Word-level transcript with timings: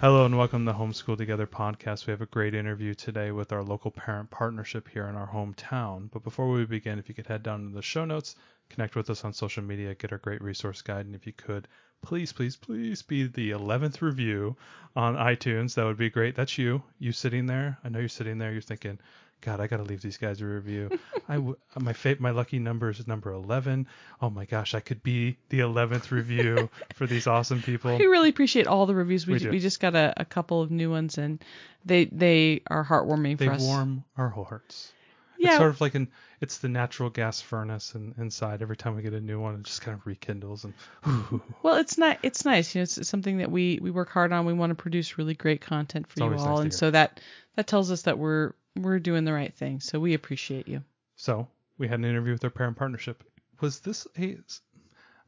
Hello 0.00 0.24
and 0.24 0.38
welcome 0.38 0.64
to 0.64 0.72
Homeschool 0.72 1.18
Together 1.18 1.46
podcast. 1.46 2.06
We 2.06 2.12
have 2.12 2.22
a 2.22 2.26
great 2.26 2.54
interview 2.54 2.94
today 2.94 3.32
with 3.32 3.52
our 3.52 3.62
local 3.62 3.90
parent 3.90 4.30
partnership 4.30 4.88
here 4.88 5.06
in 5.08 5.14
our 5.14 5.28
hometown. 5.28 6.10
But 6.10 6.24
before 6.24 6.48
we 6.48 6.64
begin, 6.64 6.98
if 6.98 7.10
you 7.10 7.14
could 7.14 7.26
head 7.26 7.42
down 7.42 7.68
to 7.68 7.74
the 7.74 7.82
show 7.82 8.06
notes, 8.06 8.34
connect 8.70 8.96
with 8.96 9.10
us 9.10 9.26
on 9.26 9.34
social 9.34 9.62
media, 9.62 9.94
get 9.94 10.10
our 10.10 10.16
great 10.16 10.40
resource 10.40 10.80
guide, 10.80 11.04
and 11.04 11.14
if 11.14 11.26
you 11.26 11.34
could, 11.34 11.68
please, 12.00 12.32
please, 12.32 12.56
please 12.56 13.02
be 13.02 13.26
the 13.26 13.50
11th 13.50 14.00
review 14.00 14.56
on 14.96 15.16
iTunes. 15.16 15.74
That 15.74 15.84
would 15.84 15.98
be 15.98 16.08
great. 16.08 16.34
That's 16.34 16.56
you. 16.56 16.82
You 16.98 17.12
sitting 17.12 17.44
there. 17.44 17.76
I 17.84 17.90
know 17.90 17.98
you're 17.98 18.08
sitting 18.08 18.38
there. 18.38 18.52
You're 18.52 18.62
thinking, 18.62 18.98
God, 19.40 19.60
I 19.60 19.66
got 19.66 19.78
to 19.78 19.82
leave 19.82 20.02
these 20.02 20.16
guys 20.16 20.40
a 20.40 20.46
review. 20.46 20.90
I 21.28 21.34
w- 21.36 21.56
my 21.78 21.92
fa- 21.92 22.16
my 22.18 22.30
lucky 22.30 22.58
number 22.58 22.90
is 22.90 23.06
number 23.06 23.32
11. 23.32 23.86
Oh 24.20 24.30
my 24.30 24.44
gosh, 24.44 24.74
I 24.74 24.80
could 24.80 25.02
be 25.02 25.36
the 25.48 25.60
11th 25.60 26.10
review 26.10 26.68
for 26.94 27.06
these 27.06 27.26
awesome 27.26 27.62
people. 27.62 27.96
We 27.96 28.06
really 28.06 28.28
appreciate 28.28 28.66
all 28.66 28.86
the 28.86 28.94
reviews. 28.94 29.26
We, 29.26 29.34
We 29.34 29.38
ju- 29.40 29.50
we 29.50 29.58
just 29.58 29.80
got 29.80 29.94
a, 29.94 30.12
a 30.16 30.24
couple 30.24 30.60
of 30.60 30.70
new 30.70 30.90
ones, 30.90 31.16
and 31.18 31.42
they 31.84 32.04
they 32.06 32.62
are 32.68 32.84
heartwarming 32.84 33.38
They 33.38 33.46
for 33.46 33.52
us. 33.52 33.62
warm 33.62 34.04
our 34.16 34.28
hearts. 34.28 34.92
Yeah. 35.40 35.50
It's 35.50 35.58
sort 35.58 35.70
of 35.70 35.80
like 35.80 35.94
an 35.94 36.08
it's 36.40 36.58
the 36.58 36.68
natural 36.68 37.08
gas 37.10 37.40
furnace 37.40 37.94
and 37.94 38.14
inside 38.18 38.60
every 38.62 38.76
time 38.76 38.94
we 38.94 39.02
get 39.02 39.14
a 39.14 39.20
new 39.20 39.40
one 39.40 39.54
it 39.54 39.62
just 39.62 39.80
kind 39.80 39.96
of 39.98 40.06
rekindles 40.06 40.64
and 40.64 40.74
Well, 41.62 41.76
it's 41.76 41.96
not. 41.96 42.18
It's 42.22 42.44
nice. 42.44 42.74
You 42.74 42.80
know, 42.80 42.82
it's, 42.82 42.98
it's 42.98 43.08
something 43.08 43.38
that 43.38 43.50
we 43.50 43.78
we 43.80 43.90
work 43.90 44.10
hard 44.10 44.32
on. 44.32 44.44
We 44.44 44.52
want 44.52 44.70
to 44.70 44.74
produce 44.74 45.16
really 45.18 45.34
great 45.34 45.62
content 45.62 46.06
for 46.08 46.12
It's 46.12 46.20
you 46.20 46.48
all, 46.48 46.56
nice 46.56 46.62
and 46.62 46.74
so 46.74 46.90
that 46.90 47.20
that 47.56 47.66
tells 47.66 47.90
us 47.90 48.02
that 48.02 48.18
we're 48.18 48.52
we're 48.76 48.98
doing 48.98 49.24
the 49.24 49.32
right 49.32 49.52
thing. 49.54 49.80
So 49.80 49.98
we 49.98 50.14
appreciate 50.14 50.68
you. 50.68 50.82
so 51.16 51.48
we 51.78 51.88
had 51.88 51.98
an 51.98 52.04
interview 52.04 52.32
with 52.32 52.44
our 52.44 52.50
parent 52.50 52.76
partnership. 52.76 53.24
Was 53.60 53.80
this 53.80 54.06
a 54.18 54.38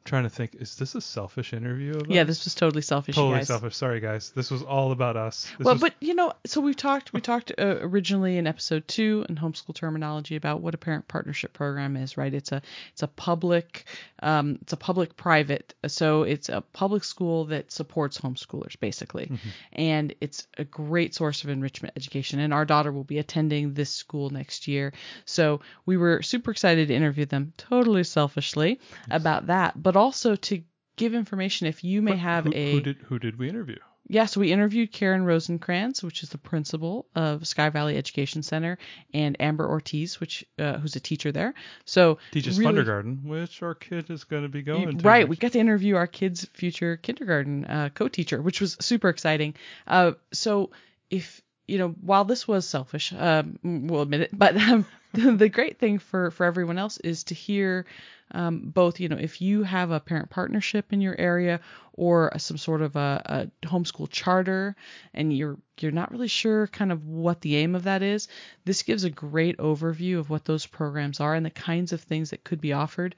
trying 0.05 0.25
to 0.25 0.29
think, 0.31 0.57
is 0.57 0.77
this 0.77 0.95
a 0.95 1.01
selfish 1.01 1.53
interview 1.53 1.93
of 1.95 2.09
Yeah, 2.09 2.25
this 2.25 2.45
was 2.45 2.55
totally 2.55 2.83
selfish, 2.83 3.15
totally 3.15 3.39
guys. 3.39 3.49
selfish. 3.49 3.77
Sorry 3.77 4.01
guys. 4.01 4.33
This 4.35 4.51
was 4.51 4.63
all 4.63 4.93
about 4.93 5.17
us. 5.17 5.47
This 5.59 5.65
well, 5.65 5.75
was- 5.75 5.81
but 5.81 5.95
you 6.01 6.15
know, 6.15 6.33
so 6.45 6.61
we've 6.61 6.77
talked 6.77 7.13
we 7.13 7.21
talked 7.21 7.53
uh, 7.57 7.79
originally 7.81 8.37
in 8.37 8.47
episode 8.47 8.87
two 8.89 9.25
in 9.29 9.37
homeschool 9.37 9.75
terminology 9.75 10.37
about 10.37 10.61
what 10.61 10.75
a 10.75 10.79
parent 10.79 11.07
partnership 11.09 11.53
program 11.53 11.97
is, 11.97 12.17
right? 12.17 12.33
It's 12.35 12.53
a 12.53 12.63
it's 12.93 13.03
a 13.03 13.09
public 13.09 13.85
um, 14.23 14.59
it's 14.63 14.73
a 14.73 14.77
public 14.77 15.17
private, 15.17 15.75
so 15.87 16.23
it's 16.23 16.49
a 16.49 16.61
public 16.73 17.05
school 17.05 17.47
that 17.47 17.71
supports 17.73 18.19
homeschoolers 18.19 18.79
basically, 18.79 19.31
and 19.73 20.15
it's 20.21 20.47
a 20.59 20.65
great 20.65 21.15
source 21.15 21.45
of 21.45 21.51
enrichment 21.51 21.95
education. 21.97 22.39
And 22.41 22.53
our 22.53 22.65
daughter 22.65 22.93
will 22.93 23.05
be 23.05 23.19
attending 23.19 23.75
this 23.75 23.91
school 23.91 24.31
next 24.31 24.69
year, 24.69 24.93
so 25.25 25.61
we 25.87 25.97
were 25.97 26.23
super 26.23 26.51
excited 26.51 26.89
to 26.89 26.95
interview 26.95 27.27
them, 27.27 27.53
totally 27.57 28.05
selfishly 28.05 28.81
about 29.11 29.47
that, 29.49 29.81
but 29.83 29.92
also 29.97 30.37
to 30.37 30.63
give 30.97 31.15
information 31.15 31.67
if 31.67 31.85
you 31.85 32.03
may 32.03 32.13
but 32.13 32.19
have 32.19 32.45
who, 32.45 32.53
a 32.55 32.73
who 32.73 32.81
did 32.81 32.97
who 32.99 33.19
did 33.19 33.39
we 33.39 33.49
interview? 33.49 33.79
yeah, 34.09 34.27
so 34.27 34.41
we 34.41 34.53
interviewed 34.53 34.93
Karen 34.93 35.25
Rosenkrantz, 35.25 36.03
which 36.03 36.23
is 36.23 36.29
the 36.29 36.39
principal 36.39 37.07
of 37.15 37.47
Sky 37.47 37.71
Valley 37.71 37.97
Education 37.97 38.43
Center, 38.43 38.77
and 39.15 39.41
Amber 39.41 39.67
Ortiz, 39.67 40.21
which 40.21 40.45
uh, 40.59 40.79
who's 40.79 40.97
a 40.97 41.01
teacher 41.01 41.33
there. 41.33 41.55
So 41.85 42.19
Teaches 42.33 42.59
really- 42.59 42.71
kindergarten, 42.73 43.21
which 43.25 43.63
our 43.63 43.75
kid 43.75 44.11
is 44.11 44.25
going 44.25 44.43
to 44.43 44.49
be 44.49 44.63
going 44.63 44.99
to. 44.99 45.05
Right, 45.05 45.29
we 45.29 45.37
got 45.37 45.53
to 45.53 45.61
interview 45.61 45.97
our 45.97 46.07
kid's 46.07 46.45
future 46.53 46.97
kindergarten 46.97 47.65
uh, 47.65 47.89
co-teacher, 47.95 48.43
which 48.43 48.61
was 48.61 48.77
super 48.81 49.09
exciting. 49.09 49.55
Uh, 49.87 50.13
so 50.33 50.71
if 51.09 51.41
you 51.67 51.79
know, 51.79 51.89
while 52.01 52.25
this 52.25 52.47
was 52.49 52.67
selfish, 52.69 53.13
um, 53.17 53.59
we'll 53.63 54.03
admit 54.03 54.23
it, 54.23 54.31
but 54.39 54.57
um, 54.57 54.87
the 55.13 55.49
great 55.49 55.79
thing 55.79 55.99
for 55.99 56.31
for 56.31 56.45
everyone 56.45 56.79
else 56.79 56.99
is 56.99 57.25
to 57.25 57.35
hear 57.35 57.87
um, 58.33 58.61
both. 58.61 59.01
You 59.01 59.09
know, 59.09 59.17
if 59.19 59.41
you 59.41 59.63
have 59.63 59.91
a 59.91 60.01
parent 60.01 60.31
partnership 60.31 60.93
in 60.93 61.01
your 61.01 61.19
area 61.19 61.61
or 61.95 62.33
some 62.39 62.57
sort 62.57 62.81
of 62.81 62.97
a, 62.97 63.51
a 63.63 63.67
homeschool 63.67 64.09
charter, 64.11 64.75
and 65.15 65.37
you're 65.37 65.59
you're 65.81 65.93
not 65.93 66.11
really 66.13 66.29
sure 66.29 66.67
kind 66.69 66.93
of 66.93 67.07
what 67.07 67.41
the 67.41 67.57
aim 67.57 67.75
of 67.75 67.85
that 67.85 68.03
is, 68.03 68.29
this 68.65 68.83
gives 68.83 69.05
a 69.05 69.11
great 69.11 69.57
overview 69.59 70.19
of 70.19 70.31
what 70.31 70.45
those 70.45 70.67
programs 70.67 71.21
are 71.21 71.35
and 71.35 71.45
the 71.45 71.51
kinds 71.51 71.93
of 71.93 72.01
things 72.01 72.31
that 72.31 72.45
could 72.45 72.61
be 72.61 72.73
offered. 72.73 73.15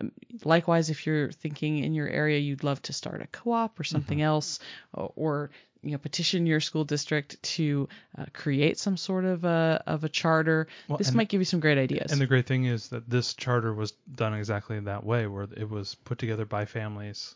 Um, 0.00 0.12
likewise, 0.44 0.90
if 0.90 1.06
you're 1.06 1.30
thinking 1.32 1.78
in 1.78 1.94
your 1.94 2.08
area 2.08 2.38
you'd 2.38 2.64
love 2.64 2.82
to 2.82 2.92
start 2.92 3.22
a 3.22 3.26
co-op 3.26 3.78
or 3.78 3.84
something 3.84 4.20
Mm-hmm. 4.20 4.22
else, 4.22 4.58
or, 4.92 5.12
or 5.16 5.50
you 5.82 5.92
know 5.92 5.98
petition 5.98 6.46
your 6.46 6.60
school 6.60 6.84
district 6.84 7.42
to 7.42 7.88
uh, 8.16 8.26
create 8.32 8.78
some 8.78 8.96
sort 8.96 9.24
of 9.24 9.44
a 9.44 9.82
of 9.86 10.04
a 10.04 10.08
charter, 10.08 10.66
Well, 10.88 10.98
this 10.98 11.12
might 11.12 11.28
give 11.28 11.40
you 11.40 11.44
some 11.44 11.60
great 11.60 11.78
ideas. 11.78 12.12
And 12.12 12.20
the 12.20 12.26
great 12.26 12.46
thing 12.46 12.64
is 12.64 12.88
that 12.88 13.08
this 13.08 13.34
charter 13.34 13.72
was 13.72 13.92
done 14.14 14.34
exactly 14.34 14.78
that 14.80 15.04
way, 15.04 15.26
where 15.26 15.46
it 15.56 15.68
was 15.68 15.94
put 15.94 16.18
together 16.18 16.44
by 16.44 16.64
families, 16.64 17.34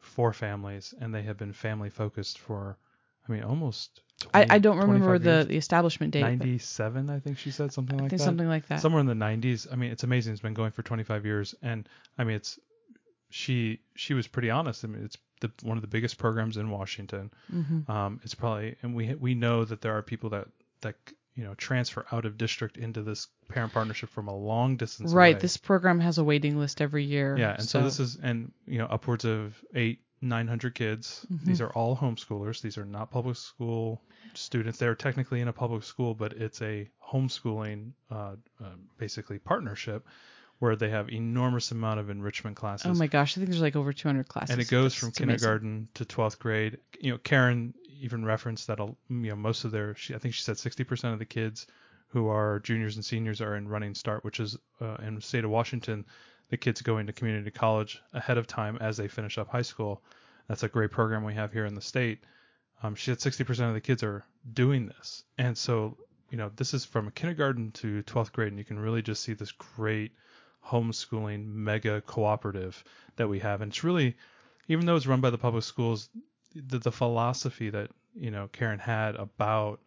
for 0.00 0.32
families, 0.32 0.94
and 1.00 1.14
they 1.14 1.22
have 1.22 1.38
been 1.38 1.52
family 1.52 1.90
focused 1.90 2.38
for, 2.38 2.76
I 3.28 3.32
mean, 3.32 3.42
almost. 3.42 4.00
20, 4.32 4.50
I, 4.50 4.56
I 4.56 4.58
don't 4.58 4.78
remember 4.78 5.16
the, 5.18 5.30
years. 5.30 5.46
the 5.46 5.56
establishment 5.56 6.12
date. 6.12 6.22
97, 6.22 7.08
I 7.08 7.20
think 7.20 7.38
she 7.38 7.52
said 7.52 7.72
something 7.72 8.00
I 8.00 8.02
like 8.02 8.10
think 8.10 8.18
that. 8.18 8.24
something 8.24 8.48
like 8.48 8.66
that. 8.66 8.80
Somewhere 8.80 9.00
in 9.00 9.06
the 9.06 9.14
90s. 9.14 9.72
I 9.72 9.76
mean, 9.76 9.92
it's 9.92 10.02
amazing. 10.02 10.32
It's 10.32 10.42
been 10.42 10.54
going 10.54 10.72
for 10.72 10.82
25 10.82 11.24
years, 11.24 11.54
and 11.62 11.88
I 12.18 12.24
mean, 12.24 12.34
it's 12.34 12.58
she 13.30 13.80
she 13.94 14.14
was 14.14 14.26
pretty 14.26 14.50
honest. 14.50 14.84
I 14.84 14.88
mean, 14.88 15.04
it's 15.04 15.18
the, 15.40 15.50
one 15.62 15.76
of 15.78 15.82
the 15.82 15.88
biggest 15.88 16.18
programs 16.18 16.56
in 16.56 16.70
Washington. 16.70 17.30
Mhm. 17.52 17.88
Um, 17.88 18.20
it's 18.24 18.34
probably, 18.34 18.76
and 18.82 18.94
we 18.94 19.14
we 19.14 19.34
know 19.34 19.64
that 19.64 19.80
there 19.80 19.96
are 19.96 20.02
people 20.02 20.30
that 20.30 20.48
that 20.82 20.94
you 21.34 21.44
know 21.44 21.54
transfer 21.54 22.04
out 22.12 22.24
of 22.24 22.36
district 22.36 22.76
into 22.76 23.02
this 23.02 23.28
parent 23.48 23.72
partnership 23.72 24.10
from 24.10 24.28
a 24.28 24.36
long 24.36 24.76
distance 24.76 25.12
Right, 25.12 25.34
away. 25.34 25.40
this 25.40 25.56
program 25.56 26.00
has 26.00 26.18
a 26.18 26.24
waiting 26.24 26.58
list 26.58 26.80
every 26.80 27.04
year. 27.04 27.36
yeah, 27.38 27.54
and 27.54 27.68
so, 27.68 27.82
this 27.82 28.00
is 28.00 28.16
and 28.22 28.52
you 28.66 28.78
know 28.78 28.86
upwards 28.86 29.24
of 29.24 29.54
eight 29.74 30.00
nine 30.20 30.48
hundred 30.48 30.74
kids. 30.74 31.24
These 31.44 31.60
are 31.60 31.70
all 31.70 31.96
homeschoolers. 31.96 32.60
These 32.60 32.76
are 32.76 32.84
not 32.84 33.10
public 33.12 33.36
school 33.36 34.02
students. 34.34 34.78
They're 34.80 34.96
technically 34.96 35.40
in 35.40 35.46
a 35.48 35.52
public 35.52 35.84
school, 35.84 36.12
but 36.14 36.32
it's 36.32 36.60
a 36.60 36.88
homeschooling 37.12 37.92
uh, 38.10 38.34
uh, 38.62 38.64
basically 38.98 39.38
partnership 39.38 40.04
where 40.58 40.76
they 40.76 40.90
have 40.90 41.08
enormous 41.10 41.70
amount 41.70 42.00
of 42.00 42.10
enrichment 42.10 42.56
classes. 42.56 42.86
Oh 42.86 42.94
my 42.94 43.06
gosh, 43.06 43.32
I 43.32 43.40
think 43.40 43.50
there's 43.50 43.62
like 43.62 43.76
over 43.76 43.92
200 43.92 44.28
classes. 44.28 44.50
and 44.50 44.60
it 44.60 44.68
goes 44.68 44.94
from 44.94 45.10
it's 45.10 45.20
amazing. 45.20 45.38
kindergarten 45.38 45.88
to 45.94 46.04
12th 46.04 46.38
grade. 46.38 46.78
You 47.00 47.12
know 47.12 47.18
karen 47.18 47.74
even 48.00 48.24
referenced 48.24 48.68
that 48.68 48.78
you 48.78 48.96
know 49.08 49.36
most 49.36 49.64
of 49.64 49.72
their 49.72 49.92
she, 49.96 50.14
i 50.14 50.18
think 50.18 50.32
she 50.32 50.42
said 50.42 50.54
60% 50.54 51.12
of 51.12 51.18
the 51.18 51.24
kids 51.24 51.66
who 52.06 52.28
are 52.28 52.60
juniors 52.60 52.94
and 52.94 53.04
seniors 53.04 53.40
are 53.40 53.56
in 53.56 53.66
running 53.66 53.92
start 53.92 54.24
which 54.24 54.38
is 54.38 54.56
uh, 54.80 54.96
in 55.02 55.16
the 55.16 55.20
state 55.20 55.44
of 55.44 55.50
washington 55.50 56.04
the 56.50 56.56
kids 56.56 56.82
go 56.82 56.98
into 56.98 57.12
community 57.12 57.50
college 57.50 58.00
ahead 58.12 58.38
of 58.38 58.46
time 58.46 58.78
as 58.80 58.96
they 58.96 59.08
finish 59.08 59.38
up 59.38 59.48
high 59.48 59.62
school. 59.62 60.02
That's 60.48 60.62
a 60.62 60.68
great 60.68 60.90
program 60.90 61.24
we 61.24 61.34
have 61.34 61.52
here 61.52 61.66
in 61.66 61.74
the 61.74 61.80
state. 61.80 62.24
Um, 62.82 62.94
she 62.94 63.12
said 63.12 63.18
60% 63.18 63.68
of 63.68 63.74
the 63.74 63.80
kids 63.80 64.02
are 64.02 64.24
doing 64.50 64.86
this. 64.86 65.24
And 65.36 65.56
so 65.56 65.98
you 66.30 66.38
know 66.38 66.50
this 66.56 66.74
is 66.74 66.84
from 66.84 67.10
kindergarten 67.10 67.72
to 67.72 68.02
12th 68.02 68.32
grade 68.32 68.48
and 68.48 68.58
you 68.58 68.64
can 68.64 68.78
really 68.78 69.00
just 69.00 69.22
see 69.22 69.32
this 69.32 69.52
great 69.52 70.12
homeschooling 70.68 71.46
mega 71.46 72.00
cooperative 72.02 72.82
that 73.16 73.28
we 73.28 73.38
have 73.38 73.60
and 73.62 73.70
it's 73.72 73.82
really 73.84 74.16
even 74.68 74.84
though 74.86 74.96
it's 74.96 75.06
run 75.06 75.20
by 75.20 75.30
the 75.30 75.38
public 75.38 75.64
schools 75.64 76.08
the, 76.54 76.78
the 76.78 76.92
philosophy 76.92 77.70
that 77.70 77.90
you 78.14 78.30
know 78.30 78.48
karen 78.52 78.78
had 78.78 79.14
about 79.16 79.80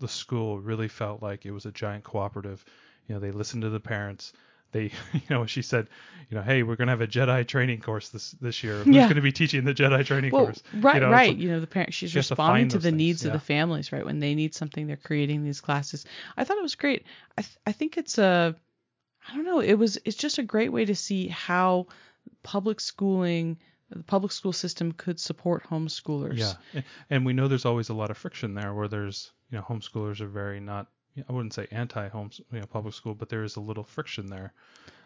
the 0.00 0.08
school 0.08 0.58
really 0.58 0.88
felt 0.88 1.22
like 1.22 1.44
it 1.46 1.50
was 1.52 1.66
a 1.66 1.72
giant 1.72 2.02
cooperative 2.04 2.64
you 3.06 3.14
know 3.14 3.20
they 3.20 3.30
listened 3.30 3.62
to 3.62 3.70
the 3.70 3.80
parents 3.80 4.32
they 4.72 4.84
you 5.12 5.20
know 5.30 5.44
she 5.46 5.60
said 5.62 5.86
you 6.30 6.36
know 6.36 6.42
hey 6.42 6.62
we're 6.62 6.76
going 6.76 6.86
to 6.88 6.92
have 6.92 7.02
a 7.02 7.06
jedi 7.06 7.46
training 7.46 7.80
course 7.80 8.08
this 8.08 8.32
this 8.40 8.64
year 8.64 8.78
who's 8.78 8.94
Yeah. 8.94 9.02
going 9.04 9.16
to 9.16 9.20
be 9.22 9.32
teaching 9.32 9.64
the 9.64 9.74
jedi 9.74 10.04
training 10.04 10.32
Well, 10.32 10.46
course 10.46 10.62
right, 10.74 10.94
you 10.94 11.00
know, 11.00 11.10
right. 11.10 11.28
like- 11.30 11.38
you 11.38 11.50
know, 11.50 11.60
the 11.60 11.66
parents, 11.66 11.94
she's 11.96 12.10
she 12.10 12.18
has 12.18 12.28
to 12.28 12.32
responding 12.32 12.68
to 12.68 12.78
the 12.78 12.84
things, 12.88 12.96
needs 12.96 13.22
yeah. 13.22 13.28
of 13.28 13.32
the 13.34 13.40
families, 13.44 13.92
right? 13.92 14.04
When 14.04 14.18
they 14.18 14.34
need 14.34 14.54
something, 14.54 14.86
they're 14.86 14.96
creating 14.96 15.44
these 15.44 15.60
classes. 15.60 16.06
I 16.38 16.44
thought 16.44 16.56
it 16.56 16.62
was 16.62 16.74
great. 16.74 17.04
I 17.36 17.42
th- 17.42 17.56
I 17.66 17.72
think 17.72 17.98
it's 17.98 18.16
a, 18.18 18.56
I 19.28 19.34
don't 19.36 19.44
know. 19.44 19.60
It 19.60 19.74
was 19.74 19.98
it's 20.04 20.16
just 20.16 20.38
a 20.38 20.42
great 20.42 20.72
way 20.72 20.84
to 20.84 20.94
see 20.94 21.28
how 21.28 21.86
public 22.42 22.80
schooling 22.80 23.58
the 23.90 24.02
public 24.02 24.32
school 24.32 24.52
system 24.52 24.92
could 24.92 25.20
support 25.20 25.64
homeschoolers. 25.68 26.38
Yeah, 26.38 26.82
and 27.10 27.26
we 27.26 27.32
know 27.32 27.48
there's 27.48 27.66
always 27.66 27.90
a 27.90 27.94
lot 27.94 28.10
of 28.10 28.16
friction 28.16 28.54
there, 28.54 28.72
where 28.74 28.88
there's 28.88 29.32
you 29.50 29.58
know 29.58 29.64
homeschoolers 29.64 30.20
are 30.20 30.28
very 30.28 30.60
not 30.60 30.86
I 31.28 31.32
wouldn't 31.32 31.52
say 31.52 31.68
anti-home 31.70 32.30
you 32.52 32.60
know 32.60 32.66
public 32.66 32.94
school, 32.94 33.14
but 33.14 33.28
there 33.28 33.44
is 33.44 33.56
a 33.56 33.60
little 33.60 33.84
friction 33.84 34.26
there, 34.26 34.52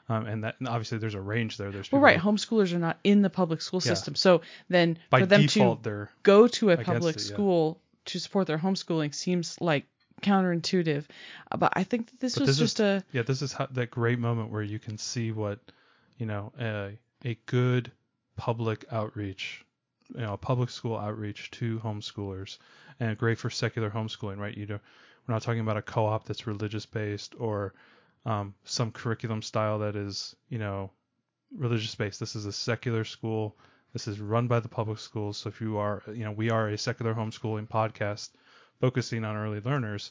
um, 0.09 0.27
and 0.27 0.45
that 0.45 0.57
and 0.61 0.69
obviously 0.69 0.99
there's 0.99 1.15
a 1.15 1.21
range 1.21 1.57
there. 1.57 1.71
There's 1.71 1.91
Well, 1.91 2.01
right. 2.01 2.19
Homeschoolers 2.19 2.73
are 2.73 2.79
not 2.79 2.99
in 3.03 3.23
the 3.23 3.31
public 3.31 3.61
school 3.61 3.81
Yeah. 3.85 3.95
system, 3.95 4.15
so 4.15 4.43
then 4.69 4.99
by 5.11 5.21
for 5.21 5.27
them 5.27 5.43
default 5.43 5.83
to 5.85 6.09
go 6.23 6.47
to 6.49 6.71
a 6.71 6.77
public 6.77 7.17
it, 7.17 7.23
yeah. 7.23 7.35
school 7.35 7.81
to 8.07 8.21
support 8.21 8.47
their 8.47 8.59
homeschooling 8.59 9.15
seems 9.15 9.61
like 9.61 9.85
counterintuitive. 10.23 11.05
Uh, 11.51 11.57
But 11.57 11.73
I 11.77 11.85
think 11.85 12.11
that 12.11 12.21
this 12.21 12.35
But 12.35 12.43
was 12.43 12.49
this 12.49 12.55
is- 12.57 12.61
just 12.61 12.81
a 12.81 13.05
yeah 13.13 13.23
this 13.23 13.43
is 13.43 13.53
how, 13.53 13.67
that 13.67 13.91
great 13.91 14.19
moment 14.19 14.51
where 14.51 14.63
you 14.63 14.79
can 14.79 14.99
see 14.99 15.33
what 15.33 15.59
you 16.19 16.27
know 16.27 16.53
a 16.59 16.99
a 17.25 17.39
good 17.47 17.91
public 18.37 18.85
outreach 18.93 19.65
you 20.15 20.21
know 20.21 20.35
a 20.35 20.37
public 20.39 20.71
school 20.71 20.97
outreach 20.97 21.51
to 21.53 21.79
homeschoolers 21.81 22.59
and 23.01 23.17
great 23.19 23.39
for 23.39 23.51
secular 23.51 23.91
homeschooling 23.91 24.39
right? 24.39 24.57
You 24.57 24.67
know 24.67 24.79
we're 25.27 25.35
not 25.35 25.43
talking 25.43 25.61
about 25.61 25.77
a 25.77 25.83
co-op 25.83 26.27
that's 26.27 26.47
religious 26.47 26.87
based 26.87 27.35
or 27.39 27.75
um, 28.25 28.55
some 28.65 28.91
curriculum 28.93 29.43
style 29.43 29.79
that 29.81 29.97
is 29.97 30.35
you 30.49 30.59
know 30.59 30.91
religious 31.57 31.95
based 31.95 32.21
this 32.21 32.37
is 32.37 32.47
a 32.47 32.53
secular 32.53 33.05
school. 33.05 33.57
This 33.93 34.09
is 34.09 34.21
run 34.21 34.47
by 34.47 34.61
the 34.61 34.69
public 34.69 34.99
schools. 34.99 35.39
So 35.39 35.49
if 35.49 35.61
you 35.61 35.79
are 35.79 36.03
you 36.09 36.25
know 36.25 36.33
we 36.33 36.51
are 36.51 36.69
a 36.69 36.79
secular 36.79 37.15
homeschooling 37.15 37.69
podcast 37.69 38.31
focusing 38.81 39.25
on 39.25 39.37
early 39.37 39.61
learners 39.61 40.11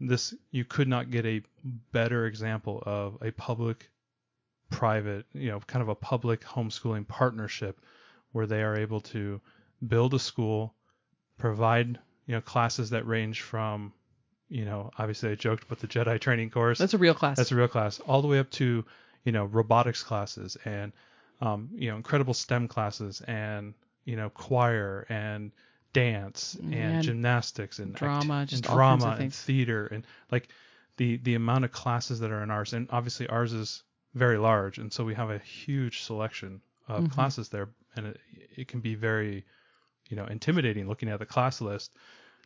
this 0.00 0.34
you 0.50 0.64
could 0.64 0.88
not 0.88 1.10
get 1.10 1.24
a 1.24 1.42
better 1.92 2.26
example 2.26 2.82
of 2.84 3.16
a 3.22 3.30
public 3.32 3.90
private 4.70 5.24
you 5.32 5.50
know 5.50 5.60
kind 5.66 5.82
of 5.82 5.88
a 5.88 5.94
public 5.94 6.42
homeschooling 6.42 7.06
partnership 7.06 7.80
where 8.32 8.46
they 8.46 8.62
are 8.62 8.76
able 8.76 9.00
to 9.00 9.40
build 9.86 10.12
a 10.14 10.18
school 10.18 10.74
provide 11.38 11.98
you 12.26 12.34
know 12.34 12.40
classes 12.40 12.90
that 12.90 13.06
range 13.06 13.40
from 13.40 13.92
you 14.48 14.64
know 14.64 14.90
obviously 14.98 15.30
i 15.30 15.34
joked 15.34 15.64
about 15.64 15.78
the 15.78 15.86
jedi 15.86 16.20
training 16.20 16.50
course 16.50 16.78
that's 16.78 16.94
a 16.94 16.98
real 16.98 17.14
class. 17.14 17.36
that's 17.36 17.52
a 17.52 17.56
real 17.56 17.68
class 17.68 18.00
all 18.00 18.20
the 18.22 18.28
way 18.28 18.38
up 18.38 18.50
to 18.50 18.84
you 19.24 19.32
know 19.32 19.44
robotics 19.46 20.02
classes 20.02 20.56
and 20.64 20.92
um, 21.40 21.68
you 21.74 21.90
know 21.90 21.96
incredible 21.96 22.32
STEM 22.32 22.66
classes 22.68 23.20
and 23.22 23.74
you 24.04 24.16
know 24.16 24.30
choir 24.30 25.06
and 25.08 25.52
dance 26.00 26.54
and 26.60 26.72
Yeah, 26.72 27.00
gymnastics 27.00 27.78
and 27.78 27.92
act- 27.94 28.00
drama, 28.00 28.34
and 28.40 28.48
just 28.48 28.66
all 28.66 28.76
drama 28.76 29.16
and 29.18 29.32
theater 29.32 29.86
and 29.86 30.06
like 30.30 30.48
the 30.98 31.16
the 31.18 31.34
amount 31.34 31.64
of 31.64 31.72
classes 31.72 32.20
that 32.20 32.30
are 32.30 32.42
in 32.42 32.50
ours 32.50 32.72
and 32.74 32.86
obviously 32.90 33.26
ours 33.28 33.52
is 33.52 33.82
very 34.14 34.38
large 34.38 34.78
and 34.78 34.92
so 34.92 35.04
we 35.04 35.14
have 35.14 35.30
a 35.30 35.38
huge 35.38 36.02
selection 36.02 36.60
of 36.88 37.04
Mhm. 37.04 37.10
classes 37.10 37.48
there 37.48 37.68
and 37.96 38.06
it, 38.06 38.20
it 38.56 38.68
can 38.68 38.80
be 38.80 38.94
very 38.94 39.44
you 40.10 40.16
know 40.16 40.26
intimidating 40.26 40.86
looking 40.88 41.08
at 41.08 41.18
the 41.18 41.26
class 41.26 41.60
list. 41.60 41.94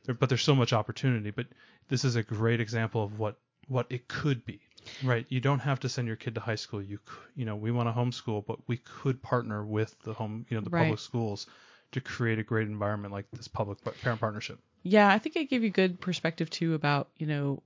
There, 0.05 0.15
but 0.15 0.29
there's 0.31 0.43
so 0.43 0.55
much 0.55 0.73
opportunity 0.73 1.31
but 1.31 1.47
this 1.89 2.05
is 2.05 2.17
a 2.17 2.23
great 2.23 2.61
example 2.61 3.03
of 3.03 3.19
what 3.19 3.37
what 3.69 3.87
it 3.91 4.07
could 4.09 4.45
be 4.45 4.61
right? 5.03 5.27
You 5.29 5.41
don't 5.41 5.59
have 5.61 5.79
to 5.81 5.89
send 5.89 6.09
your 6.09 6.17
kid 6.17 6.35
to 6.37 6.41
high 6.41 6.55
school. 6.65 6.81
You 6.83 6.99
you 7.37 7.45
know 7.45 7.57
we 7.57 7.71
want 7.71 7.89
to 7.89 7.93
homeschool 7.93 8.47
but 8.47 8.59
we 8.69 8.77
could 8.79 9.21
partner 9.23 9.65
with 9.65 9.95
the 10.05 10.15
home 10.15 10.47
you 10.49 10.57
know 10.57 10.63
the 10.63 10.71
Right. 10.71 10.83
public 10.83 11.01
schools 11.01 11.47
to 11.93 12.01
create 12.01 12.39
a 12.39 12.43
great 12.43 12.69
environment 12.69 13.13
like 13.13 13.27
this 13.33 13.49
public 13.49 13.79
parent 14.03 14.21
partnership 14.21 14.59
Yeah, 14.83 15.09
I 15.09 15.19
think 15.19 15.37
it 15.37 15.51
gave 15.51 15.63
you 15.63 15.71
good 15.71 16.01
perspective 16.01 16.49
too 16.51 16.75
about, 16.75 17.09
you 17.17 17.27
know, 17.27 17.63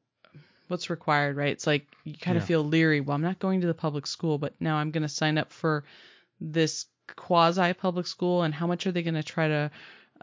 what's 0.68 0.90
required, 0.90 1.36
right? 1.36 1.52
It's 1.52 1.66
like 1.66 1.86
you 2.04 2.14
kind 2.14 2.36
of 2.36 2.44
feel 2.44 2.64
leery. 2.64 3.00
Well, 3.00 3.14
I'm 3.14 3.22
not 3.22 3.38
going 3.38 3.60
to 3.60 3.66
the 3.66 3.74
public 3.74 4.06
school, 4.06 4.38
but 4.38 4.54
now 4.60 4.76
I'm 4.76 4.90
going 4.90 5.02
to 5.02 5.08
sign 5.08 5.38
up 5.38 5.52
for 5.52 5.84
this 6.40 6.86
quasi 7.16 7.72
public 7.74 8.06
school, 8.06 8.42
and 8.42 8.54
how 8.54 8.66
much 8.66 8.86
are 8.86 8.92
they 8.92 9.02
going 9.02 9.14
to 9.14 9.22
try 9.22 9.48
to 9.48 9.70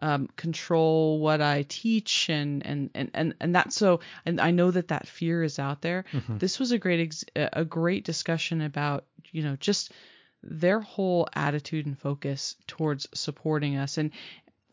um, 0.02 0.30
control 0.36 1.20
what 1.20 1.42
I 1.42 1.64
teach, 1.68 2.30
and 2.30 2.66
and 2.66 2.90
and 2.96 3.12
and 3.14 3.36
and 3.40 3.56
that's 3.56 3.76
so. 3.76 4.00
And 4.26 4.42
I 4.42 4.52
know 4.52 4.72
that 4.72 4.90
that 4.90 5.08
fear 5.08 5.44
is 5.44 5.60
out 5.60 5.82
there. 5.82 6.06
Mm-hmm. 6.12 6.40
This 6.40 6.60
was 6.60 6.72
a 6.72 6.80
great 6.80 7.02
ex- 7.02 7.26
a 7.36 7.64
great 7.66 8.04
discussion 8.04 8.62
about, 8.62 9.06
you 9.32 9.44
know, 9.44 9.56
just 9.58 9.92
their 10.44 10.80
whole 10.80 11.28
attitude 11.34 11.86
and 11.86 11.98
focus 11.98 12.56
towards 12.68 13.08
supporting 13.14 13.78
us. 13.78 13.98
And 13.98 14.12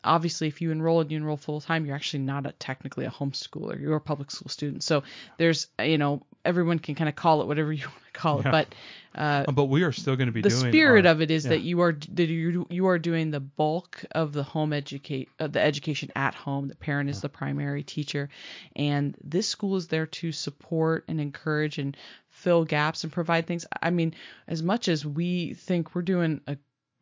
obviously 0.01 0.47
if 0.47 0.61
you 0.61 0.71
enroll 0.71 1.01
and 1.01 1.11
you 1.11 1.17
enroll 1.17 1.35
full 1.35 1.59
time 1.59 1.85
you're 1.85 1.95
actually 1.95 2.23
not 2.23 2.45
a, 2.45 2.53
technically 2.53 3.05
a 3.05 3.09
homeschooler. 3.11 3.79
You're 3.79 3.97
a 3.97 4.01
public 4.01 4.31
school 4.31 4.49
student. 4.49 4.81
So 4.83 5.03
there's 5.37 5.67
you 5.83 5.97
know 5.97 6.23
everyone 6.45 6.79
can 6.79 6.95
kind 6.95 7.09
of 7.09 7.15
call 7.15 7.41
it 7.41 7.47
whatever 7.47 7.73
you 7.73 7.83
want 7.85 8.03
to 8.13 8.19
call 8.19 8.39
it. 8.39 8.45
Yeah. 8.45 8.51
but 8.51 8.75
uh, 9.15 9.43
Uh, 9.47 9.51
but 9.51 9.65
we 9.65 9.83
are 9.83 9.91
still 9.91 10.15
going 10.15 10.27
to 10.27 10.31
be 10.33 10.41
the 10.41 10.51
spirit 10.51 11.05
our- 11.05 11.11
of 11.11 11.21
it 11.21 11.31
is 11.31 11.43
yeah. 11.43 11.49
that 11.49 11.61
you 11.61 11.81
are 11.81 11.91
that 12.13 12.29
you 12.29 12.65
you 12.69 12.87
are 12.87 12.97
doing 12.97 13.29
the 13.31 13.41
bulk 13.41 14.05
of 14.11 14.31
the 14.31 14.43
home 14.43 14.71
educate 14.71 15.27
uh, 15.39 15.47
the 15.47 15.59
education 15.61 16.09
at 16.15 16.33
home. 16.33 16.69
The 16.69 16.75
parent 16.75 17.09
is 17.09 17.19
the 17.19 17.29
primary 17.29 17.83
teacher. 17.83 18.29
And 18.77 19.17
this 19.21 19.49
school 19.49 19.75
is 19.75 19.87
there 19.87 20.05
to 20.05 20.31
support 20.31 21.03
and 21.09 21.19
encourage 21.19 21.77
and 21.77 21.97
fill 22.39 22.63
gaps 22.65 23.03
and 23.03 23.11
provide 23.13 23.45
things 23.45 23.65
i 23.81 23.89
mean 23.89 24.13
as 24.47 24.63
much 24.63 24.87
as 24.87 25.05
we 25.05 25.53
think 25.53 25.93
we're 25.93 26.01
doing 26.01 26.39
a 26.47 26.57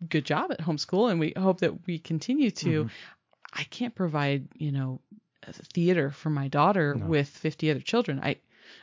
good 0.10 0.26
job 0.26 0.52
at 0.52 0.60
homeschool 0.60 1.10
and 1.12 1.20
we 1.20 1.32
hope 1.38 1.60
that 1.60 1.86
we 1.88 2.00
continue 2.00 2.50
to 2.52 2.86
Mhm. 2.86 2.90
i 3.54 3.64
can't 3.64 3.96
provide 3.96 4.48
you 4.56 4.72
know 4.72 5.00
a 5.48 5.54
theater 5.54 6.12
for 6.12 6.30
my 6.30 6.48
daughter 6.48 6.96
No. 6.96 7.06
with 7.06 7.30
50 7.30 7.72
other 7.72 7.80
children 7.82 8.20
i 8.22 8.38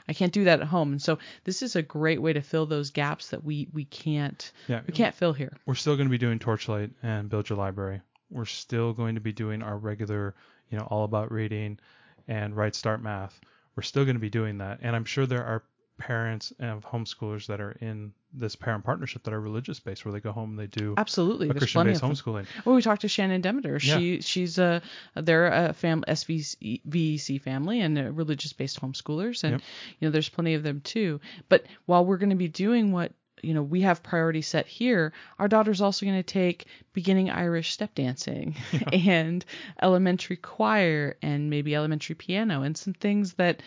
I 0.09 0.15
can't 0.15 0.33
do 0.33 0.45
that 0.45 0.61
at 0.63 0.67
home, 0.67 0.93
and 0.93 1.03
so 1.03 1.19
this 1.45 1.61
is 1.61 1.77
a 1.77 1.83
great 1.83 2.21
way 2.23 2.33
to 2.33 2.41
fill 2.41 2.65
those 2.65 2.91
gaps 2.91 3.29
that 3.31 3.45
we 3.45 3.69
we 3.75 3.85
can't 3.85 4.51
yeah 4.67 4.81
we 4.87 4.95
can't 4.95 5.15
fill 5.15 5.35
here. 5.35 5.53
we're 5.67 5.75
still 5.75 5.95
going 5.97 6.07
to 6.09 6.11
be 6.11 6.17
doing 6.27 6.39
Torchlight 6.39 6.91
and 7.03 7.29
Build 7.29 7.51
Your 7.51 7.59
Library. 7.59 8.01
We're 8.31 8.47
still 8.47 8.95
going 8.95 9.17
to 9.17 9.21
be 9.21 9.33
doing 9.33 9.63
our 9.63 9.77
regular, 9.77 10.35
you 10.71 10.79
know, 10.79 10.85
all 10.91 11.05
about 11.05 11.31
reading 11.31 11.79
and 12.27 12.57
Right 12.57 12.75
Start 12.75 13.03
Math. 13.03 13.39
We're 13.77 13.83
still 13.83 14.05
going 14.07 14.17
to 14.17 14.21
be 14.29 14.31
doing 14.31 14.57
that. 14.65 14.79
And 14.81 14.97
I'm 14.97 15.05
sure 15.05 15.27
there 15.27 15.45
are 15.45 15.63
parents 15.99 16.53
of 16.59 16.85
homeschoolers 16.85 17.47
that 17.47 17.61
are 17.61 17.73
in 17.81 18.13
this 18.33 18.57
parent 18.57 18.85
partnership 18.85 19.23
that 19.23 19.33
are 19.33 19.41
religious 19.41 19.79
based 19.79 20.05
where 20.05 20.13
they 20.13 20.19
go 20.19 20.33
home 20.33 20.51
and 20.51 20.59
they 20.59 20.67
do 20.67 20.95
Absolutely, 20.97 21.49
a 21.49 21.55
Christian 21.55 21.85
based 21.85 22.03
homeschooling. 22.03 22.47
Well, 22.65 22.75
we 22.75 22.83
talked 22.83 23.03
to 23.03 23.09
Shannon 23.09 23.41
Demeter. 23.41 23.79
Yeah. 23.81 23.99
She 23.99 24.21
she's 24.21 24.59
a 24.59 24.83
they're 25.15 25.47
a 25.47 25.73
family 25.73 26.05
SVC 26.09 27.41
family 27.41 27.81
and 27.81 28.17
religious 28.17 28.53
based 28.53 28.81
homeschoolers, 28.81 29.45
and 29.45 29.53
Yep. 29.53 29.63
you 30.01 30.09
know 30.09 30.13
there's 30.13 30.29
plenty 30.29 30.55
of 30.55 30.63
them 30.63 30.81
too. 30.81 31.21
But 31.49 31.65
while 31.87 32.05
we're 32.05 32.19
going 32.19 32.31
to 32.31 32.37
be 32.37 32.49
doing 32.49 32.91
what 32.93 33.13
you 33.45 33.55
know 33.55 33.63
we 33.63 33.83
have 33.83 34.03
priority 34.03 34.43
set 34.43 34.67
here, 34.67 35.13
our 35.39 35.49
daughter's 35.49 35.81
also 35.81 36.07
going 36.07 36.19
to 36.19 36.23
take 36.23 36.67
beginning 36.93 37.31
Irish 37.31 37.73
step 37.73 37.95
dancing 37.95 38.57
and 38.93 39.45
elementary 39.83 40.37
choir 40.37 41.17
and 41.23 41.51
maybe 41.51 41.75
elementary 41.75 42.15
piano 42.15 42.63
and 42.63 42.77
some 42.77 42.95
things 42.95 43.35
that 43.35 43.63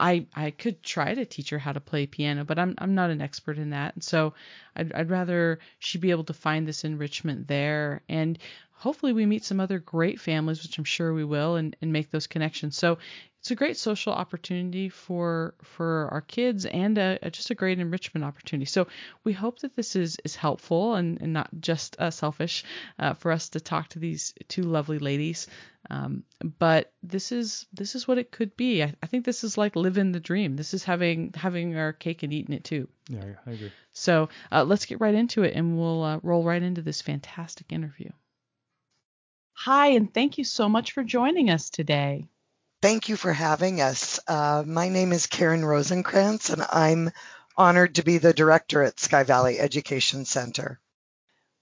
I 0.00 0.26
I 0.34 0.50
could 0.50 0.82
try 0.82 1.14
to 1.14 1.24
teach 1.24 1.50
her 1.50 1.58
how 1.58 1.72
to 1.72 1.80
play 1.80 2.06
piano, 2.06 2.44
but 2.44 2.58
I'm 2.58 2.74
I'm 2.78 2.94
not 2.94 3.10
an 3.10 3.20
expert 3.20 3.58
in 3.58 3.70
that. 3.70 3.94
And 3.94 4.04
so 4.04 4.34
I'd 4.74 4.92
I'd 4.92 5.10
rather 5.10 5.58
she 5.78 5.98
be 5.98 6.10
able 6.10 6.24
to 6.24 6.34
find 6.34 6.66
this 6.66 6.84
enrichment 6.84 7.48
there 7.48 8.02
and 8.08 8.38
hopefully 8.76 9.12
we 9.12 9.26
meet 9.26 9.44
some 9.44 9.58
other 9.58 9.78
great 9.78 10.20
families, 10.20 10.62
which 10.62 10.76
I'm 10.78 10.84
sure 10.84 11.14
we 11.14 11.24
will, 11.24 11.56
and, 11.56 11.74
and 11.80 11.92
make 11.92 12.10
those 12.10 12.26
connections. 12.26 12.76
So 12.76 12.98
it's 13.46 13.52
a 13.52 13.54
great 13.54 13.76
social 13.76 14.12
opportunity 14.12 14.88
for 14.88 15.54
for 15.62 16.08
our 16.10 16.20
kids 16.20 16.66
and 16.66 16.98
a, 16.98 17.16
a- 17.22 17.30
just 17.30 17.50
a 17.50 17.54
great 17.54 17.78
enrichment 17.78 18.24
opportunity. 18.24 18.64
So 18.66 18.88
we 19.22 19.32
hope 19.32 19.60
that 19.60 19.76
this 19.76 19.94
is 19.94 20.16
is 20.24 20.34
helpful 20.34 20.96
and, 20.96 21.22
and 21.22 21.32
not 21.32 21.48
just 21.60 21.94
uh, 22.00 22.10
selfish 22.10 22.64
uh, 22.98 23.14
for 23.14 23.30
us 23.30 23.50
to 23.50 23.60
talk 23.60 23.90
to 23.90 24.00
these 24.00 24.34
two 24.48 24.62
lovely 24.64 24.98
ladies. 24.98 25.46
Um, 25.88 26.24
but 26.58 26.92
this 27.04 27.30
is 27.30 27.66
this 27.72 27.94
is 27.94 28.08
what 28.08 28.18
it 28.18 28.32
could 28.32 28.56
be. 28.56 28.82
I, 28.82 28.94
I 29.00 29.06
think 29.06 29.24
this 29.24 29.44
is 29.44 29.56
like 29.56 29.76
living 29.76 30.10
the 30.10 30.18
dream. 30.18 30.56
This 30.56 30.74
is 30.74 30.82
having 30.82 31.32
having 31.36 31.76
our 31.76 31.92
cake 31.92 32.24
and 32.24 32.32
eating 32.32 32.52
it 32.56 32.64
too. 32.64 32.88
Yeah, 33.08 33.26
I 33.46 33.52
agree. 33.52 33.70
So 33.92 34.28
uh, 34.50 34.64
let's 34.64 34.86
get 34.86 34.98
right 34.98 35.14
into 35.14 35.44
it 35.44 35.54
and 35.54 35.78
we'll 35.78 36.02
uh, 36.02 36.18
roll 36.24 36.42
right 36.42 36.60
into 36.60 36.82
this 36.82 37.00
fantastic 37.00 37.70
interview. 37.70 38.10
Hi, 39.52 39.90
and 39.90 40.12
thank 40.12 40.36
you 40.36 40.42
so 40.42 40.68
much 40.68 40.90
for 40.90 41.04
joining 41.04 41.48
us 41.48 41.70
today. 41.70 42.28
Thank 42.86 43.08
you 43.08 43.16
for 43.16 43.32
having 43.32 43.80
us. 43.80 44.20
Uh, 44.28 44.62
my 44.64 44.88
name 44.88 45.10
is 45.10 45.26
Karen 45.26 45.62
Rosenkrantz, 45.62 46.52
and 46.52 46.64
I'm 46.70 47.10
honored 47.56 47.96
to 47.96 48.04
be 48.04 48.18
the 48.18 48.32
director 48.32 48.80
at 48.84 49.00
Sky 49.00 49.24
Valley 49.24 49.58
Education 49.58 50.24
Center. 50.24 50.78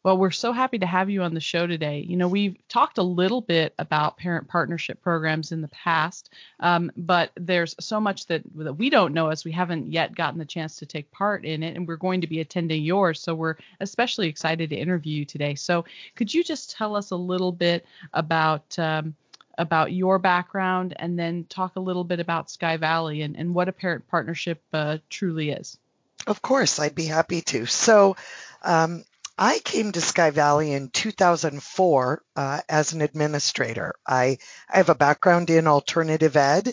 Well, 0.02 0.18
we're 0.18 0.30
so 0.30 0.52
happy 0.52 0.80
to 0.80 0.86
have 0.86 1.08
you 1.08 1.22
on 1.22 1.32
the 1.32 1.40
show 1.40 1.66
today. 1.66 2.04
You 2.06 2.18
know, 2.18 2.28
we've 2.28 2.58
talked 2.68 2.98
a 2.98 3.02
little 3.02 3.40
bit 3.40 3.72
about 3.78 4.18
parent 4.18 4.48
partnership 4.48 5.00
programs 5.00 5.50
in 5.50 5.62
the 5.62 5.68
past, 5.68 6.28
um, 6.60 6.92
but 6.94 7.30
there's 7.36 7.74
so 7.80 8.00
much 8.00 8.26
that, 8.26 8.42
that 8.56 8.74
we 8.74 8.90
don't 8.90 9.14
know 9.14 9.30
as 9.30 9.46
we 9.46 9.52
haven't 9.52 9.90
yet 9.90 10.14
gotten 10.14 10.38
the 10.38 10.44
chance 10.44 10.76
to 10.76 10.84
take 10.84 11.10
part 11.10 11.46
in 11.46 11.62
it, 11.62 11.74
and 11.74 11.88
we're 11.88 11.96
going 11.96 12.20
to 12.20 12.26
be 12.26 12.40
attending 12.40 12.82
yours. 12.82 13.18
So 13.18 13.34
we're 13.34 13.56
especially 13.80 14.28
excited 14.28 14.68
to 14.68 14.76
interview 14.76 15.20
you 15.20 15.24
today. 15.24 15.54
So 15.54 15.86
could 16.16 16.34
you 16.34 16.44
just 16.44 16.72
tell 16.76 16.94
us 16.94 17.12
a 17.12 17.16
little 17.16 17.50
bit 17.50 17.86
about 18.12 18.78
um, 18.78 19.14
about 19.58 19.92
your 19.92 20.18
background, 20.18 20.94
and 20.96 21.18
then 21.18 21.44
talk 21.48 21.76
a 21.76 21.80
little 21.80 22.04
bit 22.04 22.20
about 22.20 22.50
Sky 22.50 22.76
Valley 22.76 23.22
and, 23.22 23.36
and 23.36 23.54
what 23.54 23.68
a 23.68 23.72
parent 23.72 24.06
partnership 24.08 24.62
uh, 24.72 24.98
truly 25.08 25.50
is? 25.50 25.78
Of 26.26 26.42
course, 26.42 26.78
I'd 26.78 26.94
be 26.94 27.06
happy 27.06 27.42
to. 27.42 27.66
So, 27.66 28.16
um, 28.62 29.04
I 29.36 29.58
came 29.58 29.90
to 29.92 30.00
Sky 30.00 30.30
Valley 30.30 30.72
in 30.72 30.90
2004 30.90 32.22
uh, 32.36 32.60
as 32.68 32.92
an 32.92 33.00
administrator. 33.00 33.94
I, 34.06 34.38
I 34.70 34.76
have 34.76 34.90
a 34.90 34.94
background 34.94 35.50
in 35.50 35.66
alternative 35.66 36.36
ed, 36.36 36.72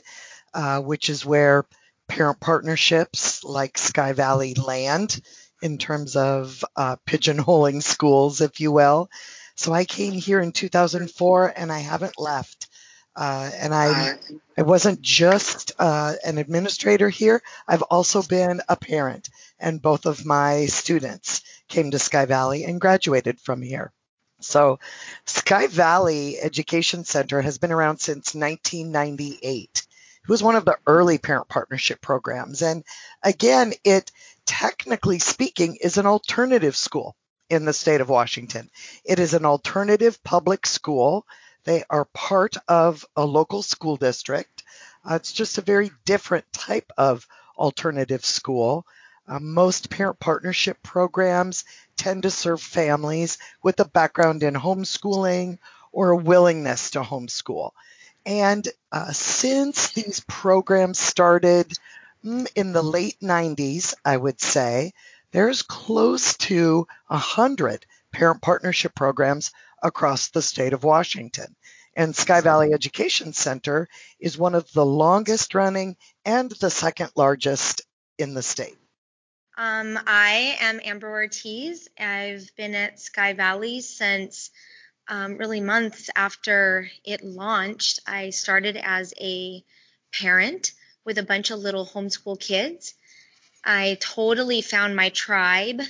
uh, 0.53 0.79
which 0.79 1.09
is 1.09 1.25
where 1.25 1.65
parent 2.07 2.39
partnerships 2.39 3.43
like 3.43 3.79
Sky 3.79 4.13
Valley 4.13 4.53
land 4.53 5.21
in 5.61 5.79
terms 5.79 6.15
of 6.15 6.63
uh, 6.75 6.97
pigeonholing 7.07 7.81
schools, 7.81 8.41
if 8.41 8.59
you 8.59 8.71
will. 8.71 9.09
So 9.55 9.73
I 9.73 9.85
came 9.85 10.13
here 10.13 10.39
in 10.39 10.51
2004 10.51 11.53
and 11.55 11.71
I 11.71 11.79
haven't 11.79 12.19
left. 12.19 12.67
Uh, 13.15 13.51
and 13.53 13.73
I, 13.73 14.15
I 14.57 14.61
wasn't 14.61 15.01
just 15.01 15.73
uh, 15.77 16.13
an 16.23 16.37
administrator 16.37 17.09
here. 17.09 17.41
I've 17.67 17.81
also 17.81 18.21
been 18.21 18.61
a 18.69 18.77
parent, 18.77 19.29
and 19.59 19.81
both 19.81 20.05
of 20.05 20.25
my 20.25 20.67
students 20.67 21.41
came 21.67 21.91
to 21.91 21.99
Sky 21.99 22.25
Valley 22.25 22.63
and 22.63 22.79
graduated 22.79 23.39
from 23.39 23.61
here. 23.61 23.91
So, 24.39 24.79
Sky 25.25 25.67
Valley 25.67 26.39
Education 26.39 27.03
Center 27.03 27.41
has 27.41 27.57
been 27.57 27.71
around 27.71 27.99
since 27.99 28.33
1998. 28.33 29.87
It 30.23 30.29
was 30.29 30.41
one 30.41 30.55
of 30.55 30.65
the 30.65 30.77
early 30.87 31.17
parent 31.17 31.47
partnership 31.47 32.01
programs, 32.01 32.61
and 32.61 32.83
again, 33.21 33.73
it 33.83 34.11
technically 34.45 35.19
speaking 35.19 35.75
is 35.75 35.97
an 35.97 36.05
alternative 36.05 36.75
school 36.75 37.15
in 37.49 37.65
the 37.65 37.73
state 37.73 38.01
of 38.01 38.09
Washington. 38.09 38.69
It 39.03 39.19
is 39.19 39.33
an 39.33 39.45
alternative 39.45 40.23
public 40.23 40.65
school 40.65 41.25
they 41.63 41.83
are 41.89 42.05
part 42.05 42.55
of 42.67 43.05
a 43.15 43.25
local 43.25 43.61
school 43.61 43.95
district. 43.97 44.63
Uh, 45.09 45.15
it's 45.15 45.31
just 45.31 45.57
a 45.57 45.61
very 45.61 45.91
different 46.05 46.45
type 46.51 46.91
of 46.97 47.27
alternative 47.57 48.25
school. 48.25 48.85
Uh, 49.27 49.39
most 49.39 49.89
parent 49.89 50.19
partnership 50.19 50.81
programs 50.83 51.63
tend 51.95 52.23
to 52.23 52.31
serve 52.31 52.61
families 52.61 53.37
with 53.61 53.79
a 53.79 53.85
background 53.85 54.43
in 54.43 54.55
homeschooling 54.55 55.57
or 55.91 56.09
a 56.09 56.17
willingness 56.17 56.91
to 56.91 57.01
homeschool. 57.01 57.71
And 58.25 58.67
uh, 58.91 59.11
since 59.11 59.89
these 59.89 60.21
programs 60.27 60.99
started 60.99 61.73
mm, 62.25 62.47
in 62.55 62.73
the 62.73 62.83
late 62.83 63.19
90s, 63.21 63.93
I 64.03 64.17
would 64.17 64.41
say, 64.41 64.93
there's 65.31 65.61
close 65.61 66.35
to 66.37 66.87
100 67.07 67.85
parent 68.11 68.41
partnership 68.41 68.93
programs 68.93 69.51
across 69.81 70.29
the 70.29 70.41
state 70.41 70.73
of 70.73 70.83
Washington. 70.83 71.55
And 71.95 72.15
Sky 72.15 72.41
Valley 72.41 72.73
Education 72.73 73.33
Center 73.33 73.89
is 74.19 74.37
one 74.37 74.55
of 74.55 74.71
the 74.71 74.85
longest 74.85 75.53
running 75.53 75.97
and 76.23 76.49
the 76.51 76.69
second 76.69 77.11
largest 77.15 77.81
in 78.17 78.33
the 78.33 78.41
state. 78.41 78.77
Um, 79.57 79.99
I 80.07 80.57
am 80.61 80.79
Amber 80.83 81.09
Ortiz. 81.09 81.89
I've 81.99 82.49
been 82.55 82.73
at 82.73 82.99
Sky 82.99 83.33
Valley 83.33 83.81
since 83.81 84.49
um, 85.09 85.37
really 85.37 85.59
months 85.59 86.09
after 86.15 86.89
it 87.03 87.23
launched. 87.23 87.99
I 88.07 88.29
started 88.29 88.77
as 88.81 89.13
a 89.19 89.63
parent 90.13 90.71
with 91.03 91.17
a 91.17 91.23
bunch 91.23 91.51
of 91.51 91.59
little 91.59 91.85
homeschool 91.85 92.39
kids. 92.39 92.93
I 93.63 93.97
totally 93.99 94.61
found 94.61 94.95
my 94.95 95.09
tribe 95.09 95.81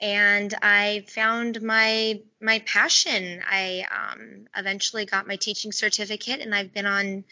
and 0.00 0.52
I 0.60 1.04
found 1.08 1.62
my 1.62 2.20
my 2.40 2.58
passion. 2.60 3.42
I 3.48 3.86
um, 3.90 4.46
eventually 4.56 5.06
got 5.06 5.26
my 5.26 5.36
teaching 5.36 5.72
certificate, 5.72 6.40
and 6.40 6.54
I've 6.54 6.72
been 6.72 6.86
on 6.86 7.24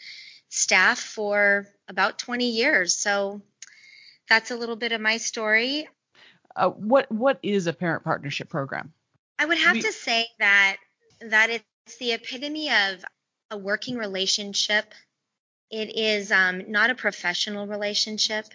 staff 0.49 0.99
for 0.99 1.67
about 1.87 2.17
20 2.17 2.49
years. 2.49 2.95
So 2.95 3.41
that's 4.29 4.51
a 4.51 4.55
little 4.55 4.75
bit 4.75 4.91
of 4.91 5.01
my 5.01 5.17
story. 5.17 5.87
Uh, 6.55 6.69
what 6.69 7.11
what 7.11 7.39
is 7.43 7.67
a 7.67 7.73
parent 7.73 8.03
partnership 8.03 8.49
program? 8.49 8.93
I 9.37 9.45
would 9.45 9.57
have 9.57 9.75
we, 9.75 9.81
to 9.81 9.91
say 9.91 10.27
that 10.39 10.77
that 11.21 11.49
it's 11.49 11.97
the 11.99 12.13
epitome 12.13 12.69
of 12.69 13.03
a 13.51 13.57
working 13.57 13.97
relationship. 13.97 14.93
It 15.69 15.95
is 15.95 16.31
um, 16.31 16.71
not 16.71 16.89
a 16.89 16.95
professional 16.95 17.67
relationship. 17.67 18.45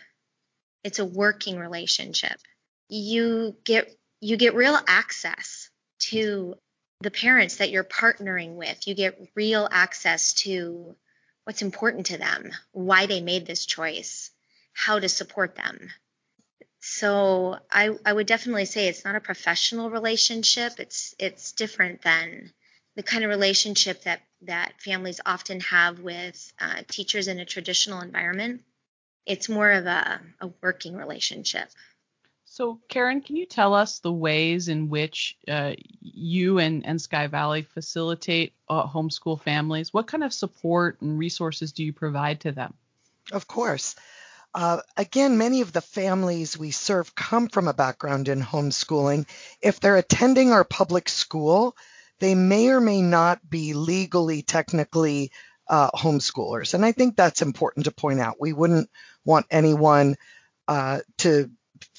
It's 0.82 0.98
a 0.98 1.04
working 1.04 1.58
relationship. 1.58 2.38
You 2.88 3.56
get 3.64 3.94
you 4.20 4.36
get 4.36 4.54
real 4.54 4.78
access 4.86 5.70
to 5.98 6.54
the 7.00 7.10
parents 7.10 7.56
that 7.56 7.70
you're 7.70 7.84
partnering 7.84 8.54
with. 8.54 8.86
You 8.86 8.94
get 8.94 9.30
real 9.34 9.68
access 9.70 10.34
to 10.34 10.94
what's 11.44 11.62
important 11.62 12.06
to 12.06 12.18
them, 12.18 12.50
why 12.72 13.06
they 13.06 13.20
made 13.20 13.46
this 13.46 13.64
choice, 13.66 14.30
how 14.72 14.98
to 14.98 15.08
support 15.08 15.56
them. 15.56 15.90
So 16.80 17.58
I, 17.70 17.96
I 18.04 18.12
would 18.12 18.26
definitely 18.26 18.64
say 18.64 18.88
it's 18.88 19.04
not 19.04 19.16
a 19.16 19.20
professional 19.20 19.90
relationship. 19.90 20.74
It's 20.78 21.14
it's 21.18 21.52
different 21.52 22.02
than 22.02 22.52
the 22.96 23.02
kind 23.02 23.24
of 23.24 23.30
relationship 23.30 24.02
that 24.04 24.20
that 24.42 24.80
families 24.80 25.20
often 25.24 25.60
have 25.60 26.00
with 26.00 26.52
uh, 26.58 26.82
teachers 26.88 27.28
in 27.28 27.38
a 27.38 27.44
traditional 27.44 28.00
environment. 28.00 28.62
It's 29.26 29.48
more 29.48 29.70
of 29.70 29.86
a, 29.86 30.20
a 30.40 30.50
working 30.62 30.96
relationship. 30.96 31.68
So, 32.52 32.80
Karen, 32.88 33.20
can 33.20 33.36
you 33.36 33.46
tell 33.46 33.74
us 33.74 34.00
the 34.00 34.12
ways 34.12 34.66
in 34.66 34.88
which 34.88 35.38
uh, 35.46 35.74
you 36.00 36.58
and, 36.58 36.84
and 36.84 37.00
Sky 37.00 37.28
Valley 37.28 37.62
facilitate 37.62 38.54
uh, 38.68 38.88
homeschool 38.88 39.40
families? 39.40 39.94
What 39.94 40.08
kind 40.08 40.24
of 40.24 40.32
support 40.32 41.00
and 41.00 41.16
resources 41.16 41.70
do 41.70 41.84
you 41.84 41.92
provide 41.92 42.40
to 42.40 42.50
them? 42.50 42.74
Of 43.30 43.46
course. 43.46 43.94
Uh, 44.52 44.80
again, 44.96 45.38
many 45.38 45.60
of 45.60 45.72
the 45.72 45.80
families 45.80 46.58
we 46.58 46.72
serve 46.72 47.14
come 47.14 47.46
from 47.46 47.68
a 47.68 47.72
background 47.72 48.26
in 48.26 48.42
homeschooling. 48.42 49.28
If 49.62 49.78
they're 49.78 49.96
attending 49.96 50.50
our 50.50 50.64
public 50.64 51.08
school, 51.08 51.76
they 52.18 52.34
may 52.34 52.70
or 52.70 52.80
may 52.80 53.00
not 53.00 53.48
be 53.48 53.74
legally, 53.74 54.42
technically 54.42 55.30
uh, 55.68 55.92
homeschoolers. 55.92 56.74
And 56.74 56.84
I 56.84 56.90
think 56.90 57.14
that's 57.14 57.42
important 57.42 57.84
to 57.84 57.92
point 57.92 58.18
out. 58.18 58.40
We 58.40 58.52
wouldn't 58.52 58.90
want 59.24 59.46
anyone 59.52 60.16
uh, 60.66 61.00
to 61.18 61.48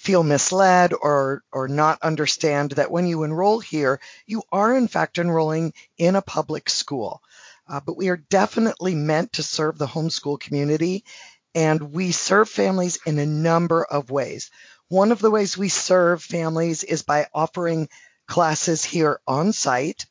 feel 0.02 0.24
misled 0.24 0.94
or 1.00 1.44
or 1.52 1.68
not 1.68 2.02
understand 2.02 2.72
that 2.72 2.90
when 2.90 3.06
you 3.06 3.22
enroll 3.22 3.60
here, 3.60 4.00
you 4.26 4.42
are 4.52 4.76
in 4.76 4.88
fact 4.88 5.20
enrolling 5.20 5.74
in 5.96 6.16
a 6.16 6.24
public 6.24 6.72
school. 6.72 7.22
Uh, 7.68 7.80
but 7.86 7.96
we 7.96 8.10
are 8.10 8.18
definitely 8.18 8.96
meant 8.96 9.34
to 9.34 9.44
serve 9.44 9.78
the 9.78 9.86
homeschool 9.86 10.40
community, 10.40 11.06
and 11.54 11.94
we 11.94 12.12
serve 12.12 12.50
families 12.50 12.98
in 13.06 13.20
a 13.20 13.28
number 13.28 13.84
of 13.86 14.10
ways. 14.10 14.50
One 14.88 15.12
of 15.12 15.20
the 15.20 15.30
ways 15.30 15.56
we 15.56 15.70
serve 15.70 16.24
families 16.24 16.84
is 16.84 17.04
by 17.04 17.28
offering 17.32 17.88
classes 18.28 18.84
here 18.84 19.22
on 19.28 19.54
site 19.54 20.08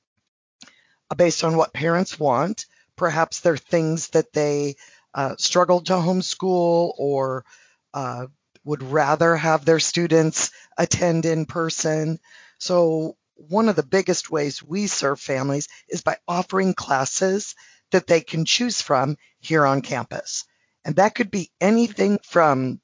uh, 1.10 1.16
based 1.16 1.42
on 1.42 1.56
what 1.56 1.74
parents 1.74 2.16
want. 2.18 2.66
Perhaps 2.94 3.40
there 3.40 3.54
are 3.54 3.70
things 3.74 4.08
that 4.10 4.32
they 4.32 4.76
uh, 5.14 5.34
struggled 5.36 5.86
to 5.86 5.94
homeschool 5.94 6.94
or 6.96 7.44
uh, 7.92 8.28
would 8.70 8.84
rather 8.84 9.34
have 9.34 9.64
their 9.64 9.80
students 9.80 10.52
attend 10.78 11.26
in 11.26 11.44
person. 11.44 12.20
So 12.58 13.16
one 13.34 13.68
of 13.68 13.74
the 13.74 13.82
biggest 13.82 14.30
ways 14.30 14.62
we 14.62 14.86
serve 14.86 15.18
families 15.18 15.66
is 15.88 16.02
by 16.02 16.18
offering 16.28 16.74
classes 16.74 17.56
that 17.90 18.06
they 18.06 18.20
can 18.20 18.44
choose 18.44 18.80
from 18.80 19.16
here 19.40 19.66
on 19.66 19.82
campus. 19.82 20.44
And 20.84 20.94
that 20.96 21.16
could 21.16 21.32
be 21.32 21.50
anything 21.60 22.20
from 22.22 22.80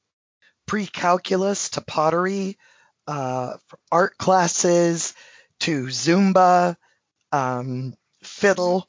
pre-calculus 0.66 1.68
to 1.70 1.82
pottery, 1.82 2.58
uh, 3.06 3.52
art 3.92 4.18
classes 4.18 5.14
to 5.60 5.84
Zumba, 5.86 6.76
um, 7.30 7.94
fiddle 8.24 8.88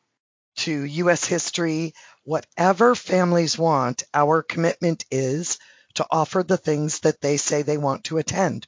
to 0.58 0.72
U.S. 0.72 1.26
history, 1.26 1.94
whatever 2.24 2.96
families 2.96 3.56
want, 3.56 4.02
our 4.16 4.42
commitment 4.42 5.06
is 5.12 5.60
to 5.98 6.08
offer 6.10 6.44
the 6.44 6.58
things 6.58 7.02
that 7.02 7.22
they 7.22 7.38
say 7.38 7.62
they 7.62 7.78
want 7.78 8.06
to 8.06 8.18
attend. 8.18 8.68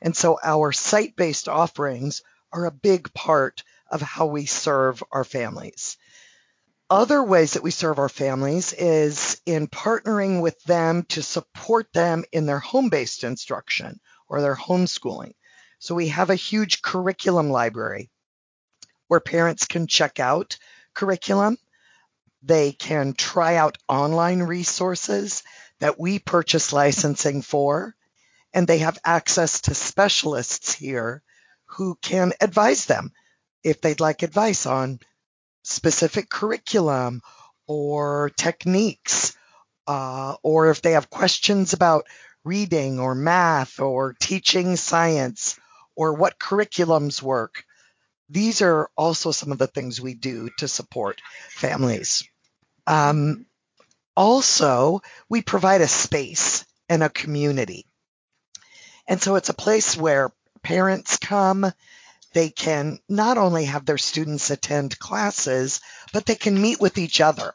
And 0.00 0.16
so 0.16 0.38
our 0.42 0.72
site 0.72 1.16
based 1.16 1.48
offerings 1.48 2.22
are 2.52 2.66
a 2.66 2.70
big 2.70 3.12
part 3.12 3.62
of 3.90 4.00
how 4.00 4.26
we 4.26 4.46
serve 4.46 5.02
our 5.10 5.24
families. 5.24 5.96
Other 6.88 7.22
ways 7.22 7.52
that 7.52 7.62
we 7.62 7.70
serve 7.70 7.98
our 7.98 8.08
families 8.08 8.72
is 8.72 9.40
in 9.46 9.68
partnering 9.68 10.42
with 10.42 10.62
them 10.64 11.04
to 11.10 11.22
support 11.22 11.92
them 11.92 12.24
in 12.32 12.46
their 12.46 12.58
home 12.58 12.88
based 12.88 13.24
instruction 13.24 14.00
or 14.28 14.40
their 14.40 14.56
homeschooling. 14.56 15.34
So 15.78 15.94
we 15.94 16.08
have 16.08 16.30
a 16.30 16.34
huge 16.34 16.82
curriculum 16.82 17.50
library 17.50 18.10
where 19.08 19.20
parents 19.20 19.66
can 19.66 19.86
check 19.86 20.20
out 20.20 20.58
curriculum. 20.94 21.56
They 22.42 22.72
can 22.72 23.14
try 23.14 23.56
out 23.56 23.78
online 23.88 24.42
resources 24.42 25.42
that 25.80 25.98
we 25.98 26.18
purchase 26.18 26.72
licensing 26.72 27.42
for, 27.42 27.94
and 28.52 28.66
they 28.66 28.78
have 28.78 28.98
access 29.04 29.62
to 29.62 29.74
specialists 29.74 30.74
here 30.74 31.22
who 31.66 31.96
can 32.02 32.32
advise 32.40 32.86
them 32.86 33.12
if 33.62 33.80
they'd 33.80 34.00
like 34.00 34.22
advice 34.22 34.66
on 34.66 35.00
specific 35.62 36.28
curriculum 36.28 37.22
or 37.66 38.30
techniques, 38.36 39.36
uh, 39.86 40.34
or 40.42 40.70
if 40.70 40.82
they 40.82 40.92
have 40.92 41.10
questions 41.10 41.72
about 41.72 42.06
reading 42.44 42.98
or 42.98 43.14
math 43.14 43.80
or 43.80 44.14
teaching 44.14 44.76
science 44.76 45.58
or 45.94 46.14
what 46.14 46.38
curriculums 46.38 47.22
work. 47.22 47.64
These 48.28 48.62
are 48.62 48.88
also 48.96 49.32
some 49.32 49.52
of 49.52 49.58
the 49.58 49.66
things 49.66 50.00
we 50.00 50.14
do 50.14 50.50
to 50.58 50.68
support 50.68 51.20
families. 51.48 52.28
Um, 52.86 53.46
also, 54.16 55.02
we 55.28 55.42
provide 55.42 55.80
a 55.80 55.88
space 55.88 56.64
and 56.88 57.02
a 57.02 57.08
community. 57.08 57.86
And 59.06 59.20
so 59.20 59.36
it's 59.36 59.48
a 59.48 59.54
place 59.54 59.96
where 59.96 60.32
parents 60.62 61.16
come, 61.18 61.72
they 62.32 62.50
can 62.50 63.00
not 63.08 63.38
only 63.38 63.64
have 63.64 63.84
their 63.84 63.98
students 63.98 64.50
attend 64.50 64.98
classes, 64.98 65.80
but 66.12 66.26
they 66.26 66.34
can 66.34 66.60
meet 66.60 66.80
with 66.80 66.98
each 66.98 67.20
other 67.20 67.54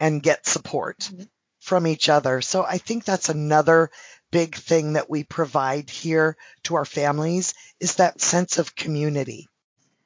and 0.00 0.22
get 0.22 0.46
support 0.46 0.98
mm-hmm. 1.00 1.24
from 1.60 1.86
each 1.86 2.08
other. 2.08 2.40
So 2.40 2.64
I 2.64 2.78
think 2.78 3.04
that's 3.04 3.28
another 3.28 3.90
big 4.30 4.54
thing 4.54 4.94
that 4.94 5.10
we 5.10 5.24
provide 5.24 5.90
here 5.90 6.36
to 6.64 6.74
our 6.74 6.84
families 6.84 7.54
is 7.80 7.96
that 7.96 8.20
sense 8.20 8.58
of 8.58 8.74
community. 8.74 9.48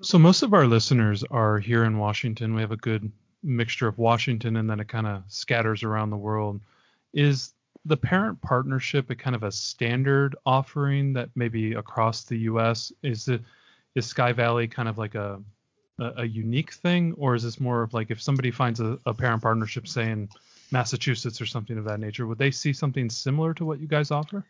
So 0.02 0.18
most 0.18 0.42
of 0.42 0.52
our 0.52 0.66
listeners 0.66 1.24
are 1.30 1.58
here 1.58 1.84
in 1.84 1.98
Washington. 1.98 2.54
We 2.54 2.60
have 2.60 2.72
a 2.72 2.76
good 2.76 3.10
mixture 3.42 3.88
of 3.88 3.99
Washington 3.99 4.57
and 4.57 4.68
then 4.68 4.80
it 4.80 4.88
kind 4.88 5.07
of 5.07 5.23
scatters 5.28 5.83
around 5.83 6.11
the 6.11 6.16
world. 6.16 6.61
Is 7.12 7.52
the 7.85 7.97
parent 7.97 8.40
partnership 8.42 9.11
a 9.11 9.14
kind 9.14 9.37
of 9.37 9.42
a 9.42 9.52
standard 9.52 10.37
offering 10.45 11.12
that 11.14 11.30
maybe 11.35 11.75
across 11.75 12.25
the 12.25 12.37
US 12.38 12.92
is 13.02 13.28
it 13.28 13.42
is 13.95 14.07
Sky 14.07 14.33
Valley 14.33 14.68
kind 14.68 14.88
of 14.88 14.99
like 14.99 15.14
a 15.14 15.40
a, 15.99 16.12
a 16.18 16.25
unique 16.25 16.73
thing 16.73 17.14
or 17.16 17.35
is 17.35 17.42
this 17.42 17.59
more 17.59 17.83
of 17.83 17.95
like 17.95 18.11
if 18.11 18.21
somebody 18.21 18.50
finds 18.50 18.80
a, 18.80 18.99
a 19.07 19.14
parent 19.14 19.42
partnership 19.42 19.88
say 19.88 20.11
in 20.11 20.28
Massachusetts 20.71 21.40
or 21.40 21.47
something 21.47 21.78
of 21.78 21.85
that 21.85 22.00
nature 22.00 22.26
would 22.26 22.38
they 22.38 22.50
see 22.50 22.73
something 22.73 23.09
similar 23.09 23.54
to 23.54 23.64
what 23.64 23.80
you 23.80 23.88
guys 23.88 24.11
offer? 24.11 24.45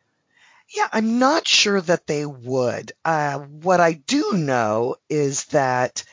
Yeah, 0.70 0.88
I'm 0.92 1.18
not 1.18 1.48
sure 1.48 1.80
that 1.80 2.06
they 2.06 2.26
would. 2.26 2.92
Uh, 3.04 3.38
what 3.38 3.80
I 3.80 3.94
do 3.94 4.32
know 4.34 4.96
is 5.08 5.46
that, 5.46 6.04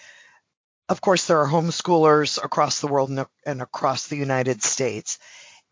of 0.87 1.01
course, 1.01 1.25
there 1.25 1.39
are 1.41 1.47
homeschoolers 1.47 2.43
across 2.43 2.79
the 2.79 2.87
world 2.87 3.11
and 3.45 3.61
across 3.61 4.07
the 4.07 4.17
United 4.17 4.63
States. 4.63 5.17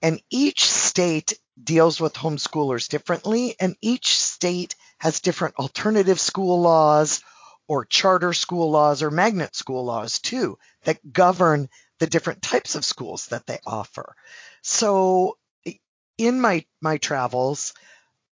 And 0.02 0.22
each 0.30 0.70
state 0.72 1.34
deals 1.62 2.00
with 2.02 2.14
homeschoolers 2.14 2.90
differently, 2.90 3.56
and 3.60 3.76
each 3.82 4.20
state 4.20 4.76
has 4.98 5.22
different 5.22 5.56
alternative 5.56 6.20
school 6.20 6.62
laws 6.62 7.22
or 7.68 7.86
charter 7.86 8.34
school 8.34 8.72
laws 8.72 9.04
or 9.04 9.12
magnet 9.12 9.56
school 9.56 9.86
laws 9.86 10.20
too 10.20 10.58
that 10.84 11.14
govern 11.14 11.70
the 12.00 12.08
different 12.08 12.42
types 12.42 12.76
of 12.76 12.84
schools 12.84 13.28
that 13.28 13.46
they 13.46 13.60
offer. 13.66 14.16
So 14.62 15.38
in 16.18 16.42
my 16.42 16.66
my 16.82 16.98
travels, 16.98 17.74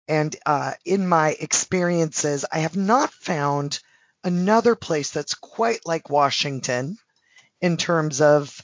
and 0.07 0.35
uh, 0.45 0.73
in 0.85 1.07
my 1.07 1.35
experiences, 1.39 2.45
I 2.51 2.59
have 2.59 2.77
not 2.77 3.11
found 3.11 3.79
another 4.27 4.75
place 4.75 5.09
that's 5.11 5.33
quite 5.33 5.85
like 5.85 6.09
Washington 6.09 6.97
in 7.61 7.77
terms 7.77 8.21
of 8.21 8.61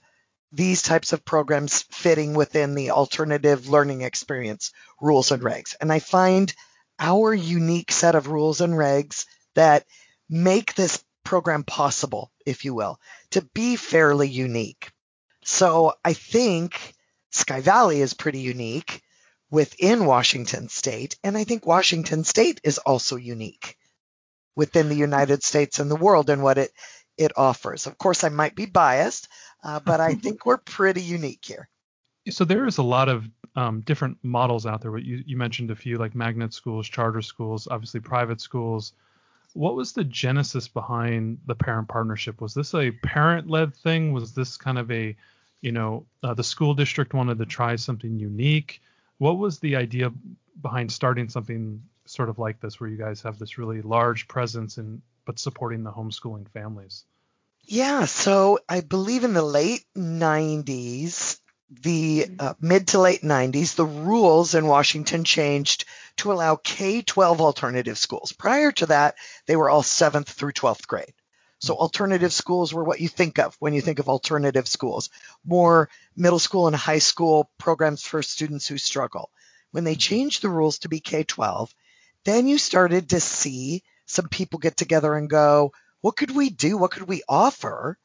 these 0.52 0.84
types 0.84 1.14
of 1.14 1.26
programs 1.26 1.84
fitting 1.90 2.34
within 2.36 2.76
the 2.76 2.92
alternative 2.92 3.70
learning 3.70 4.02
experience 4.02 4.72
rules 5.02 5.32
and 5.32 5.42
regs. 5.42 5.76
And 5.82 5.92
I 5.92 6.00
find 6.00 6.54
our 7.00 7.34
unique 7.34 7.92
set 7.92 8.14
of 8.14 8.28
rules 8.28 8.62
and 8.62 8.74
regs 8.74 9.26
that 9.56 9.86
make 10.30 10.76
this 10.76 11.04
program 11.24 11.64
possible, 11.64 12.32
if 12.46 12.66
you 12.66 12.76
will, 12.76 13.00
to 13.32 13.42
be 13.54 13.76
fairly 13.78 14.30
unique. 14.30 14.92
So 15.44 15.94
I 16.06 16.14
think 16.14 16.94
Sky 17.32 17.62
Valley 17.62 18.02
is 18.02 18.14
pretty 18.14 18.42
unique 18.42 19.02
within 19.50 20.06
Washington 20.06 20.70
state. 20.70 21.18
And 21.24 21.38
I 21.38 21.46
think 21.46 21.66
Washington 21.66 22.26
state 22.26 22.60
is 22.64 22.78
also 22.78 23.16
unique 23.16 23.78
within 24.56 24.90
the 24.90 24.96
United 24.96 25.44
States 25.44 25.80
and 25.80 25.90
the 25.90 25.96
world 25.96 26.30
and 26.30 26.44
what 26.44 26.58
it, 26.58 26.72
it 27.18 27.32
offers. 27.38 27.88
Of 27.88 27.98
course, 27.98 28.24
I 28.24 28.30
might 28.30 28.56
be 28.56 28.66
biased, 28.66 29.28
uh, 29.64 29.80
but 29.80 30.00
I 30.00 30.16
think 30.16 30.46
we're 30.46 30.58
pretty 30.58 31.02
unique 31.02 31.44
here. 31.44 31.70
So 32.30 32.46
there 32.46 32.66
is 32.66 32.78
a 32.78 32.84
lot 32.84 33.10
of 33.10 33.28
um, 33.56 33.82
different 33.82 34.18
models 34.24 34.66
out 34.66 34.82
there. 34.82 34.98
You, 34.98 35.24
you 35.26 35.38
mentioned 35.38 35.72
a 35.72 35.76
few 35.76 35.98
like 35.98 36.16
magnet 36.16 36.54
schools, 36.54 36.88
charter 36.88 37.22
schools, 37.22 37.68
obviously 37.70 38.00
private 38.00 38.42
schools. 38.42 38.94
What 39.54 39.76
was 39.76 39.94
the 39.94 40.04
genesis 40.04 40.68
behind 40.68 41.38
the 41.46 41.56
parent 41.56 41.88
partnership? 41.88 42.42
Was 42.42 42.54
this 42.54 42.74
a 42.74 42.92
parent-led 42.92 43.76
thing? 43.76 44.12
Was 44.12 44.34
this 44.34 44.58
kind 44.58 44.80
of 44.80 44.90
a, 44.90 45.16
you 45.62 45.72
know, 45.72 46.06
uh, 46.24 46.34
the 46.34 46.44
school 46.44 46.74
district 46.74 47.14
wanted 47.14 47.38
to 47.38 47.46
try 47.46 47.76
something 47.76 48.18
unique? 48.18 48.82
What 49.20 49.38
was 49.38 49.60
the 49.60 49.76
idea 49.76 50.12
behind 50.62 50.92
starting 50.92 51.30
something 51.30 51.84
sort 52.06 52.30
of 52.30 52.40
like 52.40 52.60
this, 52.60 52.80
where 52.80 52.90
you 52.90 52.98
guys 52.98 53.22
have 53.22 53.40
this 53.40 53.58
really 53.58 53.82
large 53.82 54.28
presence 54.28 54.78
in 54.78 55.02
but 55.26 55.40
supporting 55.40 55.84
the 55.84 55.92
homeschooling 55.92 56.50
families? 56.50 57.06
Yeah, 57.66 58.06
so 58.06 58.60
I 58.68 58.82
believe 58.82 59.24
in 59.24 59.34
the 59.34 59.42
late 59.42 59.86
90s, 59.96 61.40
the 61.70 62.28
uh, 62.38 62.54
mid 62.60 62.90
to 62.90 63.00
late 63.00 63.22
90s, 63.22 63.76
the 63.76 63.86
rules 63.86 64.54
in 64.54 64.68
Washington 64.68 65.24
changed 65.24 65.86
to 66.18 66.34
allow 66.34 66.58
K 66.58 67.02
12 67.02 67.40
alternative 67.40 67.98
schools. 67.98 68.34
Prior 68.34 68.72
to 68.74 68.88
that, 68.88 69.16
they 69.46 69.56
were 69.56 69.70
all 69.70 69.82
7th 69.82 70.28
through 70.28 70.52
12th 70.52 70.88
grade. 70.88 71.14
So 71.60 71.76
alternative 71.76 72.34
schools 72.34 72.74
were 72.74 72.84
what 72.84 73.00
you 73.00 73.08
think 73.08 73.40
of 73.40 73.56
when 73.60 73.74
you 73.74 73.80
think 73.80 74.00
of 74.00 74.10
alternative 74.10 74.68
schools, 74.68 75.10
more 75.46 75.90
middle 76.14 76.40
school 76.40 76.68
and 76.68 76.76
high 76.76 77.00
school 77.00 77.50
programs 77.58 78.04
for 78.04 78.22
students 78.22 78.68
who 78.68 78.78
struggle. 78.78 79.32
When 79.72 79.86
they 79.86 79.96
changed 79.96 80.42
the 80.42 80.50
rules 80.50 80.80
to 80.80 80.90
be 80.90 81.00
K-12, 81.00 81.70
then 82.26 82.48
you 82.48 82.58
started 82.58 83.10
to 83.10 83.20
see 83.20 83.84
some 84.06 84.28
people 84.28 84.60
get 84.60 84.78
together 84.78 85.16
and 85.16 85.30
go, 85.30 85.72
what 86.02 86.16
could 86.16 86.32
we 86.32 86.50
do? 86.50 86.78
What 86.78 86.92
could 86.92 87.08
we 87.08 87.24
offer? 87.28 87.98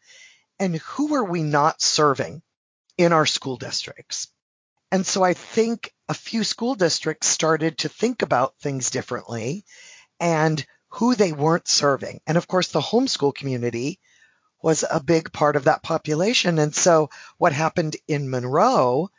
And 0.58 0.76
who 0.76 1.14
are 1.14 1.24
we 1.24 1.42
not 1.42 1.82
serving 1.82 2.42
in 2.96 3.12
our 3.12 3.26
school 3.26 3.56
districts? 3.56 4.28
And 4.90 5.06
so 5.06 5.22
I 5.22 5.34
think 5.34 5.92
a 6.08 6.14
few 6.14 6.44
school 6.44 6.74
districts 6.74 7.26
started 7.26 7.78
to 7.78 7.88
think 7.88 8.22
about 8.22 8.58
things 8.58 8.90
differently 8.90 9.64
and 10.18 10.64
who 10.88 11.14
they 11.14 11.32
weren't 11.32 11.68
serving. 11.68 12.20
And 12.26 12.38
of 12.38 12.48
course, 12.48 12.68
the 12.68 12.80
homeschool 12.80 13.34
community 13.34 14.00
was 14.62 14.84
a 14.90 15.02
big 15.02 15.32
part 15.32 15.56
of 15.56 15.64
that 15.64 15.82
population. 15.82 16.58
And 16.58 16.74
so 16.74 17.10
what 17.36 17.52
happened 17.52 17.96
in 18.08 18.30
Monroe 18.30 19.10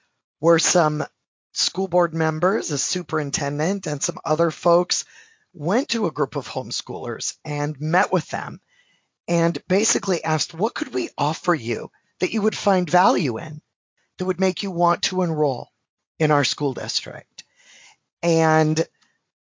were 0.42 0.60
some 0.60 1.04
school 1.52 1.88
board 1.88 2.14
members, 2.14 2.72
a 2.72 2.78
superintendent, 2.78 3.88
and 3.88 4.02
some 4.02 4.20
other 4.24 4.52
folks 4.52 5.06
went 5.54 5.90
to 5.90 6.06
a 6.06 6.12
group 6.12 6.36
of 6.36 6.48
homeschoolers 6.48 7.36
and 7.44 7.80
met 7.80 8.12
with 8.12 8.28
them 8.30 8.62
and 9.28 9.62
basically 9.68 10.24
asked, 10.24 10.54
what 10.54 10.74
could 10.74 10.94
we 10.94 11.10
offer 11.18 11.54
you 11.54 11.92
that 12.20 12.32
you 12.32 12.42
would 12.42 12.56
find 12.56 12.90
value 12.90 13.38
in 13.38 13.62
that 14.18 14.26
would 14.26 14.40
make 14.40 14.64
you 14.64 14.72
want 14.72 15.04
to 15.04 15.22
enroll 15.22 15.70
in 16.20 16.32
our 16.32 16.44
school 16.44 16.74
district? 16.74 17.44
And 18.22 18.86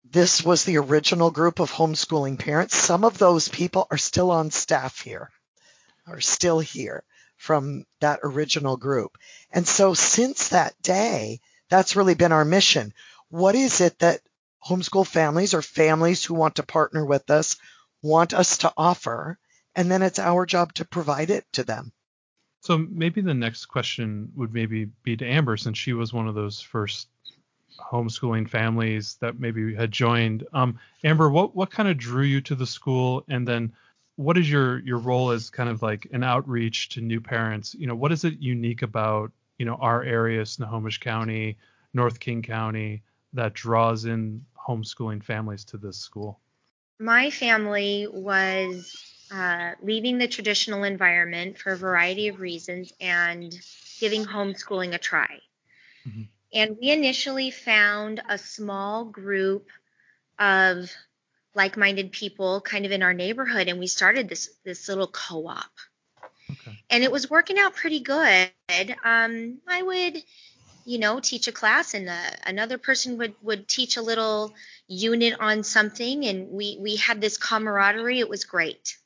this 0.09 0.43
was 0.43 0.63
the 0.63 0.77
original 0.77 1.31
group 1.31 1.59
of 1.59 1.71
homeschooling 1.71 2.39
parents. 2.39 2.75
Some 2.75 3.03
of 3.03 3.17
those 3.17 3.47
people 3.47 3.87
are 3.91 3.97
still 3.97 4.31
on 4.31 4.51
staff 4.51 5.01
here, 5.01 5.29
are 6.07 6.21
still 6.21 6.59
here 6.59 7.03
from 7.37 7.85
that 8.01 8.19
original 8.23 8.75
group. 8.75 9.17
And 9.51 9.67
so 9.67 9.93
since 9.93 10.49
that 10.49 10.79
day, 10.81 11.39
that's 11.69 11.95
really 11.95 12.15
been 12.15 12.31
our 12.31 12.45
mission. 12.45 12.93
What 13.29 13.55
is 13.55 13.81
it 13.81 13.99
that 13.99 14.21
homeschool 14.67 15.07
families 15.07 15.53
or 15.53 15.61
families 15.61 16.23
who 16.23 16.33
want 16.33 16.55
to 16.55 16.63
partner 16.63 17.05
with 17.05 17.29
us 17.29 17.57
want 18.01 18.33
us 18.33 18.59
to 18.59 18.73
offer? 18.75 19.37
And 19.75 19.89
then 19.89 20.01
it's 20.01 20.19
our 20.19 20.45
job 20.45 20.73
to 20.75 20.85
provide 20.85 21.29
it 21.29 21.45
to 21.53 21.63
them. 21.63 21.93
So 22.61 22.77
maybe 22.77 23.21
the 23.21 23.33
next 23.33 23.67
question 23.67 24.31
would 24.35 24.53
maybe 24.53 24.85
be 25.03 25.15
to 25.15 25.25
Amber 25.25 25.55
since 25.55 25.77
she 25.77 25.93
was 25.93 26.11
one 26.11 26.27
of 26.27 26.35
those 26.35 26.59
first 26.59 27.07
homeschooling 27.79 28.49
families 28.49 29.15
that 29.21 29.39
maybe 29.39 29.73
had 29.73 29.91
joined. 29.91 30.45
Um, 30.51 30.79
Amber, 31.03 31.29
what 31.29 31.55
what 31.55 31.71
kind 31.71 31.87
of 31.87 31.97
drew 31.97 32.23
you 32.23 32.41
to 32.41 32.55
the 32.55 32.67
school, 32.67 33.23
and 33.29 33.47
then 33.47 33.73
what 34.17 34.37
is 34.37 34.49
your 34.49 34.79
your 34.79 34.97
role 34.97 35.31
as 35.31 35.49
kind 35.49 35.69
of 35.69 35.81
like 35.81 36.07
an 36.11 36.23
outreach 36.23 36.89
to 36.89 37.01
new 37.01 37.21
parents? 37.21 37.73
You 37.73 37.87
know, 37.87 37.95
what 37.95 38.11
is 38.11 38.25
it 38.25 38.39
unique 38.39 38.81
about 38.81 39.31
you 39.59 39.65
know 39.65 39.75
our 39.75 40.01
area, 40.01 40.45
Snohomish 40.45 40.99
County, 40.99 41.57
North 41.93 42.19
King 42.19 42.41
County, 42.41 43.03
that 43.33 43.53
draws 43.53 44.05
in 44.05 44.45
homeschooling 44.67 45.23
families 45.23 45.65
to 45.65 45.77
this 45.77 45.97
school? 45.97 46.39
My 46.99 47.29
family 47.29 48.07
was 48.11 48.95
uh, 49.31 49.71
leaving 49.83 50.17
the 50.17 50.27
traditional 50.27 50.83
environment 50.83 51.57
for 51.57 51.73
a 51.73 51.77
variety 51.77 52.29
of 52.29 52.39
reasons 52.39 52.91
and 52.99 53.53
giving 53.99 54.25
homeschooling 54.25 54.95
a 54.95 54.97
try. 54.97 55.39
Mm-hmm. 56.07 56.23
And 56.53 56.77
we 56.81 56.89
initially 56.89 57.51
found 57.51 58.21
a 58.27 58.37
small 58.37 59.05
group 59.05 59.67
of 60.39 60.91
like-minded 61.53 62.11
people 62.11 62.61
kind 62.61 62.85
of 62.85 62.91
in 62.91 63.03
our 63.03 63.13
neighborhood 63.13 63.67
and 63.67 63.79
we 63.79 63.87
started 63.87 64.29
this 64.29 64.49
this 64.63 64.87
little 64.87 65.07
co-op. 65.07 65.71
Okay. 66.69 66.83
And 66.89 67.03
it 67.03 67.11
was 67.11 67.29
working 67.29 67.57
out 67.59 67.75
pretty 67.75 67.99
good. 67.99 68.51
Um, 69.03 69.59
I 69.67 69.81
would 69.81 70.23
you 70.85 70.97
know, 70.97 71.19
teach 71.19 71.47
a 71.47 71.51
class 71.51 71.93
and 71.93 72.09
uh, 72.09 72.31
another 72.47 72.79
person 72.79 73.19
would, 73.19 73.35
would 73.43 73.67
teach 73.67 73.95
a 73.95 74.01
little 74.01 74.55
unit 74.87 75.35
on 75.39 75.63
something 75.63 76.25
and 76.25 76.49
we, 76.49 76.79
we 76.79 76.95
had 76.95 77.21
this 77.21 77.37
camaraderie. 77.37 78.19
It 78.19 78.27
was 78.27 78.45
great. 78.45 78.97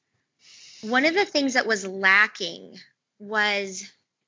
One 0.80 1.06
of 1.06 1.14
the 1.14 1.26
things 1.26 1.56
that 1.56 1.68
was 1.68 1.86
lacking 1.86 2.80
was 3.20 3.84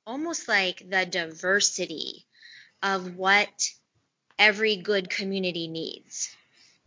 almost 0.05 0.49
like 0.49 0.89
the 0.89 1.05
diversity 1.05 2.25
of 2.83 3.15
what 3.15 3.69
every 4.37 4.75
good 4.75 5.09
community 5.09 5.69
needs. 5.69 6.35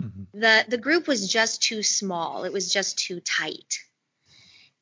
Mm-hmm. 0.03 0.39
The 0.39 0.65
the 0.69 0.79
group 0.79 1.09
was 1.09 1.29
just 1.29 1.63
too 1.63 1.83
small. 1.83 2.45
It 2.45 2.53
was 2.53 2.73
just 2.73 2.99
too 2.99 3.21
tight. 3.21 3.81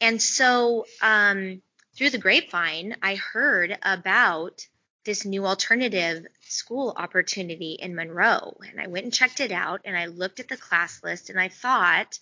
And 0.00 0.20
so 0.20 0.86
um, 1.00 1.62
through 1.96 2.10
the 2.10 2.18
grapevine, 2.18 2.96
I 3.02 3.14
heard 3.14 3.78
about 3.82 4.66
this 5.04 5.24
new 5.24 5.46
alternative 5.46 6.26
school 6.42 6.92
opportunity 6.96 7.78
in 7.80 7.94
Monroe. 7.94 8.58
And 8.68 8.80
I 8.80 8.88
went 8.88 9.04
and 9.04 9.14
checked 9.14 9.40
it 9.40 9.52
out 9.52 9.82
and 9.84 9.96
I 9.96 10.06
looked 10.06 10.40
at 10.40 10.48
the 10.48 10.56
class 10.56 11.02
list 11.02 11.30
and 11.30 11.40
I 11.40 11.48
thought, 11.48 12.18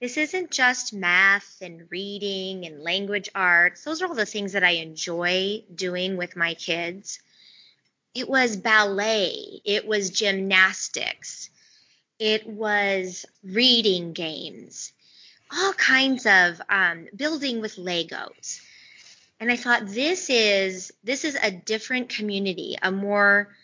this 0.00 0.16
isn't 0.16 0.52
just 0.52 0.92
math 0.92 1.56
and 1.60 1.90
reading 1.90 2.64
and 2.64 2.80
language 2.80 3.28
arts. 3.34 3.82
Those 3.82 4.00
are 4.00 4.06
all 4.06 4.14
the 4.14 4.24
things 4.24 4.52
that 4.52 4.62
I 4.62 4.70
enjoy 4.70 5.64
doing 5.74 6.16
with 6.16 6.36
my 6.36 6.54
kids. 6.54 7.18
It 8.14 8.28
was 8.28 8.56
ballet, 8.56 9.60
it 9.64 9.86
was 9.86 10.10
gymnastics, 10.10 11.50
it 12.18 12.46
was 12.46 13.26
reading 13.42 14.12
games, 14.12 14.92
all 15.52 15.72
kinds 15.72 16.26
of 16.26 16.60
um, 16.68 17.08
building 17.16 17.60
with 17.60 17.76
Legos 17.76 18.60
and 19.40 19.52
I 19.52 19.56
thought 19.56 19.86
this 19.86 20.30
is 20.30 20.92
this 21.04 21.24
is 21.24 21.36
a 21.40 21.50
different 21.50 22.08
community, 22.08 22.76
a 22.82 22.90
more 22.90 23.54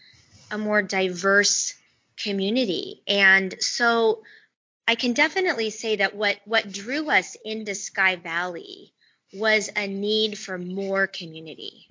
a 0.50 0.58
more 0.58 0.82
diverse 0.82 1.74
community. 2.16 3.02
And 3.08 3.54
so 3.60 4.22
I 4.86 4.94
can 4.94 5.14
definitely 5.14 5.70
say 5.70 5.96
that 5.96 6.14
what 6.14 6.38
what 6.44 6.70
drew 6.70 7.10
us 7.10 7.36
into 7.44 7.74
Sky 7.74 8.16
Valley 8.16 8.92
was 9.32 9.68
a 9.74 9.88
need 9.88 10.38
for 10.38 10.58
more 10.58 11.08
community. 11.08 11.88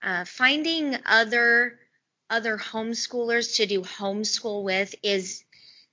Uh, 0.00 0.24
finding 0.24 0.96
other 1.04 1.80
other 2.30 2.58
homeschoolers 2.58 3.56
to 3.56 3.66
do 3.66 3.82
homeschool 3.82 4.62
with 4.62 4.94
is 5.02 5.42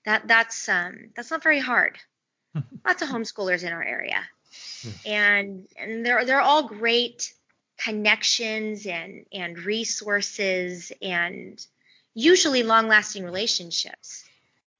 that 0.06 0.28
that's 0.28 0.70
um, 0.70 1.10
that's 1.16 1.32
not 1.32 1.42
very 1.42 1.60
hard. 1.60 1.98
Lots 2.86 3.02
of 3.02 3.10
homeschoolers 3.10 3.64
in 3.64 3.74
our 3.74 3.84
area, 3.84 4.24
hmm. 4.82 4.90
and 5.06 5.68
and 5.78 6.06
they're 6.06 6.26
they're 6.26 6.42
all 6.42 6.68
great 6.68 7.34
connections 7.78 8.86
and 8.86 9.26
and 9.34 9.60
resources 9.60 10.92
and 11.02 11.66
usually 12.14 12.64
long 12.64 12.88
lasting 12.88 13.24
relationships. 13.24 14.24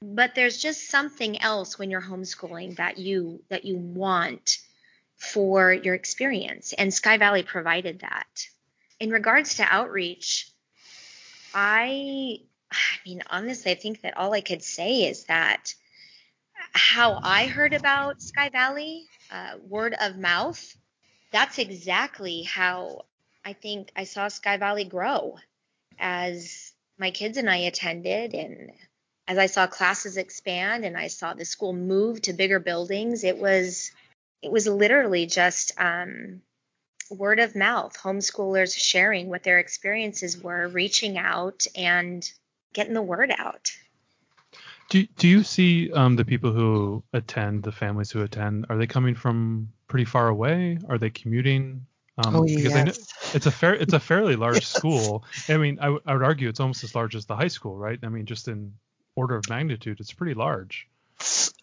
But 0.02 0.36
there's 0.36 0.62
just 0.62 0.90
something 0.90 1.42
else 1.42 1.80
when 1.80 1.90
you're 1.90 2.02
homeschooling 2.02 2.78
that 2.78 2.98
you 2.98 3.42
that 3.50 3.66
you 3.66 3.78
want 3.78 4.60
for 5.18 5.74
your 5.74 5.96
experience. 5.96 6.74
And 6.74 6.94
sky 6.94 7.18
valley 7.18 7.44
provided 7.44 8.00
that. 8.00 8.48
In 9.00 9.10
regards 9.10 9.56
to 9.56 9.64
outreach 9.64 10.50
i 11.56 12.38
i 12.72 12.96
mean 13.06 13.24
honestly 13.30 13.72
i 13.72 13.76
think 13.76 14.02
that 14.02 14.18
all 14.18 14.34
i 14.34 14.42
could 14.42 14.62
say 14.62 15.08
is 15.08 15.24
that 15.24 15.74
how 16.76 17.20
i 17.24 17.48
heard 17.48 17.74
about 17.74 18.22
sky 18.22 18.50
valley 18.50 19.08
uh, 19.32 19.58
word 19.68 19.96
of 20.00 20.18
mouth, 20.18 20.78
that's 21.32 21.60
exactly 21.60 22.44
how 22.44 23.06
I 23.44 23.54
think 23.54 23.92
I 23.96 24.06
saw 24.06 24.28
Sky 24.28 24.58
Valley 24.58 24.86
grow 24.86 25.38
as 26.00 26.74
my 26.98 27.12
kids 27.12 27.38
and 27.38 27.50
I 27.50 27.58
attended 27.58 28.34
and 28.34 28.72
as 29.28 29.38
I 29.38 29.48
saw 29.48 29.68
classes 29.68 30.18
expand 30.18 30.86
and 30.86 30.96
I 30.96 31.08
saw 31.08 31.34
the 31.34 31.46
school 31.46 31.74
move 31.74 32.22
to 32.24 32.34
bigger 32.34 32.60
buildings, 32.60 33.24
it 33.24 33.38
was 33.38 33.92
it 34.42 34.52
was 34.52 34.68
literally 34.68 35.26
just 35.26 35.72
um, 35.80 36.42
word 37.10 37.40
of 37.40 37.56
mouth, 37.56 37.98
homeschoolers 37.98 38.78
sharing 38.78 39.28
what 39.28 39.44
their 39.44 39.58
experiences 39.58 40.38
were, 40.38 40.68
reaching 40.68 41.18
out 41.18 41.66
and 41.76 42.30
getting 42.74 42.94
the 42.94 43.02
word 43.02 43.34
out. 43.36 43.72
Do 44.90 45.06
do 45.18 45.28
you 45.28 45.44
see 45.44 45.92
um, 45.92 46.16
the 46.16 46.26
people 46.26 46.52
who 46.52 47.04
attend, 47.14 47.64
the 47.64 47.72
families 47.72 48.12
who 48.12 48.22
attend, 48.22 48.68
are 48.70 48.78
they 48.78 48.88
coming 48.88 49.16
from 49.16 49.70
pretty 49.88 50.06
far 50.06 50.28
away? 50.28 50.78
Are 50.88 50.98
they 50.98 51.10
commuting? 51.10 51.86
Um, 52.18 52.36
oh 52.36 52.44
because 52.46 52.72
yes. 52.72 53.36
It's 53.36 53.46
a 53.46 53.52
fair 53.52 53.74
it's 53.74 53.94
a 53.94 54.00
fairly 54.00 54.36
large 54.46 54.56
yes. 54.56 54.68
school. 54.68 55.26
I 55.50 55.58
mean, 55.58 55.80
I, 55.80 55.86
w- 55.86 56.02
I 56.06 56.14
would 56.14 56.24
argue 56.24 56.48
it's 56.50 56.60
almost 56.60 56.84
as 56.84 56.96
large 56.96 57.16
as 57.16 57.26
the 57.26 57.36
high 57.36 57.50
school, 57.50 57.78
right? 57.78 58.00
I 58.04 58.10
mean, 58.10 58.26
just 58.26 58.48
in 58.48 58.74
order 59.16 59.36
of 59.36 59.50
magnitude, 59.50 60.00
it's 60.00 60.14
pretty 60.14 60.34
large. 60.34 60.88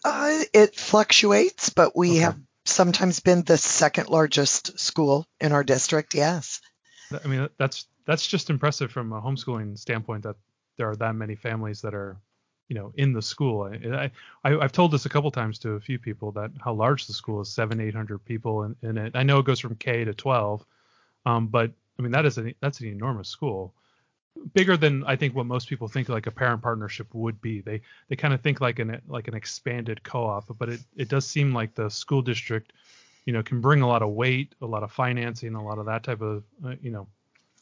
Uh, 0.03 0.41
it 0.53 0.75
fluctuates, 0.75 1.69
but 1.69 1.95
we 1.95 2.11
okay. 2.11 2.19
have 2.19 2.37
sometimes 2.65 3.19
been 3.19 3.43
the 3.43 3.57
second 3.57 4.09
largest 4.09 4.79
school 4.79 5.27
in 5.39 5.51
our 5.51 5.63
district. 5.63 6.13
Yes. 6.13 6.61
I 7.23 7.27
mean, 7.27 7.49
that's 7.57 7.87
that's 8.05 8.27
just 8.27 8.49
impressive 8.49 8.91
from 8.91 9.13
a 9.13 9.21
homeschooling 9.21 9.77
standpoint 9.77 10.23
that 10.23 10.35
there 10.77 10.89
are 10.89 10.95
that 10.97 11.15
many 11.15 11.35
families 11.35 11.81
that 11.81 11.93
are 11.93 12.17
you 12.73 12.79
know 12.79 12.91
in 12.95 13.13
the 13.13 13.21
school. 13.21 13.71
I, 13.71 14.09
I 14.43 14.49
have 14.49 14.71
told 14.71 14.89
this 14.89 15.05
a 15.05 15.09
couple 15.09 15.29
times 15.29 15.59
to 15.59 15.73
a 15.73 15.79
few 15.79 15.99
people 15.99 16.31
that 16.31 16.49
how 16.59 16.73
large 16.73 17.05
the 17.05 17.13
school 17.13 17.39
is 17.41 17.49
seven 17.49 17.79
eight 17.79 17.93
hundred 17.93 18.25
people 18.25 18.63
in, 18.63 18.75
in, 18.81 18.97
it. 18.97 19.15
I 19.15 19.21
know 19.21 19.37
it 19.37 19.45
goes 19.45 19.59
from 19.59 19.75
K 19.75 20.03
to 20.05 20.13
twelve, 20.15 20.65
um, 21.27 21.45
but 21.47 21.69
I 21.99 22.01
mean 22.01 22.11
that 22.13 22.25
is 22.25 22.39
a 22.39 22.55
that's 22.61 22.79
an 22.79 22.87
enormous 22.87 23.29
school, 23.29 23.75
bigger 24.55 24.75
than 24.75 25.03
I 25.03 25.15
think 25.15 25.35
what 25.35 25.45
most 25.45 25.69
people 25.69 25.87
think 25.87 26.09
like 26.09 26.25
a 26.25 26.31
parent 26.31 26.63
partnership 26.63 27.13
would 27.13 27.39
be. 27.41 27.61
They 27.61 27.81
they 28.07 28.15
kind 28.15 28.33
of 28.33 28.41
think 28.41 28.59
like 28.59 28.79
an 28.79 28.99
like 29.07 29.27
an 29.27 29.35
expanded 29.35 30.03
co-op, 30.03 30.57
but 30.57 30.69
it 30.69 30.81
it 30.97 31.09
does 31.09 31.27
seem 31.27 31.53
like 31.53 31.75
the 31.75 31.89
school 31.89 32.23
district, 32.23 32.73
you 33.25 33.33
know, 33.33 33.43
can 33.43 33.61
bring 33.61 33.83
a 33.83 33.87
lot 33.87 34.01
of 34.01 34.09
weight, 34.09 34.55
a 34.63 34.65
lot 34.65 34.81
of 34.81 34.91
financing, 34.91 35.53
a 35.53 35.63
lot 35.63 35.77
of 35.77 35.85
that 35.85 36.03
type 36.03 36.21
of 36.21 36.43
uh, 36.65 36.73
you 36.81 36.89
know, 36.89 37.05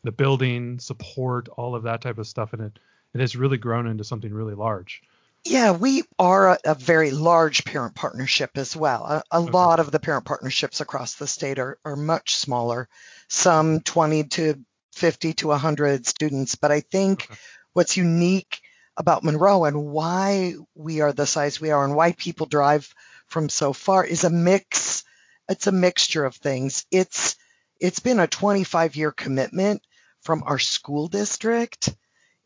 the 0.05 0.11
building 0.13 0.79
support, 0.79 1.49
all 1.49 1.75
of 1.75 1.83
that 1.83 1.99
type 1.99 2.17
of 2.17 2.27
stuff, 2.27 2.53
and 2.53 2.61
it 2.61 2.79
it 3.13 3.21
has 3.21 3.35
really 3.35 3.57
grown 3.57 3.87
into 3.87 4.03
something 4.03 4.33
really 4.33 4.55
large. 4.55 5.01
Yeah, 5.43 5.71
we 5.71 6.03
are 6.19 6.51
a, 6.51 6.59
a 6.65 6.75
very 6.75 7.09
large 7.09 7.65
parent 7.65 7.95
partnership 7.95 8.51
as 8.55 8.75
well. 8.75 9.05
A, 9.05 9.23
a 9.31 9.39
okay. 9.41 9.51
lot 9.51 9.79
of 9.79 9.91
the 9.91 9.99
parent 9.99 10.25
partnerships 10.25 10.81
across 10.81 11.15
the 11.15 11.27
state 11.27 11.57
are, 11.57 11.79
are 11.83 11.95
much 11.95 12.35
smaller, 12.35 12.87
some 13.27 13.79
20 13.79 14.25
to 14.25 14.63
50 14.93 15.33
to 15.33 15.47
100 15.47 16.05
students. 16.05 16.55
But 16.55 16.71
I 16.71 16.81
think 16.81 17.23
okay. 17.23 17.39
what's 17.73 17.97
unique 17.97 18.61
about 18.97 19.23
Monroe 19.23 19.65
and 19.65 19.85
why 19.87 20.53
we 20.75 21.01
are 21.01 21.11
the 21.11 21.25
size 21.25 21.59
we 21.59 21.71
are 21.71 21.83
and 21.83 21.95
why 21.95 22.11
people 22.11 22.45
drive 22.45 22.93
from 23.27 23.49
so 23.49 23.73
far 23.73 24.05
is 24.05 24.23
a 24.23 24.29
mix. 24.29 25.03
It's 25.49 25.65
a 25.67 25.71
mixture 25.71 26.23
of 26.23 26.35
things. 26.35 26.85
It's 26.91 27.35
it's 27.79 27.99
been 27.99 28.19
a 28.19 28.27
25 28.27 28.95
year 28.95 29.11
commitment 29.11 29.81
from 30.21 30.43
our 30.45 30.59
school 30.59 31.07
district 31.07 31.95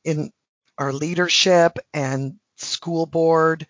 in 0.06 0.32
our 0.78 0.94
leadership 0.94 1.80
and 1.94 2.36
school 2.58 3.06
board 3.06 3.68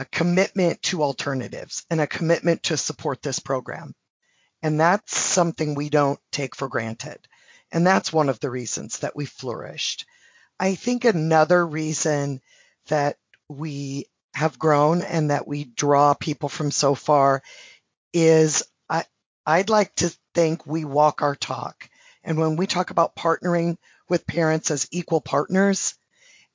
a 0.00 0.04
commitment 0.06 0.80
to 0.80 1.02
alternatives 1.02 1.84
and 1.90 2.00
a 2.00 2.06
commitment 2.06 2.62
to 2.62 2.76
support 2.78 3.20
this 3.20 3.38
program. 3.38 3.94
And 4.62 4.80
that's 4.80 5.14
something 5.14 5.74
we 5.74 5.90
don't 5.90 6.18
take 6.32 6.56
for 6.56 6.68
granted. 6.68 7.18
And 7.70 7.86
that's 7.86 8.10
one 8.10 8.30
of 8.30 8.40
the 8.40 8.48
reasons 8.50 9.00
that 9.00 9.14
we 9.14 9.26
flourished. 9.26 10.06
I 10.58 10.74
think 10.74 11.04
another 11.04 11.66
reason 11.66 12.40
that 12.88 13.18
we 13.50 14.06
have 14.34 14.58
grown 14.58 15.02
and 15.02 15.30
that 15.30 15.46
we 15.46 15.64
draw 15.64 16.14
people 16.14 16.48
from 16.48 16.70
so 16.70 16.94
far 16.94 17.42
is 18.14 18.62
I, 18.88 19.04
I'd 19.44 19.68
like 19.68 19.94
to 19.96 20.16
think 20.34 20.66
we 20.66 20.86
walk 20.86 21.20
our 21.20 21.36
talk. 21.36 21.90
And 22.24 22.38
when 22.38 22.56
we 22.56 22.66
talk 22.66 22.90
about 22.90 23.16
partnering 23.16 23.76
with 24.08 24.26
parents 24.26 24.70
as 24.70 24.88
equal 24.90 25.20
partners, 25.20 25.94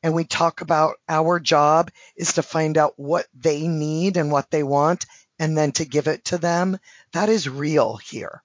and 0.05 0.13
we 0.13 0.23
talk 0.23 0.61
about 0.61 0.97
our 1.09 1.39
job 1.39 1.89
is 2.15 2.33
to 2.33 2.43
find 2.43 2.77
out 2.77 2.93
what 2.95 3.25
they 3.33 3.67
need 3.67 4.17
and 4.17 4.31
what 4.31 4.51
they 4.51 4.61
want 4.61 5.07
and 5.39 5.57
then 5.57 5.71
to 5.71 5.83
give 5.83 6.07
it 6.07 6.25
to 6.25 6.37
them. 6.37 6.77
That 7.13 7.27
is 7.27 7.49
real 7.49 7.95
here. 7.95 8.43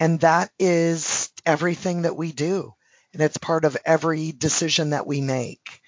And 0.00 0.20
that 0.20 0.50
is 0.58 1.30
everything 1.44 2.02
that 2.02 2.16
we 2.16 2.32
do. 2.32 2.72
And 3.12 3.20
it's 3.20 3.36
part 3.36 3.66
of 3.66 3.76
every 3.84 4.32
decision 4.32 4.90
that 4.90 5.06
we 5.06 5.20
make. 5.20 5.82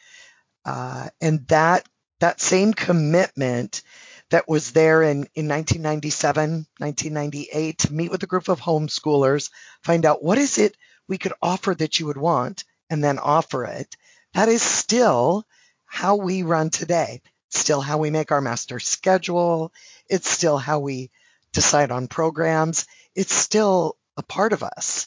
Uh, 0.66 1.08
and 1.22 1.48
that, 1.48 1.88
that 2.20 2.38
same 2.38 2.74
commitment 2.74 3.80
that 4.28 4.46
was 4.46 4.72
there 4.72 5.02
in, 5.02 5.26
in 5.34 5.48
1997, 5.48 6.66
1998 6.76 7.78
to 7.78 7.92
meet 7.94 8.10
with 8.10 8.22
a 8.22 8.26
group 8.26 8.50
of 8.50 8.60
homeschoolers, 8.60 9.48
find 9.82 10.04
out 10.04 10.22
what 10.22 10.36
is 10.36 10.58
it 10.58 10.76
we 11.08 11.16
could 11.16 11.32
offer 11.40 11.74
that 11.74 11.98
you 11.98 12.04
would 12.04 12.18
want 12.18 12.64
and 12.90 13.02
then 13.02 13.18
offer 13.18 13.64
it 13.64 13.96
that 14.36 14.50
is 14.50 14.60
still 14.60 15.46
how 15.86 16.16
we 16.16 16.42
run 16.42 16.68
today. 16.68 17.22
still 17.48 17.80
how 17.80 17.96
we 17.96 18.10
make 18.10 18.32
our 18.32 18.42
master 18.42 18.78
schedule. 18.78 19.72
It's 20.10 20.28
still 20.28 20.58
how 20.58 20.80
we 20.80 21.10
decide 21.54 21.90
on 21.90 22.06
programs. 22.06 22.84
It's 23.14 23.34
still 23.34 23.96
a 24.18 24.22
part 24.22 24.52
of 24.52 24.62
us. 24.62 25.06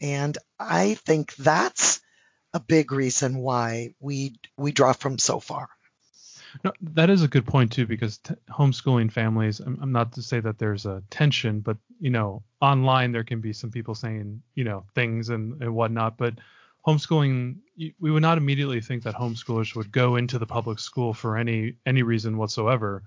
And 0.00 0.38
I 0.58 0.94
think 0.94 1.34
that's 1.36 2.00
a 2.54 2.60
big 2.60 2.90
reason 2.90 3.36
why 3.36 3.92
we 4.00 4.36
we 4.56 4.72
draw 4.72 4.94
from 4.94 5.18
so 5.18 5.40
far. 5.40 5.68
No, 6.64 6.72
that 6.80 7.10
is 7.10 7.22
a 7.22 7.28
good 7.28 7.46
point 7.46 7.72
too, 7.72 7.86
because 7.86 8.16
t- 8.16 8.34
homeschooling 8.48 9.12
families. 9.12 9.60
I'm, 9.60 9.78
I'm, 9.82 9.92
not 9.92 10.14
to 10.14 10.22
say 10.22 10.40
that 10.40 10.58
there's 10.58 10.86
a 10.86 11.02
tension, 11.10 11.60
but 11.60 11.76
you 12.00 12.10
know, 12.10 12.42
online 12.62 13.12
there 13.12 13.24
can 13.24 13.42
be 13.42 13.52
some 13.52 13.70
people 13.70 13.94
saying 13.94 14.42
you 14.54 14.64
know 14.64 14.86
things 14.94 15.28
and, 15.28 15.60
and 15.62 15.74
whatnot. 15.74 16.16
But 16.16 16.34
homeschooling, 16.86 17.56
we 17.98 18.10
would 18.10 18.22
not 18.22 18.38
immediately 18.38 18.80
think 18.80 19.02
that 19.04 19.14
homeschoolers 19.14 19.74
would 19.74 19.92
go 19.92 20.16
into 20.16 20.38
the 20.38 20.46
public 20.46 20.78
school 20.78 21.12
for 21.14 21.36
any 21.36 21.74
any 21.86 22.02
reason 22.02 22.36
whatsoever. 22.36 23.02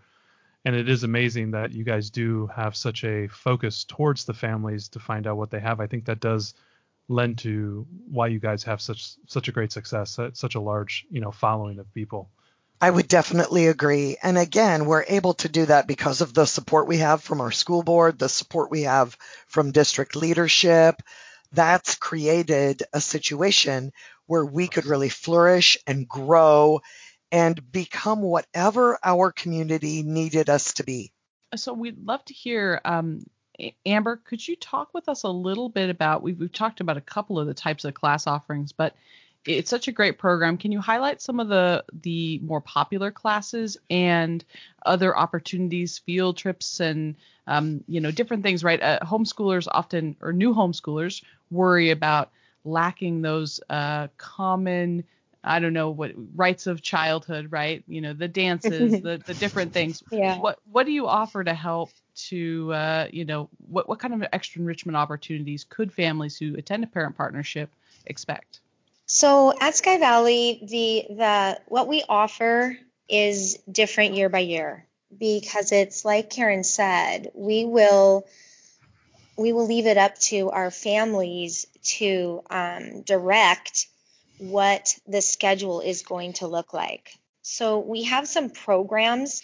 And 0.65 0.75
it 0.75 0.87
is 0.87 1.03
amazing 1.03 1.51
that 1.51 1.73
you 1.73 1.83
guys 1.83 2.09
do 2.09 2.47
have 2.55 2.75
such 2.75 3.03
a 3.03 3.27
focus 3.27 3.83
towards 3.83 4.25
the 4.25 4.33
families 4.33 4.87
to 4.89 4.99
find 4.99 5.27
out 5.27 5.37
what 5.37 5.51
they 5.51 5.59
have. 5.59 5.81
I 5.81 5.87
think 5.87 6.05
that 6.05 6.21
does 6.21 6.53
lend 7.09 7.39
to 7.39 7.85
why 8.09 8.27
you 8.27 8.39
guys 8.39 8.63
have 8.63 8.81
such 8.81 9.15
such 9.27 9.47
a 9.47 9.51
great 9.51 9.71
success, 9.71 10.17
such 10.33 10.55
a 10.55 10.61
large 10.61 11.05
you 11.11 11.19
know 11.19 11.31
following 11.31 11.79
of 11.79 11.93
people. 11.93 12.29
I 12.81 12.89
would 12.89 13.07
definitely 13.07 13.67
agree. 13.67 14.17
And 14.21 14.37
again, 14.37 14.85
we're 14.85 15.05
able 15.07 15.35
to 15.35 15.47
do 15.47 15.65
that 15.67 15.87
because 15.87 16.19
of 16.19 16.33
the 16.33 16.45
support 16.45 16.87
we 16.87 16.97
have 16.97 17.23
from 17.23 17.39
our 17.39 17.51
school 17.51 17.81
board, 17.81 18.19
the 18.19 18.27
support 18.27 18.71
we 18.71 18.81
have 18.81 19.17
from 19.47 19.71
district 19.71 20.17
leadership. 20.17 21.01
That's 21.53 21.95
created 21.95 22.83
a 22.91 22.99
situation 22.99 23.91
where 24.25 24.45
we 24.45 24.67
could 24.67 24.85
really 24.85 25.09
flourish 25.09 25.77
and 25.85 26.07
grow 26.07 26.81
and 27.31 27.71
become 27.71 28.21
whatever 28.21 28.97
our 29.03 29.31
community 29.31 30.03
needed 30.03 30.49
us 30.49 30.73
to 30.73 30.83
be. 30.83 31.11
So 31.55 31.73
we'd 31.73 32.05
love 32.05 32.23
to 32.25 32.33
hear, 32.33 32.81
um, 32.85 33.23
Amber, 33.85 34.17
could 34.17 34.45
you 34.47 34.55
talk 34.55 34.93
with 34.93 35.07
us 35.07 35.23
a 35.23 35.29
little 35.29 35.69
bit 35.69 35.89
about, 35.89 36.23
we've, 36.23 36.39
we've 36.39 36.51
talked 36.51 36.79
about 36.79 36.97
a 36.97 37.01
couple 37.01 37.39
of 37.39 37.47
the 37.47 37.53
types 37.53 37.85
of 37.85 37.93
class 37.93 38.25
offerings, 38.27 38.71
but 38.71 38.95
it's 39.45 39.69
such 39.69 39.87
a 39.87 39.91
great 39.91 40.17
program. 40.17 40.57
Can 40.57 40.71
you 40.71 40.79
highlight 40.79 41.21
some 41.21 41.39
of 41.39 41.49
the 41.49 41.83
the 42.01 42.39
more 42.39 42.61
popular 42.61 43.11
classes 43.11 43.77
and 43.89 44.43
other 44.85 45.17
opportunities, 45.17 45.97
field 45.99 46.37
trips, 46.37 46.79
and 46.79 47.15
um, 47.47 47.83
you 47.87 48.01
know 48.01 48.11
different 48.11 48.43
things? 48.43 48.63
Right, 48.63 48.81
uh, 48.81 48.99
homeschoolers 49.01 49.67
often 49.69 50.15
or 50.21 50.33
new 50.33 50.53
homeschoolers 50.53 51.23
worry 51.51 51.91
about 51.91 52.31
lacking 52.65 53.21
those 53.21 53.59
uh, 53.69 54.07
common 54.17 55.03
I 55.43 55.59
don't 55.59 55.73
know 55.73 55.89
what 55.89 56.11
rites 56.35 56.67
of 56.67 56.81
childhood, 56.81 57.51
right? 57.51 57.83
You 57.87 58.01
know, 58.01 58.13
the 58.13 58.27
dances, 58.27 58.91
the 59.01 59.21
the 59.25 59.33
different 59.33 59.73
things. 59.73 60.01
Yeah. 60.11 60.39
What 60.39 60.59
what 60.71 60.85
do 60.85 60.91
you 60.91 61.07
offer 61.07 61.43
to 61.43 61.53
help 61.53 61.89
to 62.27 62.71
uh, 62.73 63.07
you 63.11 63.25
know, 63.25 63.49
what 63.67 63.89
what 63.89 63.99
kind 63.99 64.13
of 64.13 64.23
extra 64.31 64.61
enrichment 64.61 64.95
opportunities 64.95 65.65
could 65.67 65.91
families 65.91 66.37
who 66.37 66.55
attend 66.55 66.83
a 66.83 66.87
parent 66.87 67.17
partnership 67.17 67.69
expect? 68.05 68.61
So 69.15 69.53
at 69.55 69.75
Sky 69.75 69.99
Valley, 69.99 70.57
the 70.63 71.05
the 71.13 71.59
what 71.67 71.87
we 71.87 72.03
offer 72.09 72.75
is 73.07 73.59
different 73.71 74.15
year 74.15 74.27
by 74.27 74.39
year 74.39 74.87
because 75.15 75.71
it's 75.71 76.03
like 76.03 76.31
Karen 76.31 76.63
said, 76.63 77.29
we 77.35 77.63
will 77.63 78.25
we 79.37 79.53
will 79.53 79.67
leave 79.67 79.85
it 79.85 79.97
up 79.97 80.17
to 80.31 80.49
our 80.49 80.71
families 80.71 81.67
to 81.99 82.41
um, 82.49 83.03
direct 83.03 83.85
what 84.39 84.95
the 85.05 85.21
schedule 85.21 85.81
is 85.81 86.01
going 86.01 86.33
to 86.33 86.47
look 86.47 86.73
like. 86.73 87.13
So 87.43 87.77
we 87.77 88.05
have 88.05 88.27
some 88.27 88.49
programs 88.49 89.43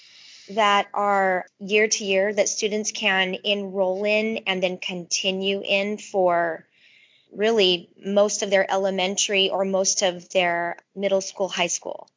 that 0.49 0.88
are 0.95 1.45
year 1.60 1.88
to 1.88 2.03
year 2.03 2.34
that 2.34 2.49
students 2.49 2.91
can 2.91 3.36
enroll 3.43 4.03
in 4.03 4.38
and 4.47 4.63
then 4.63 4.79
continue 4.79 5.62
in 5.63 5.99
for 5.99 6.65
really 7.32 7.89
most 8.04 8.44
of 8.44 8.50
their 8.50 8.70
elementary 8.70 9.50
or 9.50 9.65
most 9.65 10.02
of 10.02 10.30
their 10.30 10.78
middle 10.96 11.22
school, 11.22 11.48
high 11.48 11.68
school. 11.68 12.10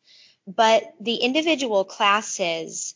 But 0.47 0.83
the 1.01 1.17
individual 1.17 1.85
classes 1.85 2.95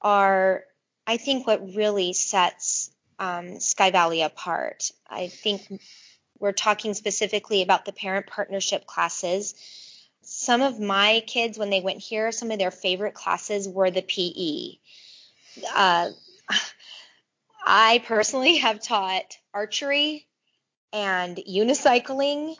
are, 0.00 0.64
I 1.06 1.16
think, 1.16 1.46
what 1.46 1.74
really 1.74 2.12
sets 2.12 2.90
um, 3.18 3.60
Sky 3.60 3.90
Valley 3.90 4.22
apart. 4.22 4.90
I 5.08 5.28
think 5.28 5.62
we're 6.38 6.52
talking 6.52 6.94
specifically 6.94 7.62
about 7.62 7.84
the 7.84 7.92
parent 7.92 8.26
partnership 8.26 8.86
classes. 8.86 9.54
Some 10.22 10.62
of 10.62 10.80
my 10.80 11.22
kids, 11.26 11.58
when 11.58 11.70
they 11.70 11.80
went 11.80 12.00
here, 12.00 12.32
some 12.32 12.50
of 12.50 12.58
their 12.58 12.70
favorite 12.70 13.14
classes 13.14 13.68
were 13.68 13.90
the 13.90 14.02
PE. 14.02 14.78
Uh, 15.74 16.10
I 17.64 18.02
personally 18.06 18.56
have 18.58 18.82
taught 18.82 19.36
archery, 19.52 20.26
and 20.94 21.36
unicycling. 21.36 22.56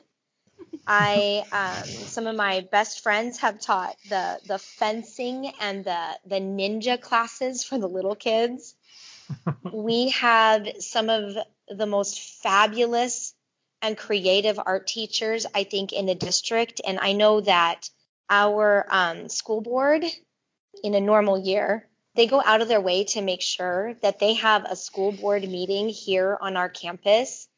I 0.86 1.44
um, 1.52 1.88
some 1.88 2.26
of 2.26 2.36
my 2.36 2.66
best 2.70 3.02
friends 3.02 3.38
have 3.38 3.60
taught 3.60 3.96
the 4.10 4.40
the 4.46 4.58
fencing 4.58 5.52
and 5.60 5.84
the 5.84 6.18
the 6.26 6.40
ninja 6.40 7.00
classes 7.00 7.64
for 7.64 7.78
the 7.78 7.88
little 7.88 8.16
kids. 8.16 8.74
we 9.72 10.10
have 10.10 10.66
some 10.80 11.08
of 11.08 11.36
the 11.68 11.86
most 11.86 12.20
fabulous 12.42 13.34
and 13.80 13.96
creative 13.96 14.60
art 14.64 14.86
teachers 14.86 15.46
I 15.54 15.64
think 15.64 15.92
in 15.92 16.06
the 16.06 16.14
district, 16.14 16.80
and 16.84 16.98
I 17.00 17.12
know 17.12 17.40
that 17.40 17.88
our 18.28 18.86
um, 18.90 19.28
school 19.28 19.60
board 19.60 20.04
in 20.82 20.94
a 20.94 21.00
normal 21.00 21.38
year 21.38 21.88
they 22.16 22.26
go 22.26 22.42
out 22.44 22.62
of 22.62 22.68
their 22.68 22.80
way 22.80 23.04
to 23.04 23.22
make 23.22 23.42
sure 23.42 23.94
that 24.02 24.18
they 24.18 24.34
have 24.34 24.64
a 24.64 24.76
school 24.76 25.12
board 25.12 25.42
meeting 25.48 25.88
here 25.88 26.36
on 26.40 26.56
our 26.56 26.68
campus 26.68 27.48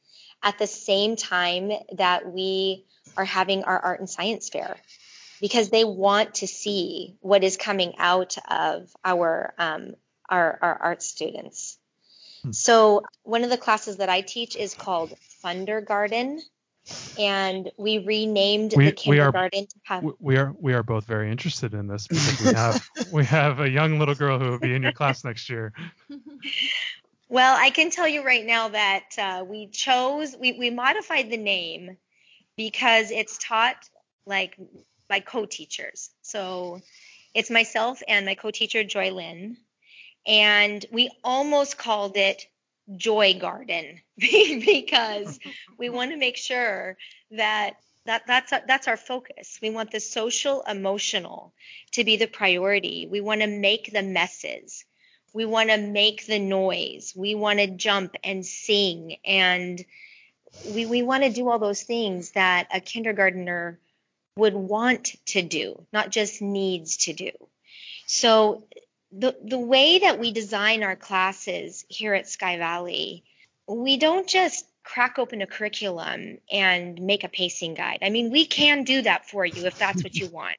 at 0.47 0.59
the 0.59 0.67
same 0.67 1.17
time 1.17 1.73
that 1.97 2.33
we 2.33 2.87
are 3.17 3.25
having 3.25 3.65
our 3.65 3.79
art 3.79 3.99
and 3.99 4.09
science 4.09 4.49
fair 4.49 4.77
because 5.41 5.71
they 5.71 5.85
want 5.85 6.37
to 6.37 6.47
see 6.47 7.17
what 7.21 7.43
is 7.43 7.57
coming 7.57 7.95
out 7.99 8.37
of 8.49 8.89
our 9.05 9.53
um, 9.59 9.95
our, 10.29 10.59
our 10.63 10.75
art 10.83 11.03
students. 11.03 11.79
Hmm. 12.43 12.53
So 12.53 13.03
one 13.25 13.43
of 13.43 13.51
the 13.51 13.59
classes 13.59 13.97
that 13.97 14.09
I 14.09 14.21
teach 14.21 14.55
is 14.57 14.73
called 14.75 15.15
Thunder 15.43 15.81
Garden, 15.81 16.41
and 17.19 17.71
we 17.77 17.99
renamed 17.99 18.75
we, 18.77 18.87
the 18.87 18.93
kindergarten 18.93 19.61
we 19.61 19.65
are, 19.65 19.67
to 19.67 19.81
have. 19.83 20.15
We 20.21 20.37
are 20.37 20.55
we 20.61 20.75
are 20.75 20.85
both 20.85 21.07
very 21.07 21.29
interested 21.29 21.75
in 21.75 21.89
this 21.89 22.07
because 22.07 22.41
we 22.41 22.53
have 22.55 22.89
we 23.13 23.25
have 23.25 23.59
a 23.59 23.69
young 23.69 23.99
little 23.99 24.15
girl 24.15 24.39
who 24.39 24.51
will 24.51 24.61
be 24.61 24.75
in 24.75 24.83
your 24.85 24.93
class 24.93 25.25
next 25.25 25.51
year. 25.51 25.73
Well, 27.29 27.57
I 27.59 27.71
can 27.71 27.91
tell 27.91 28.07
you 28.07 28.25
right 28.25 28.45
now 28.45 28.69
that 28.69 29.05
uh, 29.19 29.45
we 29.47 29.67
chose, 29.69 30.37
we, 30.37 30.53
we 30.53 30.71
modified 30.71 31.31
the 31.31 31.37
name 31.37 31.97
because 32.57 33.11
it's 33.11 33.39
taught 33.39 33.89
like 34.27 34.57
by 35.09 35.21
co-teachers. 35.21 36.11
So 36.23 36.81
it's 37.35 37.51
myself 37.51 38.03
and 38.07 38.27
my 38.27 38.35
co-teacher 38.35 38.85
Joy 38.85 39.11
Lynn, 39.11 39.57
and 40.27 40.85
we 40.93 41.11
almost 41.25 41.79
called 41.79 42.17
it 42.17 42.47
Joy 42.97 43.35
Garden 43.39 44.01
because 44.19 45.39
we 45.79 45.89
want 45.89 46.12
to 46.12 46.17
make 46.17 46.37
sure 46.37 46.97
that 47.33 47.75
that 48.07 48.23
that's 48.27 48.53
that's 48.69 48.89
our 48.89 48.97
focus. 48.97 49.59
We 49.61 49.71
want 49.71 49.91
the 49.91 50.01
social 50.01 50.62
emotional 50.62 51.53
to 51.93 52.05
be 52.05 52.17
the 52.17 52.29
priority. 52.29 53.09
We 53.11 53.21
want 53.21 53.41
to 53.41 53.49
make 53.49 53.93
the 53.93 54.03
messes 54.03 54.85
we 55.37 55.44
want 55.44 55.68
to 55.68 55.77
make 55.77 56.25
the 56.25 56.38
noise. 56.38 57.12
We 57.14 57.35
want 57.35 57.59
to 57.59 57.66
jump 57.66 58.16
and 58.25 58.44
sing. 58.44 59.18
And 59.22 59.85
we, 60.72 60.87
we 60.87 61.03
want 61.03 61.25
to 61.25 61.31
do 61.31 61.51
all 61.51 61.59
those 61.59 61.83
things 61.83 62.31
that 62.31 62.68
a 62.72 62.81
kindergartner 62.81 63.79
would 64.38 64.55
want 64.55 65.14
to 65.27 65.42
do, 65.42 65.87
not 65.92 66.09
just 66.09 66.40
needs 66.40 66.96
to 66.96 67.12
do. 67.12 67.33
So 68.07 68.64
the, 69.12 69.37
the 69.44 69.59
way 69.59 69.99
that 69.99 70.18
we 70.18 70.33
design 70.33 70.83
our 70.83 70.96
classes 70.96 71.85
here 71.90 72.14
at 72.14 72.31
Sky 72.31 72.57
Valley, 72.57 73.22
we 73.68 73.99
don't 73.99 74.27
just 74.27 74.64
crack 74.85 75.18
open 75.18 75.42
a 75.42 75.46
curriculum 75.46 76.38
and 76.51 76.99
make 77.03 77.25
a 77.25 77.29
pacing 77.29 77.75
guide. 77.75 77.99
I 78.01 78.09
mean, 78.09 78.33
we 78.33 78.46
can 78.46 78.85
do 78.85 79.03
that 79.03 79.29
for 79.29 79.44
you 79.44 79.66
if 79.66 79.79
that's 79.79 80.03
what 80.03 80.14
you 80.14 80.29
want. 80.33 80.57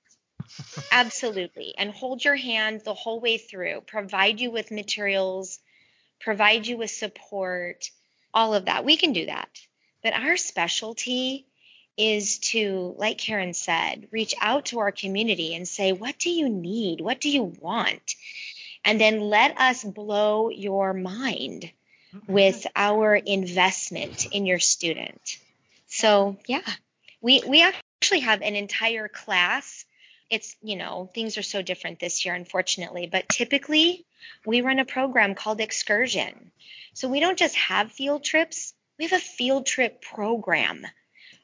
Absolutely. 0.91 1.73
And 1.77 1.91
hold 1.91 2.23
your 2.23 2.36
hand 2.36 2.81
the 2.83 2.93
whole 2.93 3.19
way 3.19 3.38
through, 3.38 3.81
provide 3.81 4.39
you 4.39 4.51
with 4.51 4.71
materials, 4.71 5.60
provide 6.19 6.67
you 6.67 6.77
with 6.77 6.91
support, 6.91 7.89
all 8.33 8.53
of 8.53 8.65
that. 8.65 8.86
We 8.86 8.97
can 8.97 9.13
do 9.13 9.25
that. 9.27 9.49
But 10.03 10.13
our 10.13 10.38
specialty 10.38 11.45
is 11.97 12.38
to, 12.39 12.95
like 12.97 13.17
Karen 13.17 13.53
said, 13.53 14.07
reach 14.12 14.36
out 14.39 14.65
to 14.65 14.79
our 14.79 14.91
community 14.91 15.55
and 15.55 15.67
say, 15.67 15.91
what 15.91 16.19
do 16.19 16.29
you 16.29 16.47
need? 16.47 17.01
What 17.01 17.19
do 17.19 17.29
you 17.29 17.43
want? 17.60 18.15
And 18.86 19.01
then 19.01 19.19
let 19.19 19.60
us 19.60 19.83
blow 19.83 20.49
your 20.49 20.93
mind 20.93 21.71
with 22.27 22.65
our 22.75 23.15
investment 23.15 24.27
in 24.31 24.45
your 24.45 24.60
student. 24.60 25.39
So, 25.88 26.38
yeah, 26.47 26.62
we, 27.21 27.41
we 27.47 27.63
actually 27.63 28.21
have 28.21 28.41
an 28.41 28.55
entire 28.55 29.07
class 29.07 29.86
it's 30.29 30.55
you 30.61 30.75
know 30.75 31.09
things 31.13 31.37
are 31.37 31.43
so 31.43 31.61
different 31.61 31.99
this 31.99 32.25
year 32.25 32.33
unfortunately 32.33 33.07
but 33.11 33.29
typically 33.29 34.05
we 34.45 34.61
run 34.61 34.79
a 34.79 34.85
program 34.85 35.35
called 35.35 35.61
excursion 35.61 36.51
so 36.93 37.07
we 37.07 37.19
don't 37.19 37.39
just 37.39 37.55
have 37.55 37.91
field 37.91 38.23
trips 38.23 38.73
we 38.97 39.05
have 39.05 39.19
a 39.19 39.23
field 39.23 39.65
trip 39.65 40.01
program 40.01 40.85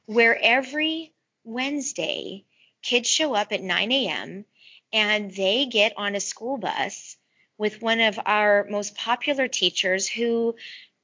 where 0.05 0.37
every 0.41 1.13
Wednesday, 1.43 2.45
kids 2.81 3.09
show 3.09 3.33
up 3.33 3.51
at 3.51 3.61
9 3.61 3.91
a.m. 3.91 4.45
and 4.91 5.31
they 5.33 5.65
get 5.65 5.93
on 5.97 6.15
a 6.15 6.19
school 6.19 6.57
bus 6.57 7.17
with 7.57 7.81
one 7.81 7.99
of 7.99 8.19
our 8.25 8.65
most 8.69 8.95
popular 8.95 9.47
teachers 9.47 10.07
who 10.07 10.55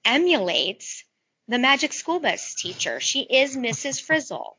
emulates 0.05 1.03
the 1.47 1.59
magic 1.59 1.93
school 1.93 2.19
bus 2.19 2.55
teacher. 2.55 2.99
She 2.99 3.21
is 3.21 3.57
Mrs. 3.57 4.01
Frizzle. 4.01 4.57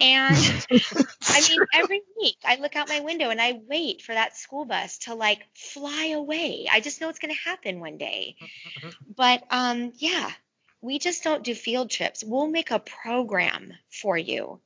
And 0.00 0.36
I 1.28 1.48
mean, 1.48 1.60
every 1.72 2.02
week 2.20 2.36
I 2.44 2.56
look 2.56 2.76
out 2.76 2.88
my 2.88 3.00
window 3.00 3.30
and 3.30 3.40
I 3.40 3.60
wait 3.68 4.02
for 4.02 4.12
that 4.12 4.36
school 4.36 4.64
bus 4.64 4.98
to 4.98 5.14
like 5.14 5.46
fly 5.54 6.12
away. 6.14 6.66
I 6.70 6.80
just 6.80 7.00
know 7.00 7.08
it's 7.08 7.18
going 7.18 7.34
to 7.34 7.40
happen 7.48 7.80
one 7.80 7.96
day. 7.98 8.36
But 9.16 9.44
um, 9.50 9.92
yeah, 9.96 10.30
we 10.80 10.98
just 10.98 11.24
don't 11.24 11.44
do 11.44 11.54
field 11.54 11.90
trips. 11.90 12.24
We'll 12.24 12.46
make 12.46 12.70
a 12.70 12.78
program 12.78 13.72
for 13.90 14.18
you 14.18 14.60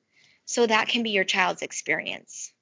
so 0.45 0.67
that 0.67 0.88
can 0.88 1.03
be 1.03 1.11
your 1.11 1.25
child's 1.25 1.62
experience. 1.62 2.53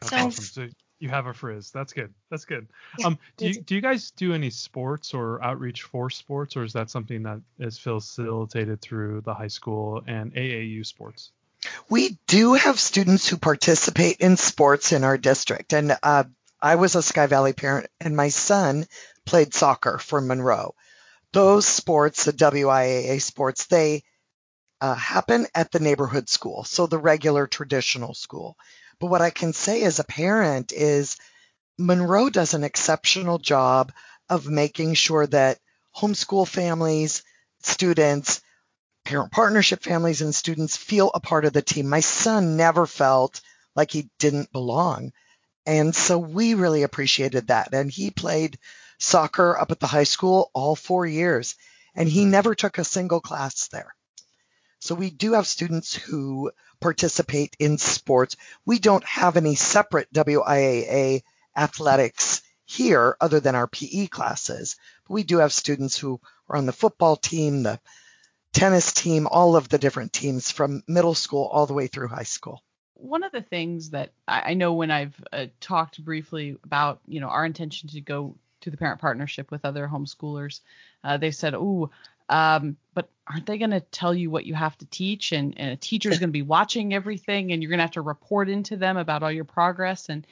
That's 0.00 0.10
So- 0.10 0.16
awesome. 0.16 0.44
So 0.44 0.68
you 0.98 1.08
have 1.10 1.26
a 1.26 1.34
frizz. 1.34 1.70
That's 1.70 1.92
good. 1.92 2.14
That's 2.30 2.44
good. 2.44 2.66
Yeah, 2.98 3.08
um, 3.08 3.18
do 3.36 3.48
you 3.48 3.60
do 3.60 3.74
you 3.74 3.80
guys 3.80 4.10
do 4.12 4.32
any 4.32 4.48
sports 4.50 5.12
or 5.12 5.42
outreach 5.42 5.82
for 5.82 6.08
sports, 6.08 6.56
or 6.56 6.64
is 6.64 6.72
that 6.72 6.88
something 6.88 7.22
that 7.24 7.40
is 7.58 7.78
facilitated 7.78 8.80
through 8.80 9.20
the 9.22 9.34
high 9.34 9.48
school 9.48 10.02
and 10.06 10.32
AAU 10.34 10.86
sports? 10.86 11.32
We 11.88 12.18
do 12.26 12.54
have 12.54 12.78
students 12.80 13.28
who 13.28 13.36
participate 13.36 14.18
in 14.18 14.36
sports 14.36 14.92
in 14.92 15.04
our 15.04 15.18
district. 15.18 15.72
And 15.72 15.96
uh, 16.02 16.24
I 16.60 16.76
was 16.76 16.94
a 16.94 17.02
Sky 17.02 17.26
Valley 17.26 17.52
parent, 17.52 17.88
and 18.00 18.16
my 18.16 18.28
son 18.28 18.86
played 19.26 19.54
soccer 19.54 19.98
for 19.98 20.20
Monroe. 20.20 20.74
Those 21.32 21.66
sports, 21.66 22.24
the 22.24 22.32
WIAA 22.32 23.20
sports, 23.20 23.66
they 23.66 24.02
uh, 24.80 24.94
happen 24.94 25.46
at 25.54 25.72
the 25.72 25.80
neighborhood 25.80 26.28
school, 26.28 26.64
so 26.64 26.86
the 26.86 26.98
regular 26.98 27.46
traditional 27.46 28.14
school. 28.14 28.56
But 29.00 29.08
what 29.08 29.22
I 29.22 29.30
can 29.30 29.52
say 29.52 29.82
as 29.82 29.98
a 29.98 30.04
parent 30.04 30.72
is 30.72 31.16
Monroe 31.78 32.30
does 32.30 32.54
an 32.54 32.64
exceptional 32.64 33.38
job 33.38 33.92
of 34.28 34.46
making 34.46 34.94
sure 34.94 35.26
that 35.26 35.58
homeschool 35.96 36.46
families, 36.46 37.22
students, 37.60 38.40
parent 39.04 39.32
partnership 39.32 39.82
families 39.82 40.22
and 40.22 40.34
students 40.34 40.76
feel 40.76 41.10
a 41.14 41.20
part 41.20 41.44
of 41.44 41.52
the 41.52 41.62
team. 41.62 41.88
My 41.88 42.00
son 42.00 42.56
never 42.56 42.86
felt 42.86 43.40
like 43.76 43.90
he 43.90 44.08
didn't 44.18 44.52
belong. 44.52 45.12
And 45.66 45.94
so 45.94 46.18
we 46.18 46.54
really 46.54 46.82
appreciated 46.82 47.48
that. 47.48 47.72
And 47.72 47.90
he 47.90 48.10
played 48.10 48.58
soccer 48.98 49.58
up 49.58 49.70
at 49.70 49.80
the 49.80 49.86
high 49.86 50.04
school 50.04 50.50
all 50.54 50.76
four 50.76 51.06
years, 51.06 51.56
and 51.94 52.08
he 52.08 52.24
never 52.24 52.54
took 52.54 52.78
a 52.78 52.84
single 52.84 53.20
class 53.20 53.68
there. 53.68 53.94
So 54.78 54.94
we 54.94 55.10
do 55.10 55.32
have 55.32 55.46
students 55.46 55.94
who 55.94 56.52
participate 56.80 57.56
in 57.58 57.78
sports. 57.78 58.36
We 58.66 58.78
don't 58.78 59.04
have 59.04 59.36
any 59.36 59.54
separate 59.54 60.12
WIAA 60.12 61.22
athletics 61.56 62.42
here 62.66 63.16
other 63.20 63.40
than 63.40 63.54
our 63.54 63.66
PE 63.66 64.08
classes. 64.08 64.76
But 65.06 65.14
we 65.14 65.22
do 65.22 65.38
have 65.38 65.52
students 65.52 65.96
who 65.96 66.20
are 66.48 66.56
on 66.56 66.66
the 66.66 66.72
football 66.72 67.16
team, 67.16 67.62
the 67.62 67.80
tennis 68.54 68.92
team, 68.92 69.26
all 69.30 69.56
of 69.56 69.68
the 69.68 69.78
different 69.78 70.12
teams 70.12 70.50
from 70.50 70.82
middle 70.86 71.14
school 71.14 71.44
all 71.52 71.66
the 71.66 71.74
way 71.74 71.88
through 71.88 72.08
high 72.08 72.22
school. 72.22 72.62
one 72.94 73.22
of 73.22 73.32
the 73.32 73.42
things 73.42 73.90
that 73.90 74.12
I, 74.26 74.54
know 74.54 74.72
when 74.72 74.90
I've 74.90 75.14
uh, 75.32 75.46
talked 75.60 76.02
briefly 76.02 76.56
about, 76.64 77.00
you 77.06 77.20
know, 77.20 77.28
our 77.28 77.44
intention 77.44 77.88
to 77.90 78.00
go 78.00 78.36
to 78.62 78.70
the 78.70 78.76
parent 78.76 79.00
partnership 79.00 79.50
with 79.50 79.64
other 79.64 79.86
homeschoolers, 79.86 80.60
uh, 81.02 81.18
they 81.18 81.30
said, 81.30 81.54
"Oh, 81.54 81.90
um, 82.30 82.76
but 82.94 83.08
aren't 83.26 83.46
they 83.46 83.58
going 83.58 83.72
to 83.72 83.80
tell 83.80 84.14
you 84.14 84.30
what 84.30 84.46
you 84.46 84.54
have 84.54 84.78
to 84.78 84.86
teach? 84.86 85.32
And, 85.32 85.58
and 85.58 85.70
a 85.70 85.76
teacher's 85.76 86.18
going 86.18 86.30
to 86.30 86.32
be 86.32 86.42
watching 86.42 86.94
everything, 86.94 87.52
and 87.52 87.62
you're 87.62 87.70
going 87.70 87.78
to 87.78 87.84
have 87.84 87.90
to 87.92 88.00
report 88.00 88.48
into 88.48 88.76
them 88.76 88.96
about 88.96 89.22
all 89.22 89.32
your 89.32 89.44
progress." 89.44 90.08
And 90.08 90.26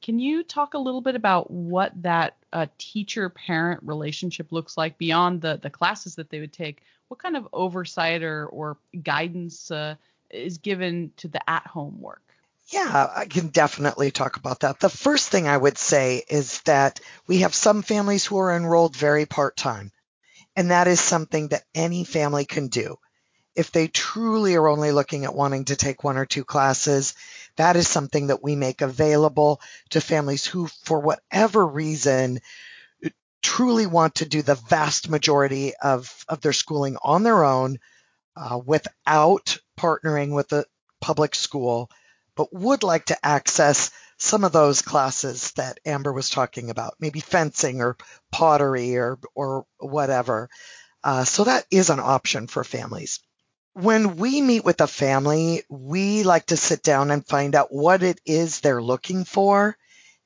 can 0.00 0.18
you 0.18 0.42
talk 0.42 0.74
a 0.74 0.78
little 0.78 1.00
bit 1.00 1.16
about 1.16 1.50
what 1.50 1.92
that 2.02 2.36
uh, 2.52 2.66
teacher-parent 2.78 3.80
relationship 3.82 4.52
looks 4.52 4.76
like 4.76 4.98
beyond 4.98 5.40
the 5.40 5.58
the 5.62 5.70
classes 5.70 6.14
that 6.16 6.30
they 6.30 6.40
would 6.40 6.52
take? 6.52 6.82
What 7.08 7.20
kind 7.20 7.36
of 7.36 7.48
oversight 7.52 8.22
or 8.22 8.46
or 8.46 8.76
guidance 9.02 9.70
uh, 9.70 9.96
is 10.30 10.58
given 10.58 11.12
to 11.18 11.28
the 11.28 11.48
at-home 11.48 12.00
work? 12.00 12.22
Yeah, 12.68 13.10
I 13.16 13.24
can 13.24 13.48
definitely 13.48 14.10
talk 14.10 14.36
about 14.36 14.60
that. 14.60 14.78
The 14.78 14.90
first 14.90 15.30
thing 15.30 15.48
I 15.48 15.56
would 15.56 15.78
say 15.78 16.22
is 16.28 16.60
that 16.62 17.00
we 17.26 17.38
have 17.38 17.54
some 17.54 17.82
families 17.82 18.26
who 18.26 18.38
are 18.38 18.54
enrolled 18.54 18.94
very 18.94 19.24
part 19.24 19.56
time, 19.56 19.90
and 20.54 20.70
that 20.70 20.86
is 20.86 21.00
something 21.00 21.48
that 21.48 21.64
any 21.74 22.04
family 22.04 22.44
can 22.44 22.68
do. 22.68 22.98
If 23.56 23.72
they 23.72 23.88
truly 23.88 24.54
are 24.54 24.68
only 24.68 24.92
looking 24.92 25.24
at 25.24 25.34
wanting 25.34 25.64
to 25.66 25.76
take 25.76 26.04
one 26.04 26.18
or 26.18 26.26
two 26.26 26.44
classes, 26.44 27.14
that 27.58 27.76
is 27.76 27.86
something 27.86 28.28
that 28.28 28.42
we 28.42 28.56
make 28.56 28.80
available 28.80 29.60
to 29.90 30.00
families 30.00 30.46
who, 30.46 30.68
for 30.84 31.00
whatever 31.00 31.66
reason, 31.66 32.40
truly 33.42 33.86
want 33.86 34.16
to 34.16 34.26
do 34.26 34.42
the 34.42 34.54
vast 34.54 35.08
majority 35.08 35.74
of, 35.76 36.24
of 36.28 36.40
their 36.40 36.52
schooling 36.52 36.96
on 37.02 37.22
their 37.22 37.44
own 37.44 37.78
uh, 38.36 38.58
without 38.64 39.58
partnering 39.78 40.34
with 40.34 40.48
the 40.48 40.64
public 41.00 41.34
school, 41.34 41.90
but 42.36 42.52
would 42.52 42.82
like 42.82 43.06
to 43.06 43.26
access 43.26 43.90
some 44.16 44.44
of 44.44 44.52
those 44.52 44.82
classes 44.82 45.52
that 45.52 45.78
Amber 45.84 46.12
was 46.12 46.30
talking 46.30 46.70
about, 46.70 46.94
maybe 46.98 47.20
fencing 47.20 47.80
or 47.80 47.96
pottery 48.32 48.96
or, 48.96 49.18
or 49.34 49.66
whatever. 49.78 50.48
Uh, 51.04 51.24
so 51.24 51.44
that 51.44 51.64
is 51.70 51.90
an 51.90 52.00
option 52.00 52.48
for 52.48 52.64
families. 52.64 53.20
When 53.74 54.16
we 54.16 54.40
meet 54.40 54.64
with 54.64 54.80
a 54.80 54.86
family, 54.86 55.62
we 55.68 56.22
like 56.24 56.46
to 56.46 56.56
sit 56.56 56.82
down 56.82 57.10
and 57.10 57.26
find 57.26 57.54
out 57.54 57.72
what 57.72 58.02
it 58.02 58.20
is 58.24 58.60
they're 58.60 58.82
looking 58.82 59.24
for. 59.24 59.76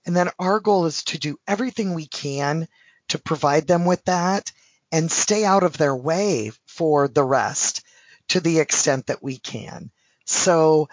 And 0.07 0.17
then 0.17 0.31
our 0.39 0.61
goal 0.61 0.87
is 0.87 1.05
to 1.05 1.19
do 1.19 1.39
everything 1.47 1.95
we 1.95 2.07
can 2.07 2.67
to 3.09 3.19
provide 3.19 3.67
them 3.67 3.85
with 3.85 4.05
that 4.05 4.53
and 4.91 5.11
stay 5.11 5.45
out 5.45 5.63
of 5.63 5.77
their 5.77 5.95
way 5.95 6.53
for 6.67 7.09
the 7.09 7.25
rest 7.25 7.85
to 8.29 8.41
the 8.41 8.59
extent 8.59 9.07
that 9.07 9.23
we 9.23 9.39
can. 9.39 9.91
So 10.25 10.89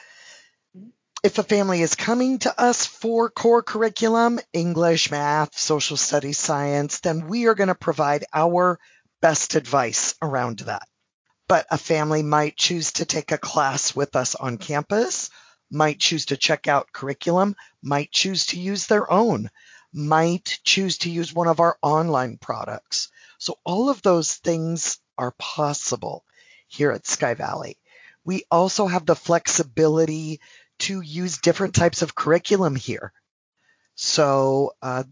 if 1.23 1.37
a 1.37 1.43
family 1.43 1.81
is 1.81 1.95
coming 1.95 2.39
to 2.39 2.59
us 2.61 2.85
for 2.85 3.29
core 3.29 3.61
curriculum, 3.61 4.39
English, 4.53 5.11
math, 5.11 5.57
social 5.57 5.97
studies, 5.97 6.37
science, 6.37 6.99
then 7.01 7.27
we 7.27 7.47
are 7.47 7.55
going 7.55 7.67
to 7.67 7.75
provide 7.75 8.25
our 8.33 8.79
best 9.21 9.55
advice 9.55 10.15
around 10.21 10.59
that. 10.59 10.87
But 11.49 11.65
a 11.71 11.79
family 11.79 12.21
might 12.21 12.57
choose 12.57 12.91
to 12.93 13.05
take 13.05 13.31
a 13.31 13.37
class 13.39 13.95
with 13.95 14.15
us 14.15 14.35
on 14.35 14.59
campus, 14.59 15.31
might 15.71 15.99
choose 15.99 16.27
to 16.27 16.37
check 16.37 16.67
out 16.67 16.91
curriculum, 16.91 17.55
might 17.81 18.11
choose 18.11 18.45
to 18.47 18.59
use 18.59 18.85
their 18.85 19.11
own, 19.11 19.49
might 19.91 20.59
choose 20.63 20.99
to 20.99 21.09
use 21.09 21.33
one 21.33 21.47
of 21.47 21.59
our 21.59 21.75
online 21.81 22.37
products. 22.37 23.09
So 23.39 23.57
all 23.65 23.89
of 23.89 24.03
those 24.03 24.35
things 24.35 24.99
are 25.17 25.33
possible 25.39 26.23
here 26.67 26.91
at 26.91 27.07
Sky 27.07 27.33
Valley. 27.33 27.79
We 28.23 28.43
also 28.51 28.85
have 28.85 29.07
the 29.07 29.15
flexibility 29.15 30.41
to 30.79 31.01
use 31.01 31.39
different 31.39 31.73
types 31.73 32.03
of 32.03 32.13
curriculum 32.13 32.75
here. 32.75 33.11
So 33.95 34.75
uh, 34.83 35.03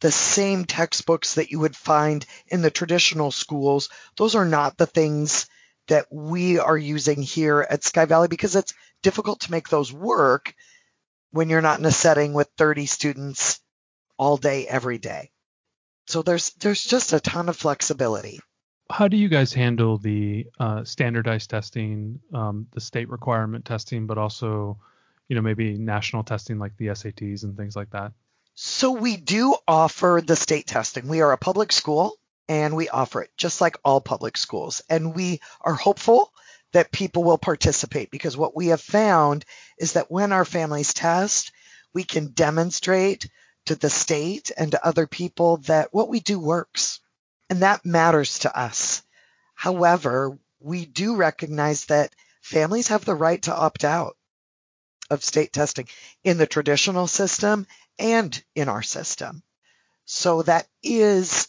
the 0.00 0.10
same 0.10 0.64
textbooks 0.64 1.34
that 1.34 1.50
you 1.50 1.58
would 1.60 1.76
find 1.76 2.24
in 2.46 2.62
the 2.62 2.70
traditional 2.70 3.30
schools, 3.30 3.90
those 4.16 4.34
are 4.34 4.46
not 4.46 4.78
the 4.78 4.86
things 4.86 5.46
that 5.88 6.06
we 6.10 6.58
are 6.58 6.76
using 6.76 7.22
here 7.22 7.66
at 7.68 7.84
Sky 7.84 8.04
Valley 8.04 8.28
because 8.28 8.56
it's 8.56 8.74
difficult 9.02 9.40
to 9.40 9.50
make 9.50 9.68
those 9.68 9.92
work 9.92 10.54
when 11.30 11.48
you're 11.48 11.62
not 11.62 11.78
in 11.78 11.84
a 11.84 11.92
setting 11.92 12.32
with 12.32 12.48
30 12.56 12.86
students 12.86 13.60
all 14.16 14.36
day 14.36 14.66
every 14.66 14.98
day. 14.98 15.30
So 16.06 16.22
there's 16.22 16.50
there's 16.54 16.84
just 16.84 17.12
a 17.12 17.20
ton 17.20 17.48
of 17.48 17.56
flexibility. 17.56 18.40
How 18.88 19.08
do 19.08 19.16
you 19.16 19.28
guys 19.28 19.52
handle 19.52 19.98
the 19.98 20.46
uh, 20.60 20.84
standardized 20.84 21.50
testing, 21.50 22.20
um, 22.32 22.68
the 22.72 22.80
state 22.80 23.08
requirement 23.08 23.64
testing, 23.64 24.06
but 24.06 24.16
also, 24.16 24.78
you 25.28 25.34
know, 25.34 25.42
maybe 25.42 25.76
national 25.76 26.22
testing 26.22 26.60
like 26.60 26.76
the 26.76 26.86
SATs 26.86 27.42
and 27.42 27.56
things 27.56 27.74
like 27.74 27.90
that? 27.90 28.12
So 28.54 28.92
we 28.92 29.16
do 29.16 29.56
offer 29.66 30.22
the 30.24 30.36
state 30.36 30.66
testing. 30.66 31.08
We 31.08 31.20
are 31.20 31.32
a 31.32 31.36
public 31.36 31.72
school 31.72 32.16
and 32.48 32.76
we 32.76 32.88
offer 32.88 33.22
it 33.22 33.30
just 33.36 33.60
like 33.60 33.76
all 33.84 34.00
public 34.00 34.36
schools. 34.36 34.82
And 34.88 35.14
we 35.14 35.40
are 35.60 35.74
hopeful 35.74 36.32
that 36.72 36.92
people 36.92 37.24
will 37.24 37.38
participate 37.38 38.10
because 38.10 38.36
what 38.36 38.56
we 38.56 38.68
have 38.68 38.80
found 38.80 39.44
is 39.78 39.94
that 39.94 40.10
when 40.10 40.32
our 40.32 40.44
families 40.44 40.94
test, 40.94 41.52
we 41.92 42.04
can 42.04 42.28
demonstrate 42.28 43.28
to 43.66 43.74
the 43.74 43.90
state 43.90 44.50
and 44.56 44.72
to 44.72 44.86
other 44.86 45.06
people 45.06 45.58
that 45.58 45.88
what 45.92 46.08
we 46.08 46.20
do 46.20 46.38
works. 46.38 47.00
And 47.48 47.62
that 47.62 47.84
matters 47.86 48.40
to 48.40 48.58
us. 48.58 49.02
However, 49.54 50.38
we 50.60 50.86
do 50.86 51.16
recognize 51.16 51.86
that 51.86 52.14
families 52.42 52.88
have 52.88 53.04
the 53.04 53.14
right 53.14 53.40
to 53.42 53.54
opt 53.54 53.84
out 53.84 54.16
of 55.10 55.24
state 55.24 55.52
testing 55.52 55.88
in 56.24 56.38
the 56.38 56.46
traditional 56.46 57.06
system 57.06 57.66
and 57.98 58.42
in 58.54 58.68
our 58.68 58.82
system. 58.82 59.42
So 60.04 60.42
that 60.42 60.68
is 60.82 61.48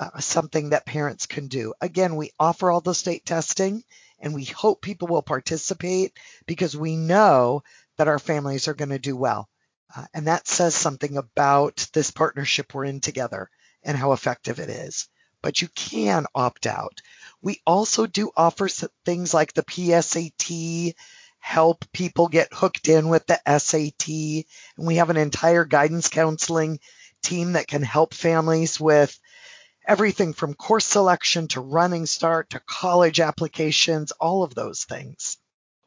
uh, 0.00 0.20
something 0.20 0.70
that 0.70 0.86
parents 0.86 1.26
can 1.26 1.48
do. 1.48 1.74
Again, 1.80 2.16
we 2.16 2.32
offer 2.38 2.70
all 2.70 2.80
the 2.80 2.94
state 2.94 3.24
testing 3.24 3.84
And 4.20 4.34
we 4.34 4.44
hope 4.44 4.80
people 4.80 5.08
will 5.08 5.22
participate 5.22 6.18
because 6.46 6.76
we 6.76 6.96
know 6.96 7.62
that 7.96 8.08
our 8.08 8.18
families 8.18 8.68
are 8.68 8.74
going 8.74 8.90
to 8.90 8.98
do 8.98 9.16
well. 9.16 9.48
Uh, 9.94 10.06
and 10.14 10.26
that 10.26 10.48
says 10.48 10.74
something 10.74 11.16
about 11.16 11.86
this 11.92 12.10
partnership 12.10 12.74
we're 12.74 12.84
in 12.84 13.00
together 13.00 13.50
and 13.82 13.96
how 13.96 14.12
effective 14.12 14.58
it 14.60 14.70
is. 14.70 15.08
But 15.42 15.60
you 15.60 15.68
can 15.68 16.26
opt 16.34 16.66
out. 16.66 17.00
We 17.42 17.60
also 17.66 18.06
do 18.06 18.30
offer 18.36 18.68
things 19.04 19.34
like 19.34 19.52
the 19.52 19.62
PSAT, 19.62 20.94
help 21.38 21.84
people 21.92 22.28
get 22.28 22.48
hooked 22.52 22.88
in 22.88 23.08
with 23.08 23.26
the 23.26 23.40
SAT. 23.58 24.08
And 24.76 24.86
we 24.86 24.96
have 24.96 25.10
an 25.10 25.16
entire 25.18 25.64
guidance 25.64 26.08
counseling 26.08 26.80
team 27.22 27.52
that 27.52 27.68
can 27.68 27.82
help 27.82 28.14
families 28.14 28.80
with 28.80 29.18
everything 29.86 30.32
from 30.32 30.54
course 30.54 30.84
selection 30.84 31.48
to 31.48 31.60
running 31.60 32.06
start 32.06 32.50
to 32.50 32.60
college 32.60 33.20
applications, 33.20 34.12
all 34.12 34.42
of 34.42 34.54
those 34.54 34.84
things. 34.84 35.38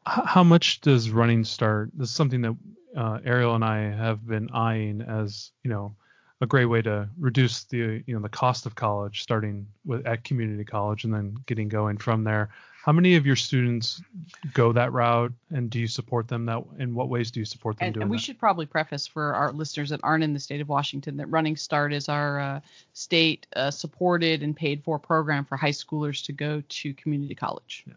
How 0.04 0.44
much 0.44 0.80
does 0.80 1.10
running 1.10 1.44
start? 1.44 1.90
This 1.94 2.08
is 2.08 2.14
something 2.14 2.40
that 2.42 2.56
uh, 2.96 3.18
Ariel 3.24 3.54
and 3.54 3.64
I 3.64 3.90
have 3.90 4.26
been 4.26 4.50
eyeing 4.50 5.02
as 5.02 5.50
you 5.62 5.70
know 5.70 5.94
a 6.40 6.46
great 6.46 6.66
way 6.66 6.80
to 6.82 7.08
reduce 7.18 7.64
the 7.64 8.02
you 8.06 8.14
know 8.14 8.20
the 8.20 8.28
cost 8.28 8.64
of 8.66 8.74
college, 8.74 9.22
starting 9.22 9.66
with 9.84 10.06
at 10.06 10.24
community 10.24 10.64
college 10.64 11.04
and 11.04 11.12
then 11.12 11.36
getting 11.46 11.68
going 11.68 11.98
from 11.98 12.24
there. 12.24 12.50
How 12.84 12.92
many 12.92 13.16
of 13.16 13.26
your 13.26 13.36
students 13.36 14.00
go 14.54 14.72
that 14.72 14.92
route, 14.92 15.32
and 15.50 15.68
do 15.68 15.78
you 15.78 15.88
support 15.88 16.28
them 16.28 16.46
that? 16.46 16.62
In 16.78 16.94
what 16.94 17.08
ways 17.08 17.30
do 17.30 17.40
you 17.40 17.44
support 17.44 17.78
them 17.78 17.86
and, 17.86 17.94
doing 17.94 18.02
and 18.02 18.10
we 18.10 18.16
that? 18.16 18.22
should 18.22 18.38
probably 18.38 18.66
preface 18.66 19.06
for 19.06 19.34
our 19.34 19.52
listeners 19.52 19.90
that 19.90 20.00
aren't 20.02 20.24
in 20.24 20.32
the 20.32 20.40
state 20.40 20.60
of 20.60 20.68
Washington 20.68 21.16
that 21.18 21.26
Running 21.26 21.56
Start 21.56 21.92
is 21.92 22.08
our 22.08 22.40
uh, 22.40 22.60
state 22.92 23.46
uh, 23.54 23.70
supported 23.70 24.42
and 24.42 24.56
paid 24.56 24.84
for 24.84 24.98
program 24.98 25.44
for 25.44 25.56
high 25.56 25.70
schoolers 25.70 26.24
to 26.26 26.32
go 26.32 26.62
to 26.68 26.94
community 26.94 27.34
college. 27.34 27.84
Yeah. 27.86 27.94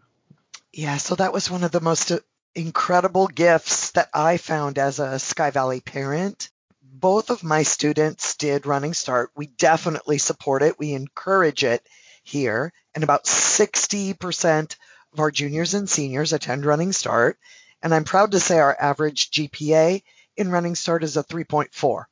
Yeah, 0.74 0.96
so 0.96 1.14
that 1.16 1.34
was 1.34 1.50
one 1.50 1.64
of 1.64 1.70
the 1.70 1.80
most 1.80 2.10
uh, 2.10 2.20
incredible 2.54 3.26
gifts 3.26 3.90
that 3.92 4.08
I 4.14 4.38
found 4.38 4.78
as 4.78 4.98
a 4.98 5.18
Sky 5.18 5.50
Valley 5.50 5.80
parent. 5.80 6.50
Both 6.82 7.30
of 7.30 7.44
my 7.44 7.62
students 7.62 8.36
did 8.36 8.64
Running 8.64 8.94
Start. 8.94 9.30
We 9.36 9.46
definitely 9.46 10.18
support 10.18 10.62
it. 10.62 10.78
We 10.78 10.92
encourage 10.92 11.62
it 11.64 11.86
here, 12.22 12.72
and 12.94 13.04
about 13.04 13.24
60% 13.24 14.76
of 15.12 15.20
our 15.20 15.30
juniors 15.30 15.74
and 15.74 15.88
seniors 15.88 16.32
attend 16.32 16.64
Running 16.64 16.92
Start. 16.92 17.38
And 17.82 17.94
I'm 17.94 18.04
proud 18.04 18.32
to 18.32 18.40
say 18.40 18.58
our 18.58 18.76
average 18.78 19.30
GPA 19.30 20.02
in 20.36 20.50
Running 20.50 20.74
Start 20.74 21.04
is 21.04 21.16
a 21.16 21.24
3.4. 21.24 22.04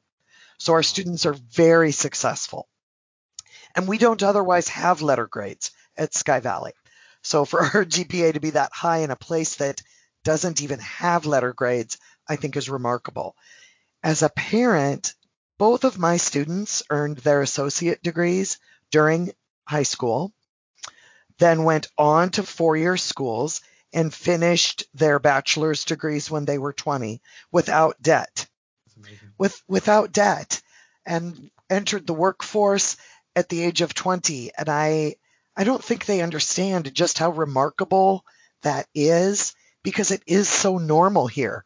So 0.58 0.72
our 0.74 0.82
students 0.82 1.26
are 1.26 1.36
very 1.52 1.92
successful. 1.92 2.68
And 3.74 3.88
we 3.88 3.98
don't 3.98 4.22
otherwise 4.22 4.68
have 4.68 5.00
letter 5.00 5.26
grades 5.26 5.70
at 5.96 6.14
Sky 6.14 6.40
Valley. 6.40 6.72
So 7.22 7.44
for 7.44 7.60
our 7.74 7.84
GPA 7.84 8.34
to 8.34 8.40
be 8.40 8.50
that 8.50 8.72
high 8.72 8.98
in 8.98 9.10
a 9.10 9.16
place 9.16 9.56
that 9.56 9.82
doesn't 10.24 10.62
even 10.62 10.80
have 10.80 11.24
letter 11.24 11.52
grades, 11.52 11.98
I 12.28 12.36
think 12.36 12.56
is 12.56 12.68
remarkable. 12.68 13.36
As 14.02 14.22
a 14.22 14.28
parent, 14.28 15.14
both 15.58 15.84
of 15.84 15.98
my 15.98 16.16
students 16.16 16.82
earned 16.90 17.18
their 17.18 17.42
associate 17.42 18.02
degrees 18.02 18.58
during 18.90 19.32
high 19.70 19.84
school, 19.84 20.32
then 21.38 21.64
went 21.64 21.88
on 21.96 22.30
to 22.30 22.42
four 22.42 22.76
year 22.76 22.96
schools 22.96 23.62
and 23.92 24.12
finished 24.12 24.84
their 24.94 25.18
bachelor's 25.18 25.84
degrees 25.84 26.30
when 26.30 26.44
they 26.44 26.58
were 26.58 26.72
20 26.72 27.20
without 27.50 28.00
debt. 28.02 28.46
With, 29.38 29.62
without 29.68 30.12
debt 30.12 30.60
and 31.06 31.50
entered 31.70 32.06
the 32.06 32.14
workforce 32.14 32.96
at 33.34 33.48
the 33.48 33.62
age 33.62 33.80
of 33.80 33.94
20. 33.94 34.50
And 34.58 34.68
I, 34.68 35.14
I 35.56 35.64
don't 35.64 35.82
think 35.82 36.04
they 36.04 36.20
understand 36.20 36.94
just 36.94 37.18
how 37.18 37.30
remarkable 37.30 38.24
that 38.62 38.86
is 38.94 39.54
because 39.82 40.10
it 40.10 40.22
is 40.26 40.48
so 40.48 40.78
normal 40.78 41.26
here. 41.26 41.64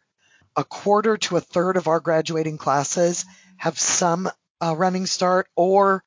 A 0.56 0.62
quarter 0.62 1.16
to 1.16 1.36
a 1.36 1.40
third 1.40 1.76
of 1.76 1.88
our 1.88 2.00
graduating 2.00 2.58
classes 2.58 3.24
have 3.56 3.78
some 3.78 4.30
uh, 4.62 4.74
running 4.76 5.06
start 5.06 5.48
or 5.56 6.04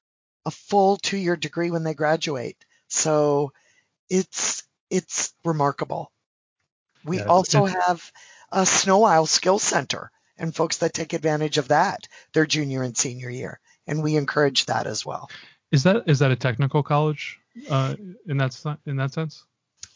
a 0.47 0.51
full 0.51 0.97
two 0.97 1.17
year 1.17 1.35
degree 1.35 1.69
when 1.69 1.83
they 1.83 1.93
graduate. 1.93 2.57
So 2.87 3.51
it's 4.09 4.63
it's 4.89 5.33
remarkable. 5.43 6.11
We 7.03 7.17
Yeah, 7.17 7.25
also 7.25 7.65
have 7.65 8.11
a 8.51 8.65
Sno-Isle 8.65 9.27
Skill 9.27 9.59
Center 9.59 10.09
and 10.37 10.55
folks 10.55 10.77
that 10.77 10.93
take 10.93 11.13
advantage 11.13 11.57
of 11.57 11.67
that 11.67 12.07
their 12.33 12.45
junior 12.45 12.81
and 12.81 12.97
senior 12.97 13.29
year, 13.29 13.59
and 13.85 14.01
we 14.01 14.15
encourage 14.15 14.65
that 14.65 14.87
as 14.87 15.05
well. 15.05 15.29
Is 15.71 15.83
that 15.83 16.03
is 16.07 16.19
that 16.19 16.31
a 16.31 16.35
technical 16.37 16.81
college 16.81 17.39
uh, 17.69 17.95
in 18.25 18.37
that 18.37 18.79
in 18.85 18.95
that 18.95 19.13
sense? 19.13 19.43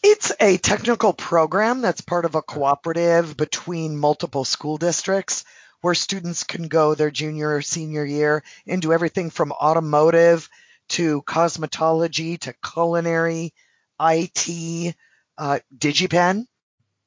It's 0.04 0.34
a 0.40 0.58
technical 0.58 1.14
program 1.14 1.82
that's 1.82 2.02
part 2.02 2.26
of 2.26 2.36
a 2.36 2.42
cooperative 2.42 3.38
between 3.38 3.98
multiple 3.98 4.44
school 4.44 4.78
districts 4.78 5.46
where 5.82 5.96
students 5.96 6.44
can 6.44 6.68
go 6.68 6.96
their 6.96 7.12
junior 7.12 7.56
or 7.56 7.62
senior 7.62 8.06
year 8.06 8.44
and 8.68 8.82
do 8.82 8.94
everything 8.94 9.30
from 9.30 9.52
automotive 9.52 10.48
to 10.90 11.22
cosmetology 11.24 12.40
to 12.40 12.54
culinary, 12.64 13.54
IT, 14.00 14.96
uh, 15.38 15.60
DigiPen. 15.76 16.46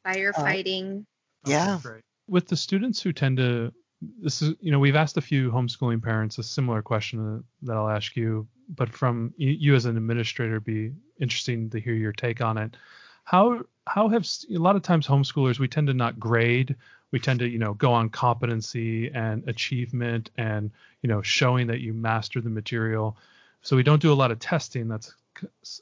Firefighting. 0.07 1.07
Yeah. 1.47 1.79
great. 1.83 2.03
With 2.29 2.49
the 2.49 2.57
students 2.57 3.03
who 3.03 3.13
tend 3.13 3.37
to, 3.37 3.73
this 4.21 4.43
is, 4.43 4.55
you 4.61 4.73
know, 4.73 4.79
we've 4.79 4.97
asked 4.97 5.17
a 5.17 5.23
few 5.23 5.51
homeschooling 5.51 6.03
parents 6.03 6.39
a 6.39 6.43
similar 6.43 6.83
question 6.83 7.45
that 7.63 7.77
I'll 7.77 7.89
ask 7.89 8.17
you, 8.17 8.49
but 8.69 8.89
from 8.89 9.35
you, 9.37 9.51
you 9.51 9.75
as 9.75 9.85
an 9.85 9.97
administrator, 9.97 10.61
be 10.61 10.93
interesting 11.21 11.71
to 11.71 11.81
hear 11.81 11.95
your 11.95 12.13
take 12.13 12.41
on 12.41 12.59
it. 12.59 12.77
How 13.25 13.63
how 13.87 14.09
have 14.09 14.27
a 14.51 14.59
lot 14.59 14.77
of 14.77 14.83
times 14.83 15.07
homeschoolers 15.07 15.59
we 15.59 15.69
tend 15.69 15.89
to 15.89 15.95
not 15.95 16.19
grade, 16.19 16.77
we 17.15 17.21
tend 17.21 17.39
to 17.39 17.49
you 17.49 17.61
know 17.61 17.75
go 17.75 17.93
on 17.93 18.09
competency 18.09 19.09
and 19.15 19.49
achievement 19.49 20.31
and 20.37 20.73
you 21.01 21.09
know 21.09 21.23
showing 21.23 21.69
that 21.69 21.79
you 21.79 21.95
master 21.95 22.41
the 22.41 22.51
material. 22.51 23.17
So 23.63 23.77
we 23.77 23.85
don't 23.85 24.03
do 24.03 24.13
a 24.13 24.15
lot 24.15 24.33
of 24.33 24.41
testing. 24.41 24.89
That's 24.89 25.15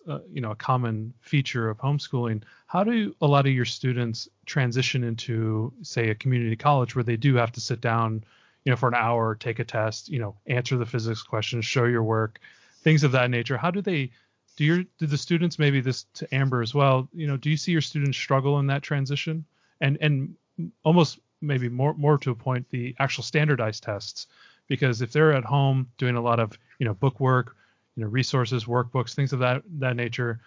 uh, 0.06 0.18
you 0.30 0.42
know 0.42 0.50
a 0.50 0.54
common 0.54 1.14
feature 1.22 1.70
of 1.70 1.78
homeschooling 1.78 2.42
how 2.66 2.84
do 2.84 3.14
a 3.22 3.26
lot 3.26 3.46
of 3.46 3.52
your 3.52 3.64
students 3.64 4.28
transition 4.44 5.04
into 5.04 5.72
say 5.80 6.10
a 6.10 6.14
community 6.14 6.56
college 6.56 6.94
where 6.94 7.02
they 7.02 7.16
do 7.16 7.34
have 7.34 7.52
to 7.52 7.60
sit 7.60 7.80
down 7.80 8.24
you 8.64 8.70
know 8.70 8.76
for 8.76 8.88
an 8.88 8.94
hour 8.94 9.34
take 9.34 9.58
a 9.58 9.64
test 9.64 10.08
you 10.08 10.18
know 10.18 10.34
answer 10.46 10.76
the 10.78 10.86
physics 10.86 11.22
questions 11.22 11.66
show 11.66 11.84
your 11.84 12.02
work 12.02 12.40
things 12.82 13.04
of 13.04 13.12
that 13.12 13.30
nature 13.30 13.58
how 13.58 13.70
do 13.70 13.82
they 13.82 14.10
do 14.56 14.64
your 14.64 14.84
do 14.98 15.06
the 15.06 15.18
students 15.18 15.58
maybe 15.58 15.82
this 15.82 16.06
to 16.14 16.34
amber 16.34 16.62
as 16.62 16.74
well 16.74 17.06
you 17.12 17.26
know 17.26 17.36
do 17.36 17.50
you 17.50 17.58
see 17.58 17.72
your 17.72 17.82
students 17.82 18.16
struggle 18.16 18.58
in 18.58 18.66
that 18.66 18.82
transition 18.82 19.44
and 19.82 19.98
and 20.00 20.34
almost 20.84 21.18
maybe 21.40 21.68
more 21.68 21.94
more 21.94 22.18
to 22.18 22.30
a 22.30 22.34
point 22.34 22.66
the 22.70 22.94
actual 22.98 23.24
standardized 23.24 23.82
tests. 23.82 24.26
Because 24.68 25.02
if 25.02 25.12
they're 25.12 25.32
at 25.32 25.44
home 25.44 25.90
doing 25.98 26.16
a 26.16 26.22
lot 26.22 26.40
of 26.40 26.52
you 26.78 26.86
know 26.86 26.94
book 26.94 27.20
work 27.20 27.56
you 27.96 28.04
know 28.04 28.08
resources 28.08 28.64
workbooks 28.64 29.14
things 29.14 29.32
of 29.32 29.40
that 29.40 29.62
that 29.78 29.96
nature 29.96 30.40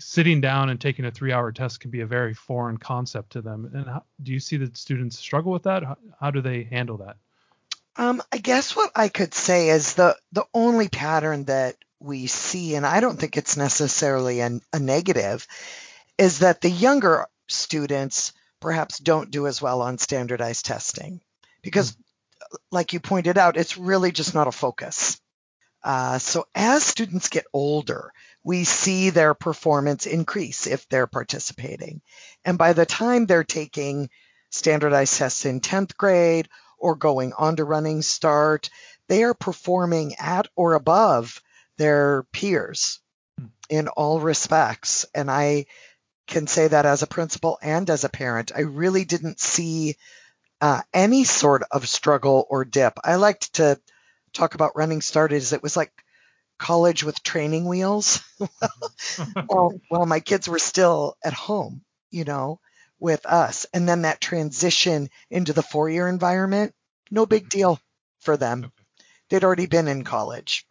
sitting 0.00 0.40
down 0.40 0.70
and 0.70 0.80
taking 0.80 1.04
a 1.04 1.10
three 1.10 1.32
hour 1.32 1.52
test 1.52 1.80
can 1.80 1.90
be 1.90 2.00
a 2.00 2.06
very 2.06 2.34
foreign 2.34 2.78
concept 2.78 3.32
to 3.32 3.42
them. 3.42 3.70
And 3.74 3.86
how, 3.86 4.04
do 4.22 4.32
you 4.32 4.40
see 4.40 4.56
that 4.58 4.76
students 4.76 5.18
struggle 5.18 5.52
with 5.52 5.64
that? 5.64 5.84
How, 5.84 5.96
how 6.18 6.30
do 6.30 6.40
they 6.40 6.64
handle 6.64 6.98
that? 6.98 7.16
Um, 7.96 8.22
I 8.32 8.38
guess 8.38 8.74
what 8.74 8.90
I 8.96 9.08
could 9.08 9.34
say 9.34 9.68
is 9.70 9.94
the 9.94 10.16
the 10.32 10.46
only 10.54 10.88
pattern 10.88 11.44
that 11.44 11.76
we 11.98 12.26
see, 12.28 12.74
and 12.74 12.86
I 12.86 13.00
don't 13.00 13.18
think 13.18 13.36
it's 13.36 13.56
necessarily 13.56 14.40
an, 14.40 14.62
a 14.72 14.78
negative, 14.78 15.46
is 16.16 16.38
that 16.38 16.60
the 16.60 16.70
younger 16.70 17.26
students 17.46 18.32
perhaps 18.60 18.98
don't 18.98 19.30
do 19.30 19.46
as 19.46 19.60
well 19.60 19.82
on 19.82 19.98
standardized 19.98 20.64
testing 20.64 21.20
because, 21.62 21.96
like 22.70 22.92
you 22.92 23.00
pointed 23.00 23.38
out, 23.38 23.56
it's 23.56 23.78
really 23.78 24.12
just 24.12 24.34
not 24.34 24.48
a 24.48 24.52
focus. 24.52 25.20
Uh, 25.82 26.18
so 26.18 26.46
as 26.54 26.84
students 26.84 27.28
get 27.28 27.46
older, 27.52 28.12
we 28.44 28.64
see 28.64 29.10
their 29.10 29.34
performance 29.34 30.06
increase 30.06 30.66
if 30.66 30.88
they're 30.88 31.06
participating, 31.06 32.02
and 32.44 32.58
by 32.58 32.72
the 32.72 32.86
time 32.86 33.26
they're 33.26 33.44
taking 33.44 34.10
standardized 34.50 35.16
tests 35.16 35.44
in 35.44 35.60
10th 35.60 35.96
grade 35.96 36.48
or 36.78 36.96
going 36.96 37.32
on 37.32 37.56
to 37.56 37.64
running 37.64 38.02
start, 38.02 38.68
they 39.08 39.22
are 39.24 39.34
performing 39.34 40.14
at 40.18 40.48
or 40.56 40.74
above 40.74 41.42
their 41.76 42.24
peers 42.32 43.00
in 43.68 43.88
all 43.88 44.20
respects. 44.20 45.06
And 45.14 45.30
I 45.30 45.66
can 46.30 46.46
say 46.46 46.68
that 46.68 46.86
as 46.86 47.02
a 47.02 47.06
principal 47.06 47.58
and 47.60 47.90
as 47.90 48.04
a 48.04 48.08
parent, 48.08 48.52
I 48.54 48.60
really 48.60 49.04
didn't 49.04 49.40
see 49.40 49.96
uh, 50.60 50.80
any 50.94 51.24
sort 51.24 51.62
of 51.70 51.88
struggle 51.88 52.46
or 52.48 52.64
dip. 52.64 52.98
I 53.04 53.16
liked 53.16 53.54
to 53.54 53.78
talk 54.32 54.54
about 54.54 54.76
running 54.76 55.02
started 55.02 55.36
as 55.36 55.52
it 55.52 55.62
was 55.62 55.76
like 55.76 55.92
college 56.58 57.02
with 57.02 57.22
training 57.22 57.66
wheels. 57.66 58.22
well, 59.48 59.80
well, 59.90 60.06
my 60.06 60.20
kids 60.20 60.48
were 60.48 60.58
still 60.58 61.16
at 61.24 61.32
home, 61.32 61.82
you 62.10 62.24
know, 62.24 62.60
with 62.98 63.26
us. 63.26 63.66
And 63.74 63.88
then 63.88 64.02
that 64.02 64.20
transition 64.20 65.08
into 65.30 65.52
the 65.52 65.62
four 65.62 65.88
year 65.88 66.06
environment, 66.08 66.74
no 67.10 67.26
big 67.26 67.48
deal 67.48 67.80
for 68.20 68.36
them. 68.36 68.70
They'd 69.28 69.44
already 69.44 69.66
been 69.66 69.88
in 69.88 70.04
college. 70.04 70.66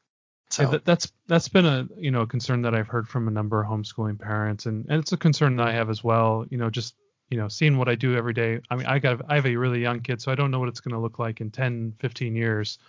So 0.50 0.64
Yeah, 0.64 0.70
that, 0.70 0.86
that's 0.86 1.12
that's 1.28 1.48
been 1.48 1.66
a 1.66 1.88
you 1.96 2.12
know 2.12 2.22
a 2.22 2.28
concern 2.28 2.62
that 2.64 2.74
I've 2.74 2.88
heard 2.88 3.08
from 3.08 3.28
a 3.28 3.32
number 3.32 3.62
of 3.62 3.70
homeschooling 3.70 4.20
parents, 4.20 4.66
and, 4.66 4.86
and 4.90 5.00
it's 5.00 5.12
a 5.12 5.18
concern 5.18 5.56
that 5.58 5.68
I 5.68 5.74
have 5.74 5.90
as 5.90 6.04
well. 6.04 6.46
You 6.50 6.58
know, 6.58 6.70
just 6.70 6.96
you 7.30 7.38
know 7.38 7.48
seeing 7.48 7.78
what 7.78 7.88
I 7.88 7.96
do 7.96 8.16
every 8.16 8.34
day. 8.34 8.60
I 8.70 8.76
mean, 8.76 8.88
I 8.88 8.98
got 8.98 9.22
I 9.30 9.36
have 9.36 9.46
a 9.46 9.56
really 9.56 9.82
young 9.82 10.00
kid, 10.00 10.22
so 10.22 10.32
I 10.32 10.36
don't 10.36 10.50
know 10.50 10.60
what 10.60 10.70
it's 10.70 10.80
going 10.80 10.94
to 10.94 11.00
look 11.00 11.20
like 11.20 11.40
in 11.40 11.52
10, 11.52 11.94
15 12.00 12.36
years. 12.36 12.80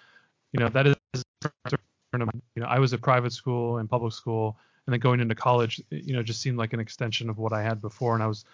You 0.53 0.61
know, 0.61 0.69
that 0.71 0.87
is 0.87 0.97
you 1.15 2.19
know 2.57 2.67
I 2.67 2.79
was 2.79 2.95
at 2.95 3.03
private 3.03 3.33
school 3.33 3.77
and 3.77 3.89
public 3.91 4.15
school, 4.15 4.57
and 4.87 4.95
then 4.95 5.01
going 5.01 5.21
into 5.21 5.35
college, 5.35 5.83
you 5.91 6.15
know, 6.15 6.23
just 6.23 6.41
seemed 6.41 6.57
like 6.57 6.73
an 6.73 6.81
extension 6.81 7.29
of 7.29 7.37
what 7.37 7.53
I 7.53 7.63
had 7.63 7.81
before, 7.81 8.15
and 8.15 8.23
I 8.23 8.27
was. 8.27 8.45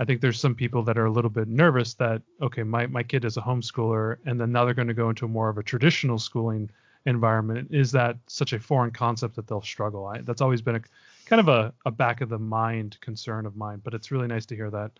I 0.00 0.04
think 0.04 0.20
there's 0.20 0.40
some 0.40 0.56
people 0.56 0.82
that 0.82 0.98
are 0.98 1.04
a 1.04 1.10
little 1.10 1.30
bit 1.30 1.46
nervous 1.46 1.94
that 1.94 2.22
okay, 2.40 2.62
my 2.62 2.86
my 2.86 3.02
kid 3.02 3.24
is 3.24 3.36
a 3.36 3.40
homeschooler, 3.40 4.18
and 4.26 4.40
then 4.40 4.52
now 4.52 4.64
they're 4.64 4.74
going 4.74 4.88
to 4.88 4.94
go 4.94 5.08
into 5.08 5.26
more 5.26 5.48
of 5.48 5.58
a 5.58 5.62
traditional 5.62 6.18
schooling 6.18 6.70
environment 7.06 7.68
is 7.70 7.92
that 7.92 8.16
such 8.26 8.52
a 8.52 8.58
foreign 8.58 8.90
concept 8.90 9.36
that 9.36 9.46
they'll 9.46 9.62
struggle 9.62 10.06
I, 10.06 10.20
that's 10.22 10.40
always 10.40 10.62
been 10.62 10.76
a 10.76 10.80
kind 11.26 11.40
of 11.40 11.48
a, 11.48 11.72
a 11.84 11.90
back 11.90 12.20
of 12.20 12.28
the 12.28 12.38
mind 12.38 12.98
concern 13.00 13.46
of 13.46 13.56
mine 13.56 13.80
but 13.84 13.94
it's 13.94 14.10
really 14.10 14.26
nice 14.26 14.46
to 14.46 14.56
hear 14.56 14.70
that 14.70 14.92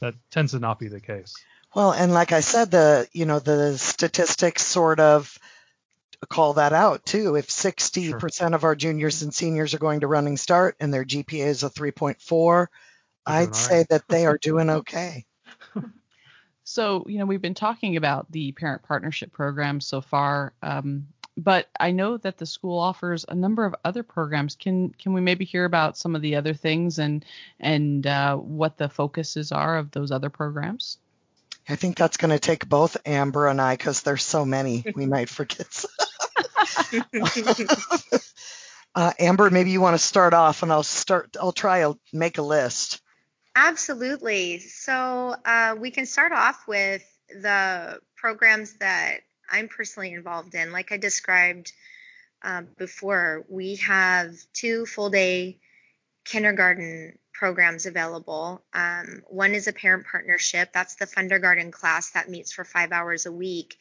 that 0.00 0.14
tends 0.30 0.52
to 0.52 0.58
not 0.58 0.78
be 0.78 0.88
the 0.88 1.00
case 1.00 1.34
Well, 1.74 1.92
and 1.92 2.12
like 2.12 2.32
I 2.32 2.40
said, 2.40 2.70
the 2.70 3.08
you 3.12 3.26
know 3.26 3.40
the 3.40 3.76
statistics 3.78 4.62
sort 4.64 5.00
of 5.00 5.36
call 6.26 6.54
that 6.54 6.72
out 6.72 7.04
too. 7.04 7.36
If 7.36 7.48
60% 7.48 8.54
of 8.54 8.64
our 8.64 8.74
juniors 8.74 9.22
and 9.22 9.34
seniors 9.34 9.74
are 9.74 9.78
going 9.78 10.00
to 10.00 10.06
running 10.06 10.36
start 10.36 10.76
and 10.80 10.92
their 10.92 11.04
GPA 11.04 11.46
is 11.46 11.62
a 11.62 11.70
3.4, 11.70 12.66
I'd 13.26 13.46
right. 13.46 13.54
say 13.54 13.86
that 13.90 14.08
they 14.08 14.26
are 14.26 14.38
doing 14.38 14.70
okay. 14.70 15.26
So, 16.66 17.04
you 17.06 17.18
know, 17.18 17.26
we've 17.26 17.42
been 17.42 17.52
talking 17.54 17.98
about 17.98 18.30
the 18.32 18.52
parent 18.52 18.84
partnership 18.84 19.32
program 19.32 19.82
so 19.82 20.00
far, 20.00 20.54
um, 20.62 21.08
but 21.36 21.68
I 21.78 21.90
know 21.90 22.16
that 22.18 22.38
the 22.38 22.46
school 22.46 22.78
offers 22.78 23.24
a 23.28 23.34
number 23.34 23.64
of 23.64 23.74
other 23.84 24.02
programs. 24.02 24.54
Can 24.54 24.90
can 24.90 25.12
we 25.12 25.20
maybe 25.20 25.44
hear 25.44 25.64
about 25.64 25.96
some 25.96 26.14
of 26.14 26.22
the 26.22 26.36
other 26.36 26.54
things 26.54 26.98
and 26.98 27.24
and 27.58 28.06
uh, 28.06 28.36
what 28.36 28.76
the 28.76 28.88
focuses 28.88 29.52
are 29.52 29.78
of 29.78 29.90
those 29.90 30.10
other 30.10 30.30
programs? 30.30 30.98
I 31.68 31.76
think 31.76 31.96
that's 31.96 32.18
going 32.18 32.30
to 32.30 32.38
take 32.38 32.68
both 32.68 32.96
Amber 33.06 33.48
and 33.48 33.60
I 33.60 33.74
because 33.74 34.02
there's 34.02 34.22
so 34.22 34.44
many 34.44 34.84
we 34.94 35.06
might 35.06 35.30
forget. 35.30 35.72
some. 35.72 35.90
uh, 38.94 39.12
Amber, 39.18 39.50
maybe 39.50 39.70
you 39.70 39.80
want 39.80 39.94
to 39.94 40.06
start 40.06 40.34
off, 40.34 40.62
and 40.62 40.70
I'll 40.70 40.82
start. 40.82 41.36
I'll 41.40 41.52
try. 41.52 41.80
I'll 41.80 41.98
make 42.12 42.38
a 42.38 42.42
list. 42.42 43.00
Absolutely. 43.56 44.58
So 44.58 45.36
uh, 45.44 45.76
we 45.78 45.90
can 45.90 46.06
start 46.06 46.32
off 46.32 46.66
with 46.66 47.02
the 47.30 48.00
programs 48.16 48.74
that 48.74 49.20
I'm 49.50 49.68
personally 49.68 50.12
involved 50.12 50.54
in. 50.54 50.72
Like 50.72 50.92
I 50.92 50.96
described 50.96 51.72
uh, 52.42 52.62
before, 52.76 53.44
we 53.48 53.76
have 53.76 54.34
two 54.52 54.86
full 54.86 55.10
day 55.10 55.58
kindergarten 56.24 57.18
programs 57.32 57.86
available. 57.86 58.62
Um, 58.72 59.22
one 59.28 59.54
is 59.54 59.66
a 59.66 59.72
parent 59.72 60.06
partnership, 60.10 60.70
that's 60.72 60.94
the 60.96 61.06
Fundergarten 61.06 61.72
class 61.72 62.10
that 62.12 62.30
meets 62.30 62.52
for 62.52 62.64
five 62.64 62.92
hours 62.92 63.26
a 63.26 63.32
week. 63.32 63.76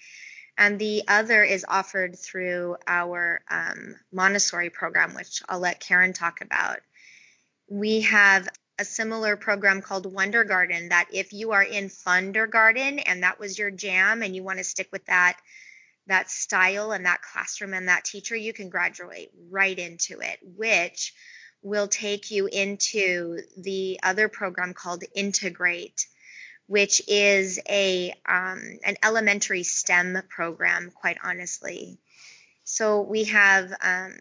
And 0.57 0.77
the 0.77 1.03
other 1.07 1.43
is 1.43 1.65
offered 1.67 2.17
through 2.17 2.77
our 2.87 3.43
um, 3.49 3.95
Montessori 4.11 4.69
program, 4.69 5.15
which 5.15 5.41
I'll 5.49 5.59
let 5.59 5.79
Karen 5.79 6.13
talk 6.13 6.41
about. 6.41 6.79
We 7.69 8.01
have 8.01 8.47
a 8.79 8.85
similar 8.85 9.35
program 9.35 9.81
called 9.81 10.11
Wonder 10.11 10.43
Garden 10.43 10.89
that 10.89 11.07
if 11.13 11.31
you 11.33 11.51
are 11.51 11.63
in 11.63 11.89
Fundergarten 11.89 13.01
and 13.05 13.23
that 13.23 13.39
was 13.39 13.57
your 13.57 13.71
jam 13.71 14.23
and 14.23 14.35
you 14.35 14.43
want 14.43 14.57
to 14.57 14.63
stick 14.63 14.89
with 14.91 15.05
that 15.05 15.37
that 16.07 16.29
style 16.29 16.91
and 16.91 17.05
that 17.05 17.21
classroom 17.21 17.73
and 17.73 17.87
that 17.87 18.03
teacher, 18.03 18.35
you 18.35 18.51
can 18.51 18.69
graduate 18.69 19.31
right 19.49 19.79
into 19.79 20.19
it, 20.19 20.37
which 20.43 21.13
will 21.61 21.87
take 21.87 22.29
you 22.29 22.47
into 22.47 23.39
the 23.57 23.99
other 24.03 24.27
program 24.27 24.73
called 24.73 25.03
Integrate, 25.15 26.05
which 26.67 27.01
is 27.07 27.59
a 27.69 28.13
um, 28.27 28.79
an 28.83 28.97
elementary 29.01 29.63
STEM 29.63 30.21
program, 30.29 30.91
quite 30.93 31.17
honestly. 31.23 31.99
So 32.65 33.01
we 33.01 33.25
have 33.25 33.73
um, 33.81 34.13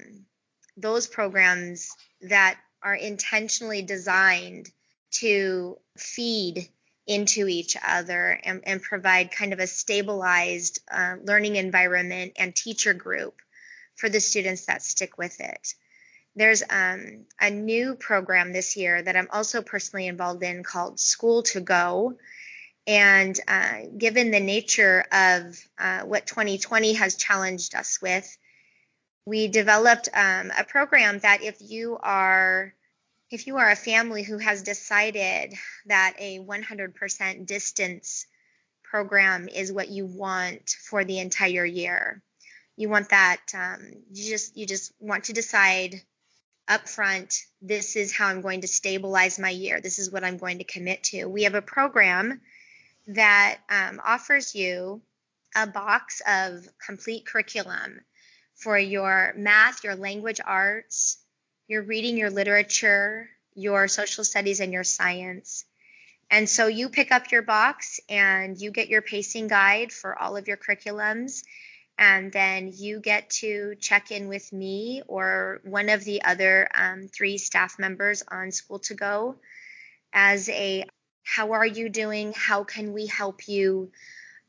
those 0.77 1.07
programs 1.07 1.91
that 2.23 2.59
are 2.83 2.95
intentionally 2.95 3.83
designed 3.83 4.71
to 5.13 5.79
feed 5.97 6.69
into 7.07 7.49
each 7.49 7.77
other 7.87 8.41
and, 8.45 8.63
and 8.65 8.83
provide 8.83 9.31
kind 9.31 9.53
of 9.53 9.59
a 9.59 9.67
stabilized 9.67 10.81
uh, 10.91 11.17
learning 11.25 11.57
environment 11.57 12.33
and 12.37 12.55
teacher 12.55 12.95
group 12.95 13.35
for 13.97 14.09
the 14.09 14.21
students 14.21 14.67
that 14.67 14.83
stick 14.83 15.19
with 15.19 15.41
it. 15.41 15.75
There's 16.35 16.63
um, 16.69 17.27
a 17.41 17.51
new 17.51 17.95
program 17.95 18.53
this 18.53 18.77
year 18.77 19.03
that 19.03 19.17
I'm 19.17 19.29
also 19.31 19.61
personally 19.61 20.07
involved 20.07 20.43
in 20.43 20.63
called 20.63 20.99
School 20.99 21.43
to 21.45 21.61
Go. 21.61 22.17
And 22.87 23.39
uh, 23.47 23.81
given 23.97 24.31
the 24.31 24.41
nature 24.41 25.05
of 25.13 25.61
uh, 25.79 26.01
what 26.01 26.27
2020 26.27 26.95
has 26.95 27.17
challenged 27.17 27.75
us 27.75 28.01
with, 28.01 28.37
we 29.25 29.49
developed 29.49 30.09
um, 30.15 30.51
a 30.57 30.65
program 30.65 31.19
that 31.21 31.43
if 31.43 31.57
you 31.61 31.99
are 32.03 32.75
if 33.31 33.47
you 33.47 33.57
are 33.57 33.71
a 33.71 33.77
family 33.77 34.23
who 34.23 34.37
has 34.37 34.63
decided 34.63 35.55
that 35.87 36.15
a 36.19 36.39
100% 36.39 37.47
distance 37.47 38.27
program 38.83 39.49
is 39.49 39.73
what 39.73 39.89
you 39.89 40.05
want 40.05 40.69
for 40.69 41.03
the 41.03 41.19
entire 41.19 41.65
year, 41.65 42.23
you 42.77 42.91
want 42.91 43.09
that 43.09 43.41
um, 43.55 43.81
you 44.13 44.31
just 44.31 44.57
you 44.57 44.67
just 44.67 44.93
want 45.01 45.25
to 45.25 45.33
decide 45.33 46.03
upfront 46.69 47.41
this 47.61 47.97
is 47.97 48.15
how 48.15 48.29
I'm 48.29 48.41
going 48.41 48.61
to 48.63 48.69
stabilize 48.69 49.39
my 49.39 49.51
year. 49.51 49.81
This 49.81 49.99
is 49.99 50.11
what 50.11 50.25
I'm 50.25 50.37
going 50.37 50.59
to 50.59 50.65
commit 50.65 51.03
to. 51.05 51.27
We 51.27 51.45
have 51.45 51.55
a 51.55 51.63
program 51.63 52.41
that 53.09 53.59
um, 53.69 54.01
offers 54.05 54.55
you 54.55 55.01
a 55.57 55.67
box 55.67 56.23
of 56.27 56.67
complete 56.85 57.27
curriculum 57.27 58.01
for 58.63 58.79
your 58.79 59.35
math, 59.37 59.83
your 59.83 59.97
language 59.97 60.41
arts, 60.45 61.19
your 61.67 61.83
reading, 61.83 62.17
your 62.17 62.31
literature, 62.31 63.29
your 63.55 63.89
social 63.89 64.25
studies, 64.25 64.61
and 64.61 64.73
your 64.73 64.85
science. 64.85 65.65
And 66.31 66.49
so 66.49 66.67
you 66.67 66.89
pick 66.89 67.13
up 67.13 67.31
your 67.33 67.43
box 67.43 68.01
and 68.09 68.59
you 68.59 68.71
get 68.71 68.89
your 68.89 69.03
pacing 69.03 69.49
guide 69.49 69.93
for 69.93 70.19
all 70.19 70.37
of 70.37 70.49
your 70.49 70.57
curriculums. 70.57 71.43
And 71.99 72.33
then 72.33 72.73
you 72.75 73.01
get 73.01 73.31
to 73.43 73.75
check 73.81 74.11
in 74.11 74.29
with 74.29 74.53
me 74.53 75.03
or 75.07 75.61
one 75.65 75.91
of 75.91 76.05
the 76.05 76.23
other 76.23 76.69
um, 76.75 77.09
three 77.09 77.37
staff 77.37 77.79
members 77.79 78.23
on 78.29 78.51
School 78.51 78.79
to 78.81 78.95
Go 78.95 79.37
as 80.13 80.49
a 80.49 80.85
how 81.25 81.53
are 81.53 81.67
you 81.67 81.89
doing? 81.89 82.33
How 82.35 82.65
can 82.65 82.93
we 82.93 83.07
help 83.07 83.47
you? 83.47 83.93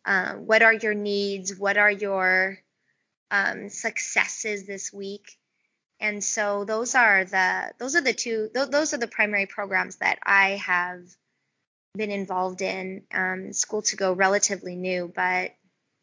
Uh, 0.06 0.34
what 0.34 0.64
are 0.64 0.74
your 0.74 0.94
needs? 0.94 1.56
What 1.56 1.78
are 1.78 1.92
your 1.92 2.63
um, 3.34 3.70
successes 3.70 4.66
this 4.66 4.94
week? 4.94 5.38
And 6.00 6.24
so 6.24 6.66
those 6.66 6.96
are 6.96 7.26
the 7.26 7.74
those 7.80 7.96
are 7.96 8.02
the 8.02 8.14
two 8.14 8.50
th- 8.54 8.70
those 8.70 8.94
are 8.94 8.98
the 8.98 9.08
primary 9.08 9.48
programs 9.48 9.98
that 9.98 10.20
I 10.24 10.52
have 10.66 11.02
been 11.96 12.12
involved 12.12 12.62
in. 12.62 13.04
Um, 13.12 13.52
School 13.54 13.82
to 13.84 13.96
Go 13.96 14.14
relatively 14.14 14.76
new, 14.76 15.12
but 15.14 15.56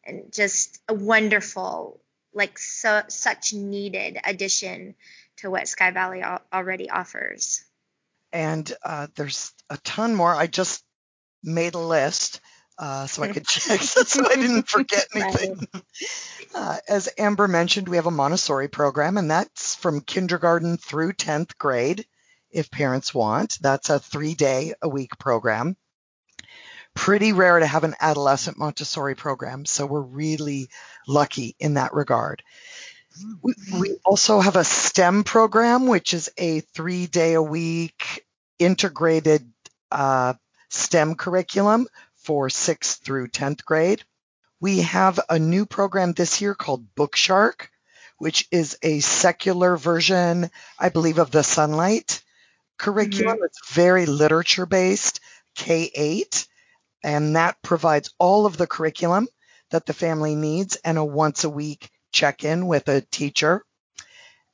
and 0.05 0.33
just 0.33 0.81
a 0.89 0.95
wonderful 0.95 2.01
like 2.35 2.59
so, 2.59 3.03
such 3.09 3.53
needed 3.53 4.19
addition 4.25 4.95
to 5.37 5.51
what 5.51 5.69
Sky 5.69 5.91
Valley 5.91 6.23
al- 6.23 6.43
already 6.53 6.91
offers. 6.91 7.63
And 8.33 8.73
uh, 8.85 9.09
there's 9.15 9.53
a 9.69 9.77
ton 9.79 10.15
more. 10.15 10.35
I 10.35 10.47
just 10.47 10.83
made 11.43 11.75
a 11.75 11.79
list 11.79 12.41
uh, 12.81 13.07
so 13.07 13.23
I 13.23 13.29
could 13.29 13.47
check 13.47 13.83
so 13.83 14.27
I 14.27 14.37
didn't 14.37 14.67
forget 14.67 15.07
anything. 15.15 15.69
Uh, 16.55 16.79
as 16.89 17.11
Amber 17.19 17.47
mentioned, 17.47 17.89
we 17.89 17.97
have 17.97 18.07
a 18.07 18.11
Montessori 18.11 18.69
program, 18.69 19.19
and 19.19 19.31
that's 19.31 19.75
from 19.75 20.01
kindergarten 20.01 20.79
through 20.79 21.13
10th 21.13 21.59
grade 21.59 22.07
if 22.51 22.71
parents 22.71 23.13
want. 23.13 23.59
That's 23.61 23.91
a 23.91 23.99
three 23.99 24.35
day 24.35 24.73
a 24.81 24.89
week 24.89 25.19
program. 25.19 25.77
Pretty 26.95 27.35
rare 27.35 27.59
to 27.59 27.67
have 27.67 27.85
an 27.85 27.95
adolescent 28.01 28.57
Montessori 28.59 29.15
program, 29.15 29.67
so 29.67 29.85
we're 29.85 30.01
really 30.01 30.71
lucky 31.07 31.55
in 31.61 31.75
that 31.75 31.93
regard. 31.93 32.43
We, 33.43 33.55
we 33.79 33.97
also 34.07 34.41
have 34.41 34.57
a 34.57 34.65
STEM 34.65 35.25
program, 35.25 35.87
which 35.87 36.15
is 36.15 36.31
a 36.39 36.61
three 36.61 37.07
day 37.07 37.35
a 37.35 37.43
week 37.43 38.25
integrated 38.59 39.47
uh, 39.91 40.35
STEM 40.71 41.17
curriculum 41.17 41.87
for 42.31 42.47
6th 42.47 43.01
through 43.01 43.27
10th 43.27 43.65
grade. 43.65 44.05
We 44.61 44.83
have 44.83 45.19
a 45.29 45.37
new 45.41 45.67
program 45.67 46.13
this 46.13 46.41
year 46.41 46.55
called 46.55 46.95
Bookshark, 46.95 47.67
which 48.19 48.47
is 48.53 48.79
a 48.85 49.01
secular 49.01 49.77
version, 49.77 50.49
I 50.79 50.91
believe, 50.91 51.19
of 51.19 51.33
the 51.33 51.41
Sonlight 51.41 52.23
curriculum. 52.79 53.39
Mm-hmm. 53.39 53.47
It's 53.47 53.75
very 53.75 54.07
literature 54.07 54.65
based, 54.65 55.19
K 55.57 55.91
8, 55.93 56.47
and 57.03 57.35
that 57.35 57.61
provides 57.63 58.15
all 58.21 58.47
of 58.47 58.57
the 58.57 58.69
curriculum 58.69 59.27
that 59.73 59.87
the 59.87 59.93
family 59.93 60.37
needs 60.37 60.77
and 60.85 60.99
a 60.99 61.05
once 61.05 61.43
a 61.43 61.51
week 61.51 61.91
check 62.13 62.45
in 62.45 62.69
with 62.69 62.87
a 62.89 63.01
teacher. 63.01 63.65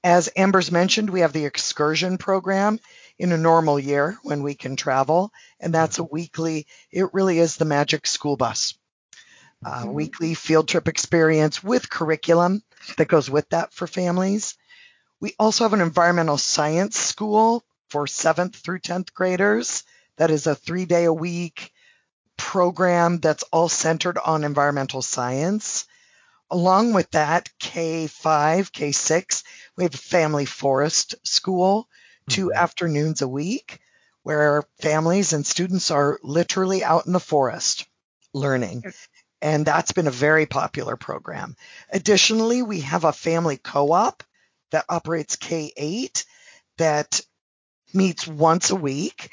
As 0.02 0.30
Amber's 0.34 0.72
mentioned, 0.72 1.10
we 1.10 1.20
have 1.20 1.34
the 1.34 1.44
excursion 1.44 2.16
program 2.16 2.80
in 3.18 3.32
a 3.32 3.38
normal 3.38 3.78
year 3.78 4.18
when 4.22 4.42
we 4.42 4.54
can 4.54 4.76
travel, 4.76 5.32
and 5.60 5.72
that's 5.72 5.98
a 5.98 6.04
weekly, 6.04 6.66
it 6.90 7.14
really 7.14 7.38
is 7.38 7.56
the 7.56 7.64
magic 7.64 8.06
school 8.06 8.36
bus. 8.36 8.74
Uh, 9.64 9.84
Mhm. 9.84 9.92
Weekly 9.92 10.34
field 10.34 10.68
trip 10.68 10.86
experience 10.88 11.62
with 11.62 11.90
curriculum 11.90 12.62
that 12.98 13.08
goes 13.08 13.30
with 13.30 13.48
that 13.50 13.72
for 13.72 13.86
families. 13.86 14.54
We 15.20 15.34
also 15.38 15.64
have 15.64 15.72
an 15.72 15.80
environmental 15.80 16.38
science 16.38 16.98
school 16.98 17.64
for 17.88 18.06
seventh 18.06 18.56
through 18.56 18.80
10th 18.80 19.14
graders. 19.14 19.82
That 20.18 20.30
is 20.30 20.46
a 20.46 20.54
three 20.54 20.84
day 20.84 21.04
a 21.04 21.12
week 21.12 21.72
program 22.36 23.18
that's 23.20 23.44
all 23.44 23.68
centered 23.68 24.18
on 24.18 24.44
environmental 24.44 25.02
science. 25.02 25.86
Along 26.50 26.92
with 26.92 27.10
that, 27.12 27.48
K5, 27.58 28.72
K6, 28.72 29.42
we 29.76 29.84
have 29.84 29.94
a 29.94 29.98
family 29.98 30.44
forest 30.46 31.14
school, 31.24 31.88
2 32.28 32.50
Mhm. 32.50 32.54
afternoons 32.54 33.22
a 33.22 33.28
week, 33.28 33.80
where 34.22 34.64
families 34.80 35.32
and 35.32 35.46
students 35.46 35.90
are 35.90 36.18
literally 36.22 36.84
out 36.84 37.06
in 37.06 37.12
the 37.12 37.20
forest 37.20 37.86
learning. 38.34 38.84
And 39.42 39.66
that's 39.66 39.92
been 39.92 40.06
a 40.06 40.10
very 40.12 40.46
popular 40.46 40.96
program. 40.96 41.56
Additionally, 41.90 42.62
we 42.62 42.80
have 42.80 43.04
a 43.04 43.12
family 43.12 43.58
co 43.58 43.92
op 43.92 44.22
that 44.72 44.86
operates 44.88 45.36
K8 45.36 46.24
that 46.78 47.20
meets 47.94 48.26
once 48.26 48.70
a 48.70 48.76
week 48.76 49.30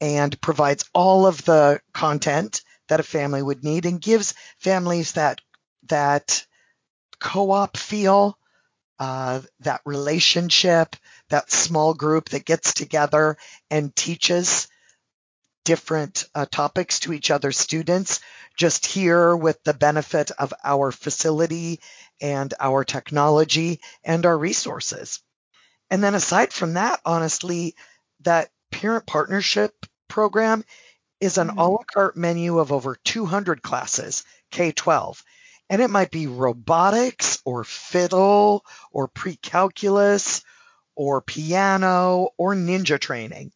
and 0.00 0.40
provides 0.40 0.84
all 0.94 1.26
of 1.26 1.44
the 1.44 1.80
content 1.92 2.62
that 2.88 3.00
a 3.00 3.04
family 3.04 3.42
would 3.42 3.64
need 3.64 3.86
and 3.86 4.00
gives 4.00 4.34
families 4.58 5.12
that 5.12 5.40
that 5.88 6.46
co-op 7.20 7.76
feel, 7.76 8.38
uh, 8.98 9.40
that 9.60 9.80
relationship, 9.84 10.96
that 11.30 11.50
small 11.50 11.94
group 11.94 12.30
that 12.30 12.44
gets 12.44 12.74
together 12.74 13.36
and 13.70 13.94
teaches 13.94 14.68
different 15.64 16.24
uh, 16.34 16.46
topics 16.50 17.00
to 17.00 17.12
each 17.12 17.30
other's 17.30 17.58
students. 17.58 18.20
Just 18.56 18.86
here 18.86 19.36
with 19.36 19.62
the 19.64 19.74
benefit 19.74 20.30
of 20.32 20.54
our 20.64 20.92
facility 20.92 21.80
and 22.20 22.54
our 22.58 22.84
technology 22.84 23.80
and 24.04 24.24
our 24.24 24.36
resources. 24.38 25.20
And 25.90 26.02
then 26.02 26.14
aside 26.14 26.52
from 26.52 26.74
that, 26.74 27.00
honestly, 27.04 27.74
that 28.20 28.50
parent 28.70 29.06
partnership 29.06 29.86
program 30.08 30.64
is 31.20 31.38
an 31.38 31.50
Mhm. 31.50 31.58
a 31.58 31.68
la 31.68 31.84
carte 31.92 32.16
menu 32.16 32.58
of 32.58 32.72
over 32.72 32.96
200 32.96 33.62
classes, 33.62 34.24
K 34.50 34.72
12. 34.72 35.24
And 35.68 35.82
it 35.82 35.90
might 35.90 36.10
be 36.10 36.26
robotics 36.26 37.40
or 37.44 37.64
fiddle 37.64 38.64
or 38.92 39.08
pre 39.08 39.36
calculus 39.36 40.44
or 40.94 41.20
piano 41.20 42.30
or 42.36 42.54
ninja 42.54 42.98
training 42.98 43.52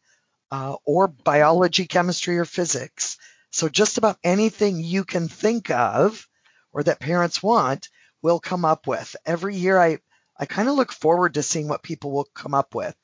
uh, 0.51 0.75
or 0.85 1.07
biology, 1.07 1.87
chemistry, 1.87 2.37
or 2.37 2.45
physics. 2.45 3.17
So 3.51 3.69
just 3.69 3.97
about 3.97 4.19
anything 4.23 4.83
you 4.83 5.03
can 5.05 5.27
think 5.27 5.71
of 5.71 6.27
or 6.73 6.83
that 6.83 6.99
parents 6.99 7.41
want, 7.41 7.89
we'll 8.21 8.39
come 8.39 8.65
up 8.65 8.87
with. 8.87 9.15
Every 9.25 9.55
year, 9.55 9.79
I, 9.79 9.99
I 10.37 10.45
kind 10.45 10.69
of 10.69 10.75
look 10.75 10.91
forward 10.91 11.35
to 11.35 11.43
seeing 11.43 11.67
what 11.67 11.83
people 11.83 12.11
will 12.11 12.27
come 12.33 12.53
up 12.53 12.75
with. 12.75 12.95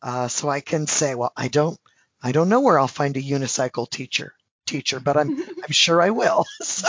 Uh, 0.00 0.28
so 0.28 0.48
I 0.48 0.60
can 0.60 0.86
say, 0.86 1.14
well, 1.14 1.32
I 1.36 1.48
don't, 1.48 1.78
I 2.22 2.32
don't 2.32 2.48
know 2.48 2.60
where 2.60 2.78
I'll 2.78 2.88
find 2.88 3.16
a 3.16 3.22
unicycle 3.22 3.88
teacher, 3.88 4.34
teacher, 4.66 5.00
but 5.00 5.16
I'm, 5.16 5.30
I'm 5.64 5.70
sure 5.70 6.02
I 6.02 6.10
will. 6.10 6.44
so 6.62 6.88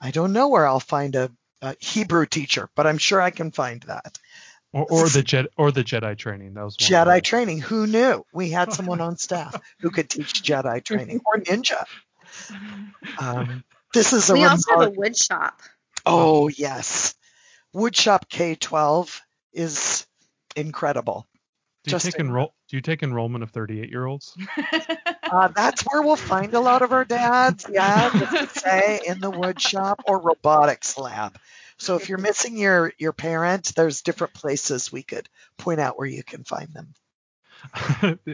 I 0.00 0.10
don't 0.10 0.32
know 0.32 0.48
where 0.48 0.66
I'll 0.66 0.80
find 0.80 1.14
a, 1.16 1.30
a 1.62 1.76
Hebrew 1.80 2.26
teacher, 2.26 2.68
but 2.74 2.86
I'm 2.86 2.98
sure 2.98 3.20
I 3.20 3.30
can 3.30 3.50
find 3.50 3.82
that. 3.82 4.18
Or, 4.72 4.86
or 4.88 5.08
the 5.08 5.22
Jedi 5.22 5.46
or 5.56 5.72
the 5.72 5.84
Jedi 5.84 6.16
training. 6.16 6.54
That 6.54 6.64
was 6.64 6.76
one 6.80 6.88
Jedi 6.90 7.04
them. 7.06 7.20
training. 7.22 7.60
Who 7.60 7.86
knew? 7.86 8.24
We 8.32 8.50
had 8.50 8.72
someone 8.72 9.00
on 9.00 9.16
staff 9.16 9.60
who 9.80 9.90
could 9.90 10.08
teach 10.10 10.42
Jedi 10.42 10.82
training 10.84 11.20
or 11.24 11.40
ninja. 11.40 11.84
Um, 13.18 13.64
this 13.94 14.12
is 14.12 14.30
a 14.30 14.34
we 14.34 14.44
also 14.44 14.70
have 14.70 14.80
a 14.80 14.90
remark- 14.90 14.98
wood 14.98 15.16
shop. 15.16 15.60
oh 16.04 16.48
yes, 16.48 17.14
Woodshop 17.74 18.28
K12 18.30 19.20
is 19.52 20.06
incredible. 20.54 21.26
Do 21.86 21.92
you 21.92 21.98
take 22.00 22.18
enroll? 22.18 22.52
Do 22.68 22.76
you 22.76 22.80
take 22.80 23.02
enrollment 23.02 23.44
of 23.44 23.50
38 23.50 23.90
year 23.90 24.06
olds? 24.06 24.36
Uh, 25.28 25.48
that's 25.48 25.82
where 25.82 26.02
we'll 26.02 26.14
find 26.14 26.54
a 26.54 26.60
lot 26.60 26.82
of 26.82 26.92
our 26.92 27.04
dads. 27.04 27.66
Yeah, 27.68 28.10
just 28.16 28.54
to 28.54 28.60
say 28.60 29.00
in 29.08 29.18
the 29.18 29.28
wood 29.28 29.60
shop 29.60 30.04
or 30.06 30.20
robotics 30.20 30.96
lab. 30.96 31.36
So 31.78 31.96
if 31.96 32.08
you're 32.08 32.18
missing 32.18 32.56
your 32.56 32.92
your 32.96 33.12
parent, 33.12 33.72
there's 33.74 34.02
different 34.02 34.34
places 34.34 34.92
we 34.92 35.02
could 35.02 35.28
point 35.58 35.80
out 35.80 35.98
where 35.98 36.06
you 36.06 36.22
can 36.22 36.44
find 36.44 36.68
them. 36.72 36.94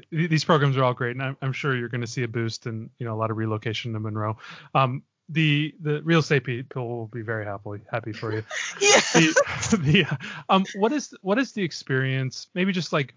These 0.11 0.44
programs 0.44 0.76
are 0.76 0.84
all 0.84 0.92
great, 0.92 1.16
and 1.16 1.22
I'm, 1.22 1.36
I'm 1.40 1.53
sure 1.55 1.74
you're 1.74 1.88
going 1.88 2.03
to 2.03 2.07
see 2.07 2.24
a 2.24 2.28
boost 2.28 2.66
and 2.66 2.90
you 2.98 3.07
know 3.07 3.14
a 3.14 3.16
lot 3.16 3.30
of 3.30 3.38
relocation 3.38 3.94
to 3.94 4.00
Monroe. 4.00 4.36
Um, 4.74 5.03
the 5.28 5.74
the 5.80 6.03
real 6.03 6.20
estate 6.20 6.44
people 6.44 6.88
will 6.88 7.07
be 7.07 7.22
very 7.22 7.46
happy 7.46 7.82
happy 7.90 8.12
for 8.12 8.34
you. 8.34 8.42
Yeah. 8.80 9.00
the, 9.14 9.76
the 9.80 10.18
um 10.48 10.66
what 10.74 10.92
is 10.92 11.14
what 11.22 11.38
is 11.38 11.53
the 11.53 11.62
experience 11.62 12.48
maybe 12.55 12.72
just 12.72 12.92
like 12.92 13.14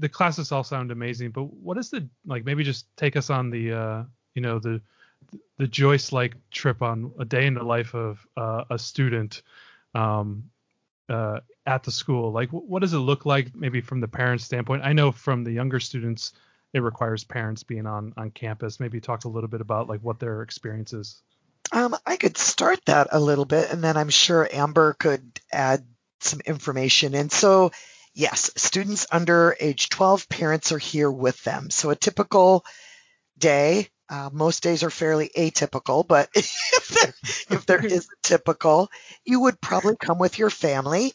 the 0.00 0.08
classes 0.08 0.50
all 0.52 0.64
sound 0.64 0.90
amazing 0.90 1.30
but 1.30 1.44
what 1.44 1.78
is 1.78 1.90
the 1.90 2.08
like 2.26 2.44
maybe 2.44 2.64
just 2.64 2.86
take 2.96 3.16
us 3.16 3.30
on 3.30 3.50
the 3.50 3.72
uh 3.72 4.02
you 4.34 4.42
know 4.42 4.58
the 4.58 4.80
the 5.58 5.66
joyce 5.66 6.12
like 6.12 6.34
trip 6.50 6.82
on 6.82 7.12
a 7.18 7.24
day 7.24 7.46
in 7.46 7.54
the 7.54 7.62
life 7.62 7.94
of 7.94 8.26
uh, 8.36 8.64
a 8.70 8.78
student 8.78 9.42
um 9.94 10.44
uh 11.08 11.40
at 11.66 11.84
the 11.84 11.90
school. 11.90 12.32
Like 12.32 12.50
wh- 12.50 12.68
what 12.68 12.80
does 12.80 12.92
it 12.92 12.98
look 12.98 13.24
like 13.24 13.54
maybe 13.54 13.80
from 13.80 14.00
the 14.00 14.08
parents 14.08 14.44
standpoint? 14.44 14.82
I 14.84 14.92
know 14.92 15.12
from 15.12 15.44
the 15.44 15.52
younger 15.52 15.80
students 15.80 16.32
it 16.72 16.80
requires 16.80 17.24
parents 17.24 17.62
being 17.62 17.86
on 17.86 18.12
on 18.16 18.30
campus. 18.30 18.80
Maybe 18.80 19.00
talk 19.00 19.24
a 19.24 19.28
little 19.28 19.48
bit 19.48 19.60
about 19.60 19.88
like 19.88 20.00
what 20.00 20.18
their 20.18 20.42
experience 20.42 20.92
is. 20.92 21.22
Um, 21.72 21.96
I 22.04 22.16
could 22.16 22.36
start 22.36 22.80
that 22.86 23.08
a 23.12 23.20
little 23.20 23.44
bit, 23.44 23.70
and 23.70 23.82
then 23.82 23.96
I'm 23.96 24.08
sure 24.08 24.48
Amber 24.50 24.94
could 24.94 25.40
add 25.52 25.84
some 26.20 26.40
information. 26.40 27.14
And 27.14 27.30
so, 27.30 27.70
yes, 28.14 28.50
students 28.56 29.06
under 29.10 29.56
age 29.60 29.88
12, 29.88 30.28
parents 30.28 30.72
are 30.72 30.78
here 30.78 31.10
with 31.10 31.42
them. 31.44 31.70
So 31.70 31.90
a 31.90 31.96
typical 31.96 32.64
day, 33.38 33.88
uh, 34.08 34.30
most 34.32 34.62
days 34.62 34.82
are 34.82 34.90
fairly 34.90 35.30
atypical, 35.36 36.06
but 36.06 36.28
if 36.34 36.88
there, 36.88 37.56
if 37.58 37.66
there 37.66 37.84
is 37.86 38.06
a 38.06 38.22
typical, 38.22 38.90
you 39.24 39.40
would 39.40 39.60
probably 39.60 39.96
come 39.96 40.18
with 40.18 40.38
your 40.38 40.50
family 40.50 41.14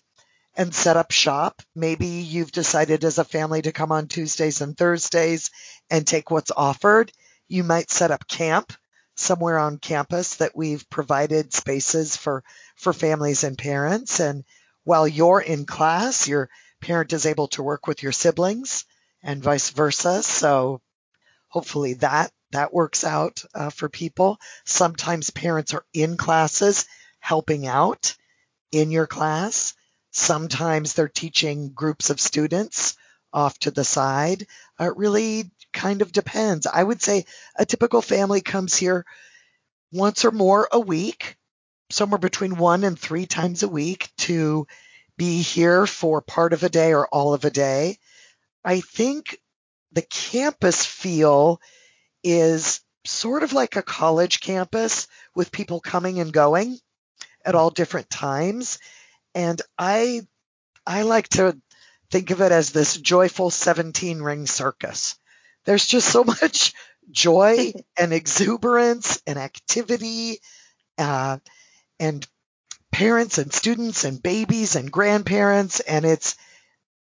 and 0.55 0.73
set 0.73 0.97
up 0.97 1.11
shop. 1.11 1.61
Maybe 1.75 2.07
you've 2.07 2.51
decided 2.51 3.03
as 3.03 3.17
a 3.17 3.25
family 3.25 3.61
to 3.63 3.71
come 3.71 3.91
on 3.91 4.07
Tuesdays 4.07 4.61
and 4.61 4.77
Thursdays 4.77 5.51
and 5.89 6.07
take 6.07 6.31
what's 6.31 6.51
offered. 6.55 7.11
You 7.47 7.63
might 7.63 7.91
set 7.91 8.11
up 8.11 8.27
camp 8.27 8.73
somewhere 9.15 9.57
on 9.59 9.77
campus 9.77 10.35
that 10.37 10.55
we've 10.55 10.89
provided 10.89 11.53
spaces 11.53 12.17
for 12.17 12.43
for 12.75 12.91
families 12.91 13.43
and 13.45 13.57
parents 13.57 14.19
and 14.19 14.43
while 14.83 15.07
you're 15.07 15.39
in 15.39 15.65
class 15.65 16.27
your 16.27 16.49
parent 16.85 17.13
is 17.13 17.25
able 17.25 17.47
to 17.47 17.63
work 17.63 17.87
with 17.87 18.03
your 18.03 18.11
siblings 18.11 18.85
and 19.23 19.41
vice 19.41 19.71
versa. 19.71 20.21
So 20.21 20.81
hopefully 21.47 21.93
that 21.95 22.31
that 22.51 22.73
works 22.73 23.03
out 23.03 23.43
uh, 23.55 23.71
for 23.71 23.89
people. 23.89 24.37
Sometimes 24.65 25.31
parents 25.31 25.73
are 25.73 25.83
in 25.93 26.15
classes 26.15 26.85
helping 27.19 27.65
out 27.65 28.15
in 28.71 28.91
your 28.91 29.07
class. 29.07 29.73
Sometimes 30.11 30.93
they're 30.93 31.07
teaching 31.07 31.71
groups 31.73 32.11
of 32.11 32.21
students 32.21 32.95
off 33.33 33.57
to 33.59 33.71
the 33.71 33.83
side. 33.83 34.45
Uh, 34.79 34.91
it 34.91 34.97
really 34.97 35.49
kind 35.73 36.03
of 36.03 36.11
depends. 36.11 36.67
I 36.67 36.83
would 36.83 37.01
say 37.01 37.25
a 37.57 37.65
typical 37.65 38.03
family 38.03 38.41
comes 38.41 38.75
here 38.75 39.07
once 39.91 40.23
or 40.23 40.31
more 40.31 40.69
a 40.71 40.79
week, 40.79 41.35
somewhere 41.89 42.19
between 42.19 42.57
one 42.57 42.83
and 42.83 42.97
three 42.97 43.25
times 43.25 43.63
a 43.63 43.67
week 43.67 44.11
to 44.17 44.67
be 45.17 45.41
here 45.41 45.85
for 45.85 46.21
part 46.21 46.53
of 46.53 46.63
a 46.63 46.69
day 46.69 46.93
or 46.93 47.07
all 47.07 47.33
of 47.33 47.45
a 47.45 47.49
day. 47.49 47.97
I 48.63 48.81
think 48.81 49.39
the 49.91 50.01
campus 50.01 50.85
feel 50.85 51.61
is 52.23 52.81
sort 53.05 53.43
of 53.43 53.53
like 53.53 53.75
a 53.75 53.83
college 53.83 54.41
campus 54.41 55.07
with 55.35 55.51
people 55.51 55.79
coming 55.79 56.19
and 56.19 56.33
going 56.33 56.77
at 57.45 57.55
all 57.55 57.69
different 57.69 58.09
times. 58.09 58.79
And 59.33 59.61
I, 59.77 60.21
I 60.85 61.03
like 61.03 61.29
to 61.29 61.57
think 62.11 62.31
of 62.31 62.41
it 62.41 62.51
as 62.51 62.71
this 62.71 62.97
joyful 62.97 63.51
17 63.51 64.21
ring 64.21 64.47
circus. 64.47 65.15
There's 65.65 65.85
just 65.85 66.09
so 66.09 66.23
much 66.41 66.73
joy 67.09 67.73
and 67.97 68.13
exuberance 68.13 69.21
and 69.27 69.37
activity 69.37 70.39
uh, 70.97 71.37
and 71.99 72.27
parents 72.95 73.37
and 73.37 73.51
students 73.51 74.05
and 74.05 74.23
babies 74.23 74.77
and 74.77 74.89
grandparents 74.89 75.81
and 75.81 76.05
it's 76.05 76.37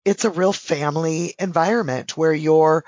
it's 0.05 0.25
a 0.25 0.31
real 0.31 0.53
family 0.53 1.37
environment 1.39 2.17
where 2.17 2.33
you're 2.33 2.85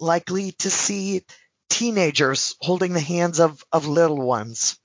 likely 0.00 0.50
to 0.50 0.68
see 0.68 1.22
teenagers 1.70 2.56
holding 2.60 2.94
the 2.94 3.00
hands 3.00 3.38
of, 3.38 3.62
of 3.70 3.86
little 3.86 4.20
ones 4.20 4.76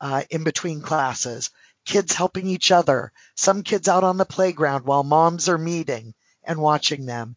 uh, 0.00 0.22
in 0.30 0.44
between 0.44 0.80
classes 0.80 1.50
kids 1.84 2.14
helping 2.14 2.46
each 2.46 2.70
other, 2.70 3.12
some 3.34 3.62
kids 3.62 3.86
out 3.86 4.04
on 4.04 4.16
the 4.16 4.24
playground 4.24 4.84
while 4.86 5.02
moms 5.02 5.50
are 5.50 5.58
meeting 5.58 6.14
and 6.42 6.58
watching 6.58 7.04
them. 7.04 7.36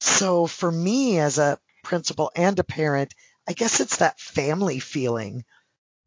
So 0.00 0.48
for 0.48 0.70
me 0.70 1.20
as 1.20 1.38
a 1.38 1.60
principal 1.84 2.32
and 2.34 2.58
a 2.58 2.64
parent, 2.64 3.14
I 3.48 3.52
guess 3.52 3.78
it's 3.78 3.98
that 3.98 4.18
family 4.18 4.80
feeling 4.80 5.44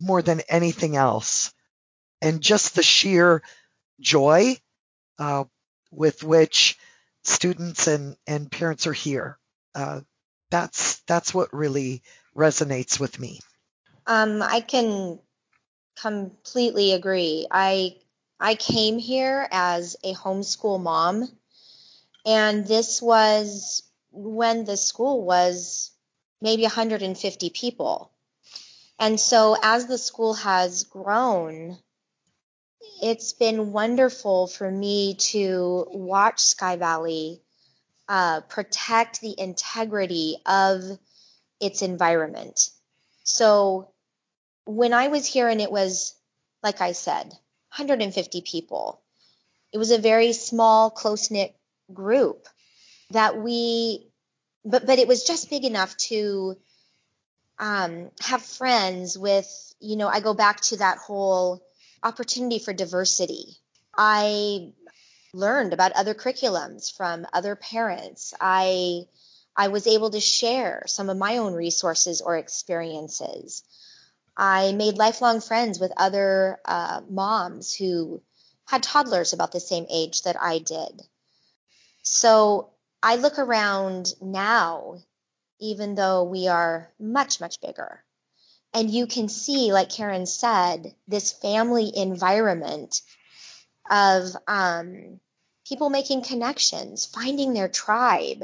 more 0.02 0.22
than 0.22 0.42
anything 0.50 0.98
else. 0.98 1.54
And 2.24 2.42
just 2.42 2.76
the 2.76 2.84
sheer 2.84 3.44
joy 4.00 4.58
uh, 5.20 5.44
with 5.92 6.24
which 6.24 6.78
students 7.24 7.88
and, 7.88 8.16
and 8.26 8.52
parents 8.52 8.88
are 8.88 8.94
here. 8.94 9.38
Uh, 9.76 10.02
that's 10.50 11.00
that's 11.08 11.34
what 11.34 11.54
really 11.54 12.04
resonates 12.36 13.00
with 13.00 13.20
me. 13.20 13.40
Um, 14.06 14.42
I 14.42 14.60
can 14.62 15.20
completely 16.00 16.94
agree. 16.94 17.48
I 17.50 17.96
I 18.40 18.56
came 18.56 19.00
here 19.00 19.48
as 19.52 19.96
a 20.04 20.14
homeschool 20.14 20.82
mom, 20.82 21.30
and 22.26 22.68
this 22.68 23.02
was 23.02 23.84
when 24.12 24.66
the 24.66 24.78
school 24.78 25.24
was 25.24 25.92
maybe 26.42 26.64
150 26.64 27.50
people. 27.50 28.12
And 29.00 29.20
so 29.20 29.58
as 29.62 29.88
the 29.88 29.98
school 29.98 30.34
has 30.36 30.84
grown, 30.84 31.78
it's 33.02 33.34
been 33.34 33.72
wonderful 33.72 34.48
for 34.48 34.70
me 34.70 35.16
to 35.16 35.86
watch 35.92 36.40
Sky 36.40 36.78
Valley 36.78 37.42
uh, 38.08 38.42
protect 38.42 39.22
the 39.22 39.40
integrity 39.40 40.38
of 40.46 40.82
its 41.60 41.82
environment. 41.82 42.70
So 43.24 43.90
when 44.66 44.94
I 44.94 45.08
was 45.08 45.26
here 45.26 45.48
and 45.48 45.62
it 45.62 45.72
was, 45.72 46.14
like 46.62 46.82
I 46.82 46.92
said, 46.92 47.28
150 47.28 48.42
people, 48.42 49.02
it 49.72 49.78
was 49.78 49.92
a 49.92 49.98
very 49.98 50.34
small, 50.34 50.90
close 50.90 51.32
knit 51.32 51.56
group 51.94 52.48
that 53.12 53.38
we, 53.38 54.08
but, 54.64 54.86
but 54.86 55.00
it 55.00 55.08
was 55.08 55.24
just 55.24 55.50
big 55.50 55.66
enough 55.66 55.96
to 55.98 56.58
um, 57.60 58.12
have 58.22 58.42
friends 58.42 59.18
with, 59.18 59.48
you 59.80 59.96
know, 59.96 60.08
I 60.08 60.20
go 60.20 60.34
back 60.34 60.62
to 60.62 60.78
that 60.78 60.98
whole 60.98 61.62
opportunity 62.04 62.60
for 62.60 62.74
diversity. 62.74 63.58
I 63.98 64.74
learned 65.34 65.74
about 65.74 65.94
other 65.94 66.14
curriculums 66.14 66.96
from 66.96 67.26
other 67.34 67.56
parents. 67.56 68.34
I 68.40 69.08
I 69.56 69.68
was 69.68 69.86
able 69.88 70.10
to 70.12 70.20
share 70.20 70.84
some 70.88 71.10
of 71.10 71.18
my 71.18 71.38
own 71.38 71.54
resources 71.54 72.22
or 72.22 72.38
experiences. 72.38 73.64
I 74.36 74.72
made 74.72 74.98
lifelong 74.98 75.42
friends 75.42 75.80
with 75.80 75.92
other 75.96 76.60
uh, 76.66 77.02
moms 77.08 77.74
who 77.76 78.22
had 78.66 78.82
toddlers 78.82 79.34
about 79.34 79.52
the 79.52 79.60
same 79.60 79.86
age 79.92 80.24
that 80.24 80.42
I 80.42 80.58
did. 80.58 81.04
So 82.02 82.72
I 83.04 83.18
look 83.18 83.38
around 83.38 84.14
now, 84.22 84.98
even 85.60 85.94
though 85.94 86.24
we 86.24 86.48
are 86.48 86.92
much, 87.00 87.40
much 87.40 87.62
bigger, 87.62 88.04
and 88.74 88.90
you 88.90 89.08
can 89.08 89.30
see, 89.30 89.72
like 89.72 89.90
Karen 89.90 90.26
said, 90.26 90.96
this 91.08 91.32
family 91.32 91.92
environment 91.96 93.02
of 93.90 94.36
um, 94.48 95.20
people 95.68 95.90
making 95.90 96.24
connections, 96.24 97.06
finding 97.06 97.54
their 97.54 97.68
tribe, 97.70 98.44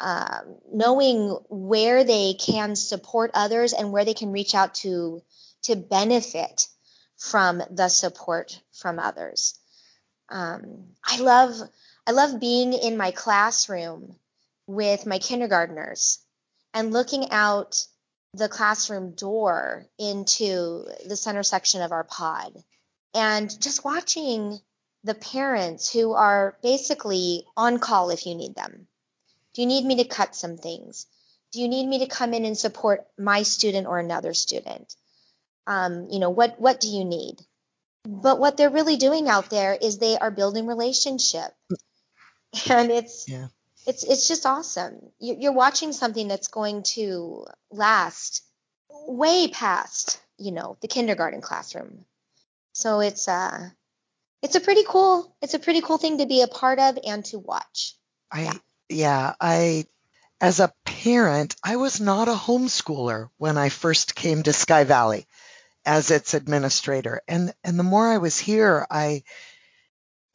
um, 0.00 0.56
knowing 0.72 1.30
where 1.48 2.04
they 2.04 2.34
can 2.34 2.74
support 2.74 3.30
others 3.34 3.72
and 3.72 3.92
where 3.92 4.04
they 4.04 4.14
can 4.14 4.32
reach 4.32 4.54
out 4.54 4.74
to 4.76 5.22
to 5.62 5.76
benefit 5.76 6.68
from 7.16 7.62
the 7.70 7.88
support 7.88 8.60
from 8.72 8.98
others. 8.98 9.58
Um, 10.28 10.88
I 11.04 11.20
love 11.20 11.54
I 12.06 12.10
love 12.10 12.40
being 12.40 12.72
in 12.72 12.96
my 12.96 13.12
classroom 13.12 14.16
with 14.66 15.06
my 15.06 15.18
kindergartners 15.18 16.18
and 16.72 16.92
looking 16.92 17.30
out 17.30 17.86
the 18.34 18.48
classroom 18.48 19.12
door 19.12 19.86
into 19.98 20.84
the 21.06 21.16
center 21.16 21.42
section 21.42 21.82
of 21.82 21.92
our 21.92 22.04
pod 22.04 22.52
and 23.14 23.48
just 23.60 23.84
watching 23.84 24.58
the 25.04 25.14
parents 25.14 25.92
who 25.92 26.12
are 26.12 26.56
basically 26.62 27.46
on 27.56 27.78
call 27.78 28.10
if 28.10 28.26
you 28.26 28.34
need 28.34 28.54
them. 28.54 28.88
Do 29.52 29.62
you 29.62 29.68
need 29.68 29.84
me 29.84 29.96
to 29.96 30.04
cut 30.04 30.34
some 30.34 30.56
things? 30.56 31.06
Do 31.52 31.60
you 31.60 31.68
need 31.68 31.86
me 31.86 32.00
to 32.00 32.06
come 32.06 32.34
in 32.34 32.44
and 32.44 32.58
support 32.58 33.06
my 33.16 33.44
student 33.44 33.86
or 33.86 33.98
another 33.98 34.34
student? 34.34 34.92
Um, 35.66 36.08
you 36.10 36.18
know, 36.18 36.30
what 36.30 36.60
what 36.60 36.80
do 36.80 36.88
you 36.88 37.04
need? 37.04 37.40
But 38.04 38.40
what 38.40 38.56
they're 38.56 38.70
really 38.70 38.96
doing 38.96 39.28
out 39.28 39.48
there 39.48 39.78
is 39.80 39.98
they 39.98 40.18
are 40.18 40.30
building 40.30 40.66
relationship, 40.66 41.54
and 42.68 42.90
it's 42.90 43.28
yeah. 43.28 43.46
It's 43.86 44.04
it's 44.04 44.28
just 44.28 44.46
awesome. 44.46 45.10
You're 45.18 45.52
watching 45.52 45.92
something 45.92 46.28
that's 46.28 46.48
going 46.48 46.82
to 46.94 47.46
last 47.70 48.42
way 48.90 49.48
past 49.48 50.20
you 50.38 50.52
know 50.52 50.76
the 50.80 50.88
kindergarten 50.88 51.40
classroom. 51.40 52.04
So 52.72 53.00
it's 53.00 53.28
uh 53.28 53.68
it's 54.42 54.56
a 54.56 54.60
pretty 54.60 54.84
cool 54.86 55.34
it's 55.42 55.54
a 55.54 55.58
pretty 55.58 55.80
cool 55.80 55.98
thing 55.98 56.18
to 56.18 56.26
be 56.26 56.42
a 56.42 56.48
part 56.48 56.78
of 56.78 56.98
and 57.06 57.24
to 57.26 57.38
watch. 57.38 57.94
I 58.32 58.42
yeah, 58.42 58.52
yeah 58.88 59.34
I 59.40 59.86
as 60.40 60.60
a 60.60 60.72
parent, 60.84 61.56
I 61.62 61.76
was 61.76 62.00
not 62.00 62.28
a 62.28 62.34
homeschooler 62.34 63.28
when 63.38 63.56
I 63.56 63.68
first 63.68 64.14
came 64.14 64.42
to 64.42 64.52
Sky 64.52 64.84
Valley 64.84 65.26
as 65.86 66.10
its 66.10 66.34
administrator. 66.34 67.22
And 67.28 67.54
and 67.62 67.78
the 67.78 67.84
more 67.84 68.08
I 68.08 68.18
was 68.18 68.38
here, 68.38 68.86
I 68.90 69.22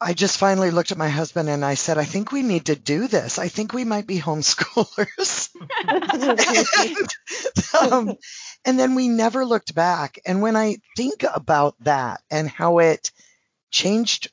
I 0.00 0.14
just 0.14 0.38
finally 0.38 0.70
looked 0.70 0.92
at 0.92 0.98
my 0.98 1.10
husband 1.10 1.50
and 1.50 1.64
I 1.64 1.74
said, 1.74 1.98
I 1.98 2.04
think 2.04 2.32
we 2.32 2.42
need 2.42 2.66
to 2.66 2.76
do 2.76 3.06
this. 3.06 3.38
I 3.38 3.48
think 3.48 3.72
we 3.72 3.84
might 3.84 4.06
be 4.06 4.18
homeschoolers. 4.18 5.50
and, 7.82 7.92
um, 7.92 8.16
and 8.64 8.78
then 8.78 8.94
we 8.94 9.08
never 9.08 9.44
looked 9.44 9.74
back. 9.74 10.18
And 10.24 10.40
when 10.40 10.56
I 10.56 10.78
think 10.96 11.24
about 11.34 11.74
that 11.80 12.22
and 12.30 12.48
how 12.48 12.78
it 12.78 13.10
changed 13.70 14.30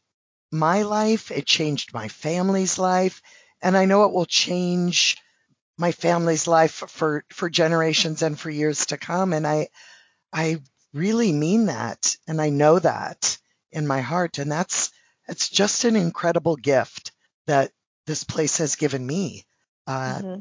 my 0.52 0.84
life. 0.84 1.32
It 1.32 1.46
changed 1.46 1.94
my 1.94 2.08
family's 2.08 2.78
life. 2.78 3.22
And 3.62 3.76
I 3.76 3.86
know 3.86 4.06
it 4.06 4.14
will 4.14 4.26
change 4.26 5.18
my 5.78 5.92
family's 5.92 6.48
life 6.48 6.72
for, 6.72 7.24
for 7.30 7.50
generations 7.50 8.22
and 8.22 8.40
for 8.40 8.50
years 8.50 8.88
to 8.88 8.98
come. 8.98 9.34
And 9.34 9.46
I, 9.46 9.70
I 10.34 10.62
really 10.94 11.32
mean 11.32 11.68
that. 11.68 12.18
And 12.28 12.42
I 12.42 12.50
know 12.50 12.80
that 12.80 13.38
in 13.72 13.86
my 13.88 14.02
heart. 14.02 14.38
And 14.38 14.52
that's, 14.52 14.92
it's 15.28 15.50
just 15.50 15.86
an 15.86 15.96
incredible 15.96 16.56
gift 16.56 17.12
that 17.48 17.72
this 18.06 18.24
place 18.24 18.58
has 18.58 18.76
given 18.76 19.06
me, 19.06 19.46
uh, 19.86 20.20
mm-hmm. 20.20 20.40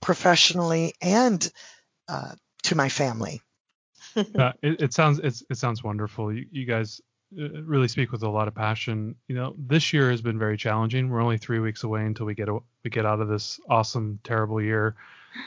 professionally 0.00 0.94
and, 1.00 1.50
uh, 2.08 2.32
to 2.64 2.74
my 2.74 2.88
family. 2.88 3.40
uh, 4.16 4.52
it, 4.62 4.80
it, 4.80 4.92
sounds 4.92 5.18
it 5.20 5.56
sounds 5.56 5.82
wonderful. 5.82 6.32
You, 6.32 6.46
you 6.50 6.64
guys 6.64 7.00
uh, 7.38 7.62
really 7.62 7.88
speak 7.88 8.10
with 8.10 8.22
a 8.22 8.28
lot 8.28 8.48
of 8.48 8.54
passion. 8.54 9.14
You 9.28 9.34
know, 9.34 9.54
this 9.58 9.92
year 9.92 10.10
has 10.10 10.22
been 10.22 10.38
very 10.38 10.56
challenging. 10.56 11.10
We're 11.10 11.22
only 11.22 11.38
three 11.38 11.58
weeks 11.58 11.84
away 11.84 12.04
until 12.04 12.26
we 12.26 12.34
get 12.34 12.48
a, 12.48 12.58
we 12.84 12.90
get 12.90 13.06
out 13.06 13.20
of 13.20 13.28
this 13.28 13.60
awesome, 13.68 14.18
terrible 14.24 14.62
year 14.62 14.96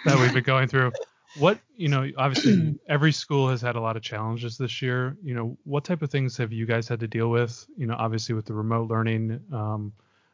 that 0.05 0.19
we've 0.19 0.33
been 0.33 0.43
going 0.45 0.67
through. 0.67 0.91
What 1.37 1.59
you 1.75 1.87
know, 1.87 2.09
obviously 2.17 2.79
every 2.89 3.11
school 3.11 3.49
has 3.49 3.61
had 3.61 3.75
a 3.75 3.81
lot 3.81 3.95
of 3.95 4.03
challenges 4.03 4.57
this 4.57 4.81
year. 4.81 5.15
You 5.23 5.33
know, 5.33 5.57
what 5.63 5.85
type 5.85 6.01
of 6.01 6.09
things 6.09 6.37
have 6.37 6.51
you 6.51 6.65
guys 6.65 6.87
had 6.87 6.99
to 6.99 7.07
deal 7.07 7.29
with? 7.29 7.65
You 7.77 7.87
know, 7.87 7.95
obviously 7.97 8.35
with 8.35 8.45
the 8.45 8.53
remote 8.53 8.89
learning, 8.89 9.39
um, 9.53 9.93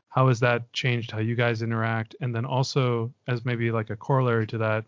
how 0.09 0.29
has 0.29 0.39
that 0.39 0.71
changed 0.73 1.11
how 1.11 1.19
you 1.19 1.35
guys 1.35 1.61
interact? 1.61 2.15
And 2.21 2.33
then 2.33 2.45
also 2.45 3.13
as 3.27 3.45
maybe 3.45 3.69
like 3.71 3.91
a 3.91 3.95
corollary 3.95 4.47
to 4.47 4.57
that, 4.59 4.85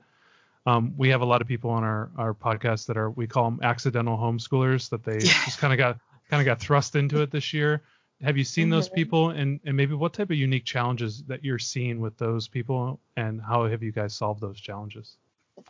um, 0.66 0.94
we 0.98 1.10
have 1.10 1.22
a 1.22 1.26
lot 1.26 1.42
of 1.42 1.48
people 1.48 1.70
on 1.70 1.84
our, 1.84 2.10
our 2.18 2.34
podcast 2.34 2.88
that 2.88 2.98
are 2.98 3.12
we 3.12 3.28
call 3.28 3.46
them 3.46 3.60
accidental 3.62 4.18
homeschoolers 4.18 4.90
that 4.90 5.04
they 5.04 5.14
yeah. 5.14 5.46
just 5.46 5.60
kind 5.60 5.74
of 5.74 5.78
got 5.78 6.00
kind 6.30 6.42
of 6.42 6.46
got 6.46 6.60
thrust 6.60 6.96
into 6.96 7.22
it 7.22 7.32
this 7.32 7.54
year. 7.54 7.84
Have 8.22 8.38
you 8.38 8.44
seen 8.44 8.70
those 8.70 8.88
mm-hmm. 8.88 8.96
people 8.96 9.30
and, 9.30 9.60
and 9.66 9.78
maybe 9.78 9.94
what 9.94 10.14
type 10.14 10.30
of 10.30 10.36
unique 10.36 10.66
challenges 10.66 11.24
that 11.28 11.44
you're 11.44 11.60
seeing 11.60 12.02
with 12.02 12.18
those 12.18 12.48
people 12.48 13.00
and 13.16 13.42
how 13.42 13.66
have 13.68 13.82
you 13.82 13.92
guys 13.92 14.14
solved 14.14 14.42
those 14.42 14.60
challenges? 14.60 15.16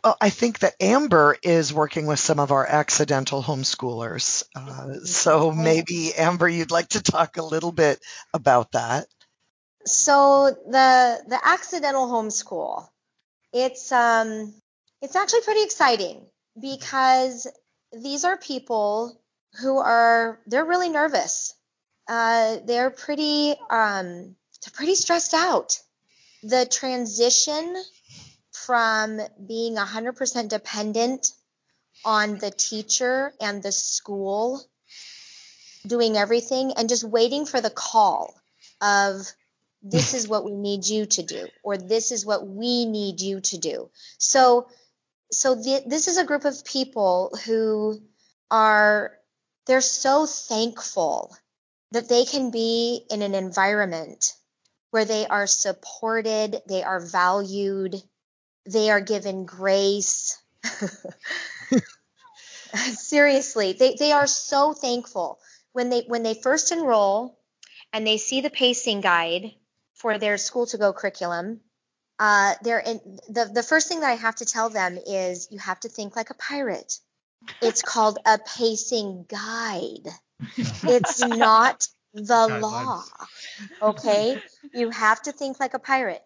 Well, 0.04 0.16
I 0.20 0.30
think 0.30 0.60
that 0.60 0.74
Amber 0.80 1.36
is 1.42 1.72
working 1.72 2.06
with 2.06 2.18
some 2.18 2.38
of 2.38 2.52
our 2.52 2.66
accidental 2.66 3.42
homeschoolers. 3.42 4.44
Uh, 4.54 5.00
so 5.04 5.52
maybe 5.52 6.14
Amber, 6.14 6.48
you'd 6.48 6.70
like 6.70 6.88
to 6.90 7.02
talk 7.02 7.36
a 7.36 7.44
little 7.44 7.72
bit 7.72 8.00
about 8.32 8.72
that. 8.72 9.06
So 9.86 10.50
the 10.50 11.22
the 11.26 11.38
accidental 11.42 12.06
homeschool, 12.08 12.88
it's 13.52 13.90
um 13.92 14.54
it's 15.00 15.16
actually 15.16 15.40
pretty 15.42 15.62
exciting 15.62 16.26
because 16.60 17.46
these 17.92 18.24
are 18.24 18.36
people 18.36 19.20
who 19.60 19.78
are 19.78 20.40
they're 20.46 20.64
really 20.64 20.90
nervous. 20.90 21.54
Uh, 22.08 22.58
they're 22.64 22.90
pretty 22.90 23.54
um, 23.70 24.36
they're 24.62 24.74
pretty 24.74 24.94
stressed 24.94 25.34
out. 25.34 25.78
The 26.42 26.66
transition 26.66 27.76
from 28.70 29.20
being 29.48 29.74
100% 29.74 30.48
dependent 30.48 31.32
on 32.04 32.38
the 32.38 32.52
teacher 32.52 33.32
and 33.40 33.64
the 33.64 33.72
school 33.72 34.62
doing 35.84 36.16
everything 36.16 36.74
and 36.76 36.88
just 36.88 37.02
waiting 37.02 37.46
for 37.46 37.60
the 37.60 37.68
call 37.68 38.32
of 38.80 39.26
this 39.82 40.14
is 40.14 40.28
what 40.28 40.44
we 40.44 40.52
need 40.52 40.86
you 40.86 41.04
to 41.04 41.24
do 41.24 41.48
or 41.64 41.78
this 41.78 42.12
is 42.12 42.24
what 42.24 42.46
we 42.46 42.84
need 42.84 43.20
you 43.20 43.40
to 43.40 43.58
do. 43.58 43.90
So 44.18 44.68
so 45.32 45.56
this 45.56 46.06
is 46.06 46.16
a 46.16 46.24
group 46.24 46.44
of 46.44 46.64
people 46.64 47.36
who 47.44 48.00
are 48.52 49.18
they're 49.66 49.80
so 49.80 50.26
thankful 50.26 51.36
that 51.90 52.08
they 52.08 52.24
can 52.24 52.52
be 52.52 53.04
in 53.10 53.22
an 53.22 53.34
environment 53.34 54.32
where 54.92 55.04
they 55.04 55.26
are 55.26 55.48
supported 55.48 56.62
they 56.68 56.84
are 56.84 57.00
valued 57.00 58.00
they 58.66 58.90
are 58.90 59.00
given 59.00 59.44
grace 59.44 60.38
seriously 62.94 63.72
they, 63.72 63.94
they 63.98 64.12
are 64.12 64.26
so 64.26 64.72
thankful 64.72 65.38
when 65.72 65.90
they 65.90 66.02
when 66.06 66.22
they 66.22 66.34
first 66.34 66.72
enroll 66.72 67.38
and 67.92 68.06
they 68.06 68.18
see 68.18 68.40
the 68.40 68.50
pacing 68.50 69.00
guide 69.00 69.52
for 69.94 70.18
their 70.18 70.38
school 70.38 70.66
to 70.66 70.78
go 70.78 70.92
curriculum, 70.92 71.60
uh, 72.18 72.54
they're 72.62 72.80
in, 72.80 73.00
the 73.28 73.50
the 73.52 73.62
first 73.62 73.88
thing 73.88 74.00
that 74.00 74.10
I 74.10 74.16
have 74.16 74.36
to 74.36 74.44
tell 74.44 74.70
them 74.70 74.98
is 75.06 75.48
you 75.50 75.58
have 75.58 75.80
to 75.80 75.88
think 75.88 76.16
like 76.16 76.30
a 76.30 76.34
pirate. 76.34 76.98
It's 77.62 77.82
called 77.82 78.18
a 78.26 78.38
pacing 78.38 79.24
guide. 79.28 80.08
It's 80.82 81.20
not 81.24 81.86
the 82.12 82.58
law. 82.60 83.02
Okay? 83.80 84.42
You 84.74 84.90
have 84.90 85.22
to 85.22 85.32
think 85.32 85.58
like 85.58 85.74
a 85.74 85.78
pirate. 85.78 86.22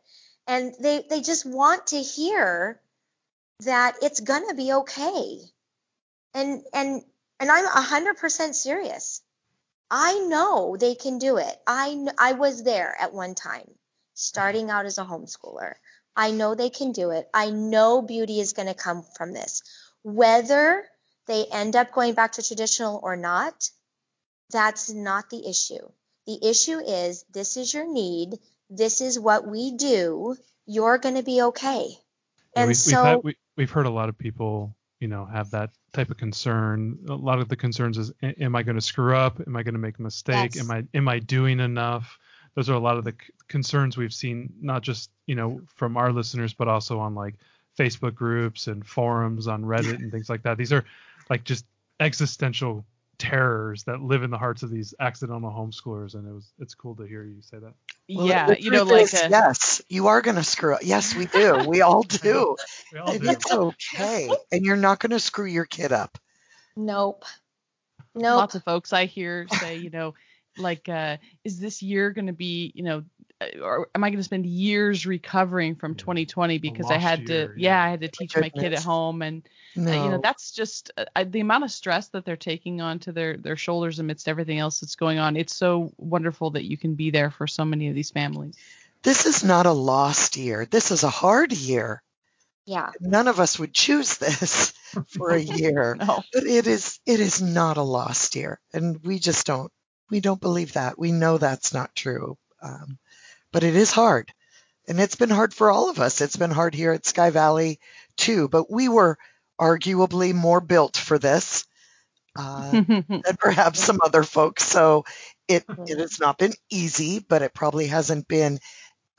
And 0.46 0.74
they 0.78 1.04
they 1.08 1.20
just 1.20 1.46
want 1.46 1.88
to 1.88 2.00
hear 2.00 2.80
that 3.60 3.96
it's 4.02 4.20
going 4.20 4.48
to 4.48 4.54
be 4.54 4.72
okay. 4.72 5.38
And 6.34 6.62
and 6.72 7.02
and 7.40 7.50
I'm 7.50 7.66
100% 7.66 8.54
serious. 8.54 9.22
I 9.90 10.18
know 10.20 10.76
they 10.76 10.94
can 10.94 11.18
do 11.18 11.36
it. 11.36 11.56
I 11.66 12.06
I 12.18 12.32
was 12.32 12.62
there 12.62 12.94
at 12.98 13.14
one 13.14 13.34
time, 13.34 13.70
starting 14.14 14.70
out 14.70 14.86
as 14.86 14.98
a 14.98 15.04
homeschooler. 15.04 15.74
I 16.16 16.30
know 16.30 16.54
they 16.54 16.70
can 16.70 16.92
do 16.92 17.10
it. 17.10 17.28
I 17.34 17.50
know 17.50 18.02
beauty 18.02 18.40
is 18.40 18.52
going 18.52 18.68
to 18.68 18.74
come 18.74 19.02
from 19.16 19.32
this. 19.32 19.62
Whether 20.02 20.88
they 21.26 21.46
end 21.46 21.76
up 21.76 21.92
going 21.92 22.14
back 22.14 22.32
to 22.32 22.42
traditional 22.42 23.00
or 23.02 23.16
not, 23.16 23.70
that's 24.50 24.90
not 24.90 25.30
the 25.30 25.48
issue. 25.48 25.88
The 26.26 26.38
issue 26.42 26.78
is 26.78 27.24
this 27.32 27.56
is 27.56 27.74
your 27.74 27.86
need. 27.86 28.38
This 28.76 29.00
is 29.00 29.18
what 29.18 29.46
we 29.46 29.72
do. 29.72 30.36
You're 30.66 30.98
going 30.98 31.16
to 31.16 31.22
be 31.22 31.42
okay. 31.42 31.88
And 32.56 32.68
we, 32.68 32.74
so 32.74 32.96
we've, 32.96 33.06
had, 33.06 33.20
we, 33.24 33.36
we've 33.56 33.70
heard 33.70 33.86
a 33.86 33.90
lot 33.90 34.08
of 34.08 34.16
people, 34.16 34.74
you 35.00 35.08
know, 35.08 35.24
have 35.24 35.50
that 35.50 35.70
type 35.92 36.10
of 36.10 36.16
concern. 36.16 36.98
A 37.08 37.14
lot 37.14 37.40
of 37.40 37.48
the 37.48 37.56
concerns 37.56 37.98
is, 37.98 38.12
am 38.22 38.54
I 38.56 38.62
going 38.62 38.76
to 38.76 38.80
screw 38.80 39.16
up? 39.16 39.40
Am 39.46 39.56
I 39.56 39.62
going 39.62 39.74
to 39.74 39.80
make 39.80 39.98
a 39.98 40.02
mistake? 40.02 40.54
Yes. 40.54 40.64
Am 40.64 40.70
I 40.70 40.84
am 40.94 41.08
I 41.08 41.18
doing 41.18 41.60
enough? 41.60 42.18
Those 42.54 42.70
are 42.70 42.74
a 42.74 42.80
lot 42.80 42.96
of 42.96 43.04
the 43.04 43.12
c- 43.12 43.32
concerns 43.48 43.96
we've 43.96 44.14
seen, 44.14 44.52
not 44.60 44.82
just 44.82 45.10
you 45.26 45.34
know 45.34 45.60
from 45.74 45.96
our 45.96 46.12
listeners, 46.12 46.54
but 46.54 46.68
also 46.68 47.00
on 47.00 47.14
like 47.14 47.34
Facebook 47.78 48.14
groups 48.14 48.68
and 48.68 48.86
forums 48.86 49.48
on 49.48 49.64
Reddit 49.64 49.96
and 49.96 50.12
things 50.12 50.30
like 50.30 50.42
that. 50.44 50.56
These 50.56 50.72
are 50.72 50.84
like 51.28 51.44
just 51.44 51.66
existential 51.98 52.84
terrors 53.18 53.84
that 53.84 54.00
live 54.00 54.22
in 54.22 54.30
the 54.30 54.38
hearts 54.38 54.62
of 54.62 54.70
these 54.70 54.94
accidental 54.98 55.50
homeschoolers, 55.50 56.14
and 56.14 56.28
it 56.28 56.32
was 56.32 56.52
it's 56.58 56.74
cool 56.74 56.96
to 56.96 57.04
hear 57.04 57.24
you 57.24 57.42
say 57.42 57.58
that. 57.58 57.72
Well, 58.08 58.26
yeah, 58.26 58.54
you 58.58 58.70
know, 58.70 58.84
like 58.84 59.02
is, 59.02 59.14
a... 59.14 59.28
yes, 59.28 59.82
you 59.88 60.08
are 60.08 60.22
going 60.22 60.36
to 60.36 60.44
screw 60.44 60.74
up. 60.74 60.80
Yes, 60.82 61.14
we 61.14 61.26
do. 61.32 61.64
We 61.66 61.80
all 61.80 62.02
do. 62.02 62.56
we 62.92 62.98
all 62.98 63.18
do. 63.18 63.30
It's 63.30 63.52
okay, 63.52 64.28
and 64.52 64.64
you're 64.64 64.76
not 64.76 64.98
going 64.98 65.10
to 65.10 65.20
screw 65.20 65.46
your 65.46 65.66
kid 65.66 65.92
up. 65.92 66.18
Nope. 66.76 67.24
Nope. 68.14 68.36
Lots 68.36 68.54
of 68.54 68.64
folks 68.64 68.92
I 68.92 69.06
hear 69.06 69.46
say, 69.50 69.76
you 69.76 69.90
know, 69.90 70.14
like, 70.56 70.88
uh, 70.88 71.16
is 71.42 71.58
this 71.58 71.82
year 71.82 72.10
going 72.10 72.28
to 72.28 72.32
be, 72.32 72.72
you 72.74 72.84
know, 72.84 72.98
uh, 72.98 73.02
or 73.62 73.88
am 73.94 74.04
I 74.04 74.10
going 74.10 74.18
to 74.18 74.24
spend 74.24 74.46
years 74.46 75.06
recovering 75.06 75.74
from 75.74 75.94
2020 75.94 76.58
because 76.58 76.90
I 76.90 76.98
had 76.98 77.28
year, 77.28 77.48
to, 77.48 77.60
yeah. 77.60 77.70
yeah. 77.70 77.84
I 77.84 77.88
had 77.90 78.00
to 78.00 78.08
teach 78.08 78.36
my 78.36 78.48
kid 78.48 78.72
at 78.72 78.82
home, 78.82 79.22
and 79.22 79.42
no. 79.76 79.90
uh, 79.90 80.04
you 80.04 80.10
know, 80.10 80.20
that's 80.22 80.52
just 80.52 80.90
uh, 80.96 81.24
the 81.24 81.40
amount 81.40 81.64
of 81.64 81.70
stress 81.70 82.08
that 82.08 82.24
they're 82.24 82.36
taking 82.36 82.80
onto 82.80 83.12
their 83.12 83.36
their 83.36 83.56
shoulders 83.56 83.98
amidst 83.98 84.28
everything 84.28 84.58
else 84.58 84.80
that's 84.80 84.96
going 84.96 85.18
on. 85.18 85.36
It's 85.36 85.54
so 85.54 85.92
wonderful 85.98 86.50
that 86.50 86.64
you 86.64 86.76
can 86.76 86.94
be 86.94 87.10
there 87.10 87.30
for 87.30 87.46
so 87.46 87.64
many 87.64 87.88
of 87.88 87.94
these 87.94 88.10
families. 88.10 88.56
This 89.02 89.26
is 89.26 89.44
not 89.44 89.66
a 89.66 89.72
lost 89.72 90.36
year. 90.36 90.66
This 90.66 90.90
is 90.90 91.02
a 91.04 91.10
hard 91.10 91.52
year. 91.52 92.02
Yeah. 92.66 92.90
None 93.00 93.28
of 93.28 93.40
us 93.40 93.58
would 93.58 93.74
choose 93.74 94.16
this 94.16 94.72
for 95.08 95.30
a 95.30 95.40
year. 95.40 95.96
no. 95.98 96.22
But 96.32 96.44
it 96.44 96.66
is 96.66 96.98
it 97.06 97.20
is 97.20 97.42
not 97.42 97.76
a 97.76 97.82
lost 97.82 98.36
year, 98.36 98.60
and 98.72 99.04
we 99.04 99.18
just 99.18 99.46
don't 99.46 99.70
we 100.10 100.20
don't 100.20 100.40
believe 100.40 100.74
that. 100.74 100.98
We 100.98 101.12
know 101.12 101.38
that's 101.38 101.74
not 101.74 101.94
true. 101.94 102.36
Um, 102.62 102.98
but 103.54 103.62
it 103.62 103.76
is 103.76 103.92
hard. 103.92 104.34
And 104.88 105.00
it's 105.00 105.14
been 105.14 105.30
hard 105.30 105.54
for 105.54 105.70
all 105.70 105.88
of 105.88 106.00
us. 106.00 106.20
It's 106.20 106.36
been 106.36 106.50
hard 106.50 106.74
here 106.74 106.90
at 106.90 107.06
Sky 107.06 107.30
Valley 107.30 107.78
too, 108.16 108.48
but 108.48 108.68
we 108.68 108.88
were 108.88 109.16
arguably 109.58 110.34
more 110.34 110.60
built 110.60 110.96
for 110.96 111.20
this 111.20 111.64
uh, 112.36 112.72
than 112.88 113.36
perhaps 113.38 113.78
some 113.78 114.00
other 114.04 114.24
folks. 114.24 114.64
So 114.64 115.04
it, 115.46 115.64
it 115.86 115.98
has 116.00 116.18
not 116.18 116.36
been 116.36 116.52
easy, 116.68 117.20
but 117.20 117.42
it 117.42 117.54
probably 117.54 117.86
hasn't 117.86 118.26
been 118.26 118.58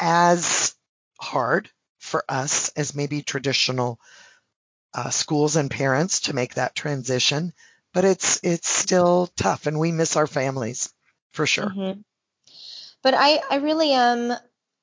as 0.01 0.75
hard 1.19 1.69
for 1.99 2.25
us 2.27 2.69
as 2.75 2.93
maybe 2.93 3.21
traditional 3.21 3.99
uh, 4.93 5.11
schools 5.11 5.55
and 5.55 5.71
parents 5.71 6.21
to 6.21 6.35
make 6.35 6.55
that 6.55 6.75
transition. 6.75 7.53
But 7.93 8.03
it's 8.03 8.41
it's 8.43 8.67
still 8.67 9.29
tough, 9.37 9.65
and 9.65 9.79
we 9.79 9.93
miss 9.93 10.17
our 10.17 10.27
families 10.27 10.93
for 11.31 11.47
sure. 11.47 11.69
Mm-hmm. 11.69 12.01
But 13.05 13.13
I, 13.13 13.39
I 13.51 13.57
really 13.57 13.91
am 13.91 14.33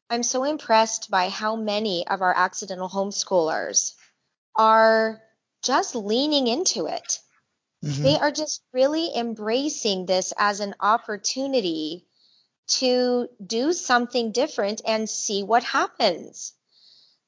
I'm 0.09 0.23
so 0.23 0.45
impressed 0.45 1.11
by 1.11 1.29
how 1.29 1.57
many 1.57 2.07
of 2.07 2.23
our 2.23 2.33
accidental 2.33 2.89
homeschoolers 2.89 3.95
are 4.55 5.21
just 5.65 5.97
leaning 5.97 6.47
into 6.47 6.87
it. 6.87 7.19
Mm-hmm. 7.85 8.03
They 8.05 8.17
are 8.17 8.31
just 8.31 8.63
really 8.73 9.11
embracing 9.13 10.07
this 10.07 10.33
as 10.39 10.61
an 10.61 10.77
opportunity 10.79 12.07
to 12.79 13.27
do 13.45 13.73
something 13.73 14.31
different 14.31 14.83
and 14.87 15.11
see 15.11 15.43
what 15.43 15.65
happens. 15.65 16.53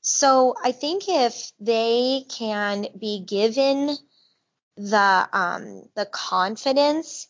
So 0.00 0.54
I 0.62 0.70
think 0.70 1.08
if 1.08 1.50
they 1.58 2.24
can 2.30 2.86
be 2.96 3.24
given 3.26 3.96
the 4.76 5.28
um, 5.32 5.88
the 5.96 6.06
confidence 6.06 7.26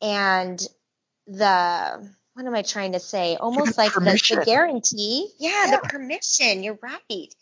and 0.00 0.64
the 1.26 2.16
what 2.38 2.46
am 2.46 2.54
I 2.54 2.62
trying 2.62 2.92
to 2.92 3.00
say? 3.00 3.34
Almost 3.34 3.76
like 3.76 3.92
the, 3.94 3.98
the, 4.00 4.42
guarantee. 4.44 5.28
Yeah, 5.40 5.64
yeah, 5.64 5.70
the 5.72 5.88
permission. 5.88 6.62
You're 6.62 6.78
right. 6.80 7.34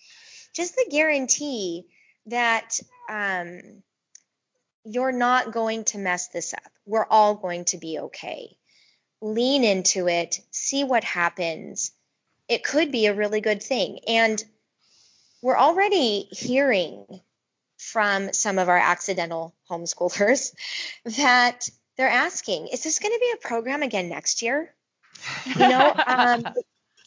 Just 0.55 0.75
the 0.75 0.87
guarantee 0.91 1.85
that 2.29 2.81
um, 3.11 3.61
you're 4.87 5.13
not 5.13 5.53
going 5.53 5.85
to 5.85 5.99
mess 5.99 6.29
this 6.29 6.55
up. 6.55 6.73
We're 6.87 7.05
all 7.05 7.35
going 7.35 7.67
to 7.67 7.77
be 7.77 7.99
okay. 7.99 8.57
Lean 9.21 9.65
into 9.65 10.09
it, 10.09 10.41
see 10.51 10.83
what 10.83 11.05
happens. 11.05 11.93
It 12.49 12.65
could 12.65 12.91
be 12.91 13.05
a 13.05 13.15
really 13.15 13.43
good 13.43 13.63
thing. 13.63 13.99
And 14.09 14.43
we're 15.43 15.59
already 15.59 16.27
hearing 16.31 17.05
from 17.77 18.33
some 18.33 18.59
of 18.59 18.71
our 18.71 18.79
accidental 18.79 19.55
homeschoolers 19.71 20.55
that 21.19 21.69
they're 21.99 22.09
asking, 22.09 22.69
is 22.69 22.83
this 22.83 22.99
going 22.99 23.13
to 23.13 23.21
be 23.21 23.35
a 23.35 23.47
program 23.47 23.83
again 23.83 24.09
next 24.09 24.41
year? 24.41 24.73
You 25.47 25.59
know 25.59 25.95
um, 26.07 26.45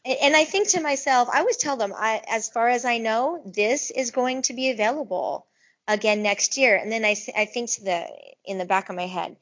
and 0.06 0.36
i 0.36 0.46
think 0.46 0.70
to 0.70 0.82
myself 0.82 1.30
i 1.34 1.40
always 1.40 1.58
tell 1.58 1.78
them 1.78 1.94
I, 1.96 2.22
as 2.30 2.50
far 2.50 2.70
as 2.70 2.86
i 2.86 2.98
know 2.98 3.42
this 3.46 3.92
is 3.92 4.12
going 4.12 4.44
to 4.44 4.54
be 4.54 4.70
available 4.70 5.46
again 5.88 6.22
next 6.22 6.58
year. 6.58 6.78
And 6.78 6.92
then 6.92 7.04
i, 7.04 7.16
I 7.36 7.46
think 7.46 7.72
to 7.72 7.84
the 7.84 8.08
in 8.46 8.58
the 8.58 8.66
back 8.66 8.90
of 8.90 8.96
my 8.96 9.08
head 9.08 9.36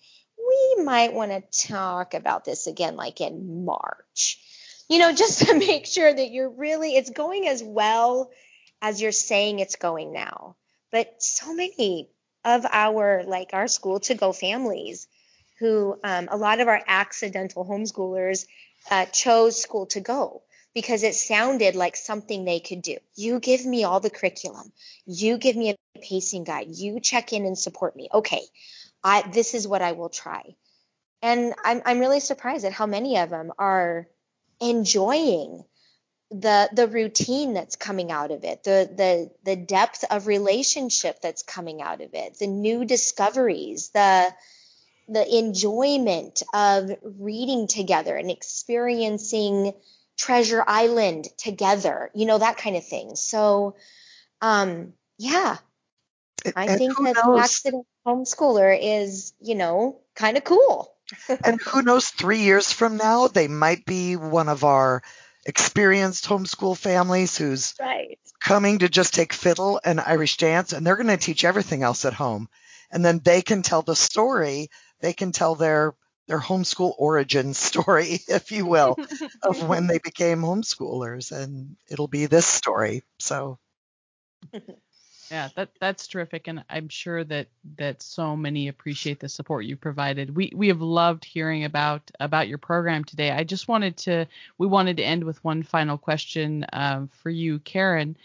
we 0.47 0.83
might 0.83 1.13
want 1.13 1.31
to 1.31 1.67
talk 1.67 2.13
about 2.13 2.45
this 2.45 2.67
again 2.67 2.95
like 2.95 3.21
in 3.21 3.65
march. 3.65 4.39
You 4.89 4.99
know 4.99 5.13
just 5.23 5.45
to 5.47 5.53
make 5.53 5.85
sure 5.85 6.13
that 6.13 6.31
you're 6.31 6.49
really 6.49 6.95
it's 6.95 7.09
going 7.09 7.47
as 7.47 7.63
well 7.63 8.31
as 8.81 9.01
you're 9.01 9.11
saying 9.11 9.59
it's 9.59 9.75
going 9.75 10.13
now. 10.13 10.55
But 10.91 11.21
so 11.21 11.53
many 11.53 12.09
of 12.45 12.65
our 12.65 13.23
like 13.25 13.49
our 13.53 13.67
school 13.67 13.99
to 14.01 14.15
go 14.15 14.31
families 14.31 15.07
who 15.59 15.97
um, 16.03 16.27
a 16.31 16.37
lot 16.37 16.59
of 16.59 16.67
our 16.67 16.81
accidental 16.87 17.65
homeschoolers 17.65 18.45
uh, 18.89 19.05
chose 19.05 19.61
school 19.61 19.85
to 19.87 19.99
go 19.99 20.43
because 20.73 21.03
it 21.03 21.15
sounded 21.15 21.75
like 21.75 21.95
something 21.95 22.45
they 22.45 22.59
could 22.59 22.81
do. 22.81 22.97
You 23.15 23.39
give 23.39 23.65
me 23.65 23.83
all 23.83 23.99
the 23.99 24.09
curriculum. 24.09 24.71
You 25.05 25.37
give 25.37 25.55
me 25.55 25.71
a 25.71 25.99
pacing 25.99 26.43
guide. 26.43 26.67
You 26.69 26.99
check 26.99 27.33
in 27.33 27.45
and 27.45 27.57
support 27.57 27.95
me. 27.95 28.09
Okay, 28.13 28.41
I, 29.03 29.23
this 29.29 29.53
is 29.53 29.67
what 29.67 29.81
I 29.81 29.93
will 29.93 30.09
try. 30.09 30.55
And 31.21 31.55
I'm, 31.63 31.81
I'm 31.85 31.99
really 31.99 32.19
surprised 32.19 32.63
at 32.65 32.73
how 32.73 32.85
many 32.85 33.17
of 33.17 33.29
them 33.29 33.51
are 33.57 34.07
enjoying 34.59 35.63
the 36.29 36.69
the 36.73 36.87
routine 36.87 37.53
that's 37.53 37.77
coming 37.77 38.11
out 38.11 38.31
of 38.31 38.43
it, 38.43 38.63
the 38.63 38.89
the 38.95 39.31
the 39.45 39.55
depth 39.55 40.03
of 40.09 40.27
relationship 40.27 41.21
that's 41.21 41.41
coming 41.41 41.81
out 41.81 42.01
of 42.01 42.13
it, 42.13 42.37
the 42.39 42.47
new 42.47 42.83
discoveries, 42.83 43.89
the 43.89 44.27
the 45.07 45.37
enjoyment 45.37 46.43
of 46.53 46.91
reading 47.03 47.67
together 47.67 48.15
and 48.15 48.29
experiencing 48.29 49.73
Treasure 50.17 50.63
Island 50.65 51.27
together, 51.37 52.09
you 52.13 52.25
know, 52.25 52.37
that 52.37 52.57
kind 52.57 52.75
of 52.75 52.85
thing. 52.85 53.15
So, 53.15 53.75
um, 54.41 54.93
yeah, 55.17 55.57
I 56.55 56.67
and 56.67 56.77
think 56.77 56.97
that 56.97 57.15
knows? 57.15 57.35
the 57.35 57.41
accident 57.41 57.87
homeschooler 58.05 58.77
is, 58.81 59.33
you 59.41 59.55
know, 59.55 59.99
kind 60.15 60.37
of 60.37 60.43
cool. 60.43 60.93
and 61.43 61.61
who 61.61 61.81
knows, 61.81 62.09
three 62.09 62.39
years 62.39 62.71
from 62.71 62.97
now, 62.97 63.27
they 63.27 63.47
might 63.47 63.85
be 63.85 64.15
one 64.15 64.49
of 64.49 64.63
our 64.63 65.01
experienced 65.45 66.25
homeschool 66.25 66.77
families 66.77 67.37
who's 67.37 67.73
Right. 67.79 68.19
coming 68.41 68.79
to 68.79 68.89
just 68.89 69.13
take 69.13 69.33
fiddle 69.33 69.79
and 69.83 69.99
Irish 69.99 70.37
dance, 70.37 70.73
and 70.73 70.85
they're 70.85 70.95
going 70.95 71.07
to 71.07 71.17
teach 71.17 71.45
everything 71.45 71.83
else 71.83 72.05
at 72.05 72.13
home. 72.13 72.49
And 72.91 73.03
then 73.03 73.19
they 73.23 73.41
can 73.41 73.61
tell 73.63 73.81
the 73.81 73.95
story. 73.95 74.69
They 75.01 75.13
can 75.13 75.31
tell 75.31 75.55
their 75.55 75.93
their 76.27 76.39
homeschool 76.39 76.93
origin 76.97 77.53
story, 77.53 78.19
if 78.27 78.51
you 78.51 78.65
will, 78.65 78.97
of 79.43 79.67
when 79.67 79.87
they 79.87 79.99
became 79.99 80.41
homeschoolers, 80.41 81.31
and 81.31 81.75
it'll 81.89 82.07
be 82.07 82.25
this 82.25 82.45
story. 82.45 83.03
So 83.19 83.59
Yeah, 85.29 85.49
that 85.55 85.69
that's 85.81 86.07
terrific, 86.07 86.47
and 86.47 86.63
I'm 86.69 86.87
sure 86.87 87.23
that 87.25 87.47
that 87.77 88.01
so 88.01 88.37
many 88.37 88.69
appreciate 88.69 89.19
the 89.19 89.27
support 89.27 89.65
you 89.65 89.75
provided. 89.75 90.33
We 90.33 90.53
we 90.55 90.69
have 90.69 90.81
loved 90.81 91.25
hearing 91.25 91.65
about 91.65 92.09
about 92.19 92.47
your 92.47 92.57
program 92.57 93.03
today. 93.03 93.31
I 93.31 93.43
just 93.43 93.67
wanted 93.67 93.97
to 93.97 94.25
we 94.57 94.67
wanted 94.67 94.97
to 94.97 95.03
end 95.03 95.25
with 95.25 95.43
one 95.43 95.63
final 95.63 95.97
question 95.97 96.65
um, 96.71 97.09
for 97.09 97.29
you, 97.29 97.59
Karen. 97.59 98.15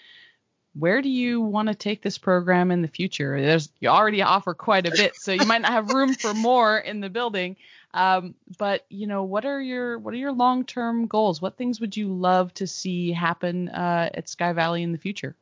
Where 0.74 1.02
do 1.02 1.08
you 1.08 1.40
want 1.40 1.68
to 1.68 1.74
take 1.74 2.02
this 2.02 2.18
program 2.18 2.70
in 2.70 2.82
the 2.82 2.88
future? 2.88 3.40
There's 3.40 3.68
you 3.80 3.88
already 3.88 4.22
offer 4.22 4.54
quite 4.54 4.86
a 4.86 4.90
bit, 4.90 5.16
so 5.16 5.32
you 5.32 5.44
might 5.44 5.62
not 5.62 5.72
have 5.72 5.90
room 5.90 6.14
for 6.14 6.32
more 6.32 6.78
in 6.78 7.00
the 7.00 7.10
building. 7.10 7.56
Um, 7.94 8.34
but 8.58 8.86
you 8.88 9.06
know, 9.06 9.24
what 9.24 9.44
are 9.44 9.60
your 9.60 9.98
what 9.98 10.14
are 10.14 10.18
your 10.18 10.32
long 10.32 10.64
term 10.64 11.06
goals? 11.06 11.42
What 11.42 11.58
things 11.58 11.80
would 11.80 11.96
you 11.96 12.08
love 12.08 12.54
to 12.54 12.66
see 12.66 13.12
happen 13.12 13.68
uh, 13.68 14.08
at 14.14 14.28
Sky 14.28 14.52
Valley 14.54 14.82
in 14.82 14.92
the 14.92 14.98
future? 14.98 15.36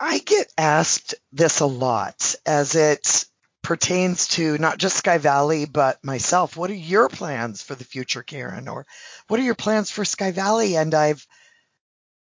I 0.00 0.18
get 0.18 0.52
asked 0.56 1.16
this 1.32 1.58
a 1.58 1.66
lot 1.66 2.36
as 2.46 2.76
it 2.76 3.24
pertains 3.62 4.28
to 4.28 4.56
not 4.58 4.78
just 4.78 4.96
Sky 4.96 5.18
Valley, 5.18 5.66
but 5.66 6.02
myself. 6.04 6.56
What 6.56 6.70
are 6.70 6.74
your 6.74 7.08
plans 7.08 7.62
for 7.62 7.74
the 7.74 7.84
future, 7.84 8.22
Karen? 8.22 8.68
Or 8.68 8.86
what 9.26 9.40
are 9.40 9.42
your 9.42 9.56
plans 9.56 9.90
for 9.90 10.04
Sky 10.04 10.30
Valley? 10.30 10.76
And 10.76 10.94
I've, 10.94 11.26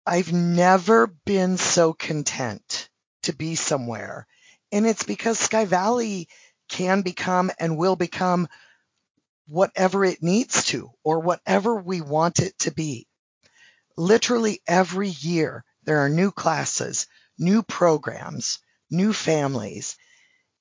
I've 0.07 0.33
never 0.33 1.07
been 1.07 1.57
so 1.57 1.95
content 1.95 2.91
to 3.23 3.35
be 3.35 3.55
somewhere. 3.55 4.27
And 4.71 4.87
it's 4.87 5.05
because 5.05 5.39
Sky 5.39 5.65
Valley 5.65 6.29
can 6.69 7.01
become 7.01 7.51
and 7.59 7.79
will 7.79 7.97
become 7.97 8.49
whatever 9.47 10.05
it 10.05 10.23
needs 10.23 10.65
to 10.67 10.91
or 11.03 11.21
whatever 11.21 11.77
we 11.77 12.03
want 12.03 12.41
it 12.41 12.59
to 12.61 12.71
be. 12.71 13.07
Literally 13.97 14.61
every 14.67 15.09
year 15.09 15.65
there 15.85 16.01
are 16.01 16.11
new 16.11 16.31
classes, 16.31 17.07
new 17.39 17.63
programs, 17.63 18.59
new 18.91 19.13
families, 19.13 19.97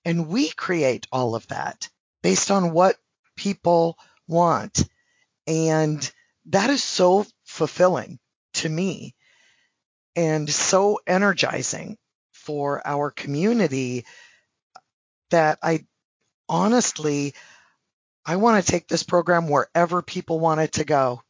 and 0.06 0.28
we 0.28 0.52
create 0.52 1.08
all 1.12 1.36
of 1.36 1.48
that 1.48 1.90
based 2.22 2.50
on 2.50 2.72
what 2.72 2.98
people 3.36 3.98
want. 4.28 4.88
And 5.48 6.10
that 6.46 6.70
is 6.70 6.84
so 6.84 7.26
fulfilling 7.44 8.20
to 8.54 8.70
me 8.70 9.16
and 10.16 10.50
so 10.50 11.00
energizing 11.08 11.98
for 12.34 12.86
our 12.86 13.12
community 13.12 14.06
that 15.32 15.60
I 15.64 15.86
honestly, 16.50 17.34
I 18.26 18.38
want 18.38 18.64
to 18.64 18.72
take 18.72 18.88
this 18.88 19.04
program 19.04 19.50
wherever 19.50 20.02
people 20.02 20.40
want 20.40 20.62
it 20.62 20.74
to 20.74 20.86
go. 20.86 21.24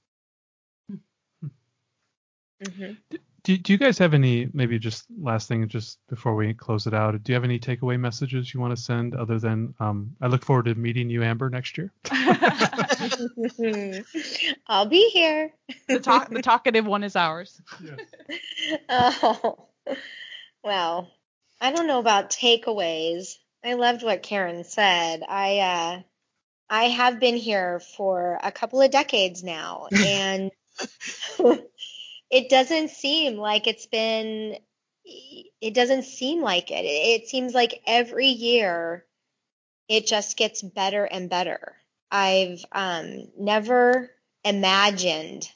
hmm 2.61 2.93
Do, 3.43 3.57
do 3.57 3.73
you 3.73 3.77
guys 3.77 3.97
have 3.97 4.13
any, 4.13 4.47
maybe 4.53 4.79
just 4.79 5.03
last 5.21 5.49
thing, 5.49 5.67
just 5.67 5.99
before 6.09 6.33
we 6.33 6.53
close 6.53 6.87
it 6.87 6.93
out, 6.93 7.21
do 7.21 7.31
you 7.31 7.33
have 7.33 7.43
any 7.43 7.59
takeaway 7.59 7.99
messages 7.99 8.53
you 8.53 8.61
want 8.61 8.75
to 8.75 8.81
send 8.81 9.15
other 9.15 9.37
than, 9.37 9.73
um, 9.81 10.15
I 10.21 10.27
look 10.27 10.45
forward 10.45 10.65
to 10.65 10.75
meeting 10.75 11.09
you, 11.09 11.23
Amber, 11.23 11.49
next 11.49 11.77
year? 11.77 11.91
I'll 14.67 14.85
be 14.85 15.09
here. 15.09 15.51
the 15.87 15.99
talk 15.99 16.29
the 16.29 16.41
talkative 16.41 16.85
one 16.85 17.03
is 17.03 17.15
ours. 17.15 17.59
Oh, 18.87 19.67
well, 20.63 21.11
I 21.59 21.73
don't 21.73 21.87
know 21.87 21.99
about 21.99 22.29
takeaways. 22.29 23.35
I 23.63 23.73
loved 23.73 24.03
what 24.03 24.23
Karen 24.23 24.63
said. 24.63 25.21
I 25.27 25.59
uh, 25.59 26.01
I 26.69 26.83
have 26.85 27.19
been 27.19 27.35
here 27.35 27.81
for 27.97 28.39
a 28.41 28.51
couple 28.51 28.81
of 28.81 28.91
decades 28.91 29.43
now, 29.43 29.87
and 29.91 30.51
it 32.34 32.49
doesn't 32.49 32.89
seem 32.89 33.38
like 33.38 33.67
it's 33.67 33.86
been. 33.86 34.57
It 35.61 35.75
doesn't 35.75 36.03
seem 36.03 36.41
like 36.41 36.71
it. 36.71 36.84
It 36.84 37.27
seems 37.27 37.53
like 37.53 37.84
every 37.86 38.27
year, 38.27 39.05
it 39.88 40.07
just 40.07 40.36
gets 40.36 40.63
better 40.63 41.05
and 41.05 41.29
better. 41.29 41.75
I've 42.09 42.65
um, 42.71 43.27
never 43.38 44.09
imagined 44.43 45.47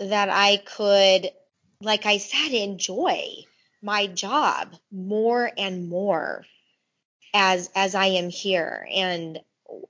that 0.00 0.30
I 0.30 0.62
could, 0.64 1.30
like 1.82 2.06
I 2.06 2.16
said, 2.16 2.52
enjoy 2.52 3.28
my 3.82 4.06
job 4.06 4.74
more 4.90 5.50
and 5.58 5.90
more 5.90 6.46
as 7.34 7.70
as 7.74 7.94
I 7.94 8.06
am 8.06 8.30
here 8.30 8.88
and 8.90 9.40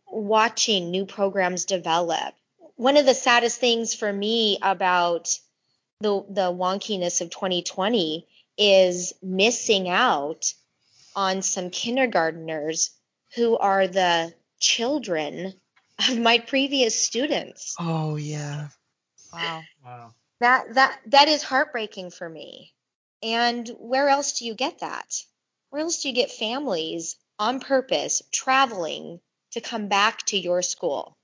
watching 0.08 0.90
new 0.90 1.06
programs 1.06 1.64
develop. 1.64 2.34
One 2.74 2.96
of 2.96 3.06
the 3.06 3.14
saddest 3.14 3.60
things 3.60 3.94
for 3.94 4.12
me 4.12 4.58
about 4.60 5.28
the 6.00 6.24
the 6.28 6.52
wonkiness 6.52 7.20
of 7.20 7.30
2020 7.30 8.26
is 8.56 9.12
missing 9.22 9.88
out 9.88 10.52
on 11.16 11.42
some 11.42 11.70
kindergarteners 11.70 12.90
who 13.34 13.56
are 13.58 13.86
the 13.86 14.32
children 14.60 15.54
of 16.08 16.18
my 16.18 16.38
previous 16.38 17.00
students. 17.00 17.74
Oh, 17.78 18.16
yeah. 18.16 18.68
Wow. 19.32 19.62
Wow. 19.84 20.14
That 20.40 20.74
that 20.74 21.00
that 21.06 21.28
is 21.28 21.42
heartbreaking 21.42 22.10
for 22.10 22.28
me. 22.28 22.72
And 23.22 23.68
where 23.78 24.08
else 24.08 24.38
do 24.38 24.44
you 24.44 24.54
get 24.54 24.80
that? 24.80 25.14
Where 25.70 25.82
else 25.82 26.02
do 26.02 26.08
you 26.08 26.14
get 26.14 26.30
families 26.30 27.16
on 27.38 27.60
purpose 27.60 28.22
traveling 28.32 29.20
to 29.52 29.60
come 29.60 29.88
back 29.88 30.24
to 30.26 30.38
your 30.38 30.62
school? 30.62 31.16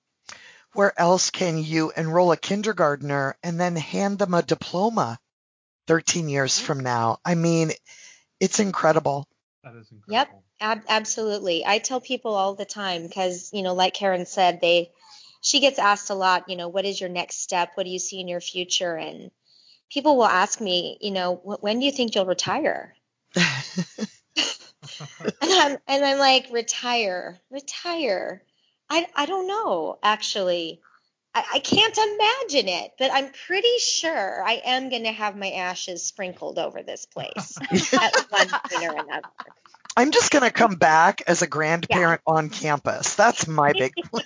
Where 0.72 0.98
else 0.98 1.30
can 1.30 1.58
you 1.58 1.92
enroll 1.96 2.32
a 2.32 2.36
kindergartner 2.36 3.36
and 3.42 3.60
then 3.60 3.76
hand 3.76 4.18
them 4.18 4.34
a 4.34 4.42
diploma 4.42 5.18
13 5.86 6.28
years 6.28 6.58
from 6.58 6.80
now? 6.80 7.18
I 7.24 7.34
mean, 7.34 7.72
it's 8.38 8.60
incredible. 8.60 9.26
That 9.64 9.74
is 9.74 9.90
incredible. 9.90 10.44
Yep. 10.60 10.78
Ab- 10.78 10.84
absolutely. 10.88 11.64
I 11.66 11.78
tell 11.78 12.00
people 12.00 12.34
all 12.34 12.54
the 12.54 12.64
time 12.64 13.06
because, 13.06 13.50
you 13.52 13.62
know, 13.62 13.74
like 13.74 13.94
Karen 13.94 14.26
said, 14.26 14.60
they 14.60 14.90
she 15.42 15.60
gets 15.60 15.78
asked 15.78 16.10
a 16.10 16.14
lot, 16.14 16.48
you 16.48 16.56
know, 16.56 16.68
what 16.68 16.84
is 16.84 17.00
your 17.00 17.08
next 17.08 17.40
step? 17.40 17.70
What 17.74 17.84
do 17.84 17.90
you 17.90 17.98
see 17.98 18.20
in 18.20 18.28
your 18.28 18.42
future? 18.42 18.94
And 18.94 19.30
people 19.90 20.16
will 20.16 20.26
ask 20.26 20.60
me, 20.60 20.98
you 21.00 21.10
know, 21.10 21.34
when 21.36 21.80
do 21.80 21.86
you 21.86 21.92
think 21.92 22.14
you'll 22.14 22.26
retire? 22.26 22.94
And 25.42 25.50
I'm 25.52 25.78
and 25.86 26.04
I'm 26.04 26.18
like, 26.18 26.46
retire, 26.50 27.38
retire. 27.50 28.42
I 28.90 29.06
I 29.14 29.26
don't 29.26 29.46
know, 29.46 29.98
actually. 30.02 30.80
I, 31.32 31.44
I 31.54 31.58
can't 31.60 31.96
imagine 31.96 32.68
it, 32.68 32.92
but 32.98 33.12
I'm 33.12 33.30
pretty 33.46 33.78
sure 33.78 34.44
I 34.44 34.62
am 34.64 34.90
going 34.90 35.04
to 35.04 35.12
have 35.12 35.36
my 35.36 35.50
ashes 35.52 36.02
sprinkled 36.02 36.58
over 36.58 36.82
this 36.82 37.06
place 37.06 37.56
at 37.92 38.16
one 38.30 38.48
point 38.48 38.84
or 38.84 38.92
another. 39.00 39.28
I'm 39.96 40.10
just 40.10 40.30
going 40.32 40.44
to 40.44 40.50
come 40.50 40.74
back 40.74 41.22
as 41.26 41.42
a 41.42 41.46
grandparent 41.46 42.20
on 42.26 42.48
campus. 42.48 43.14
That's 43.14 43.46
my 43.46 43.72
big 43.72 43.92
plan. 43.94 44.24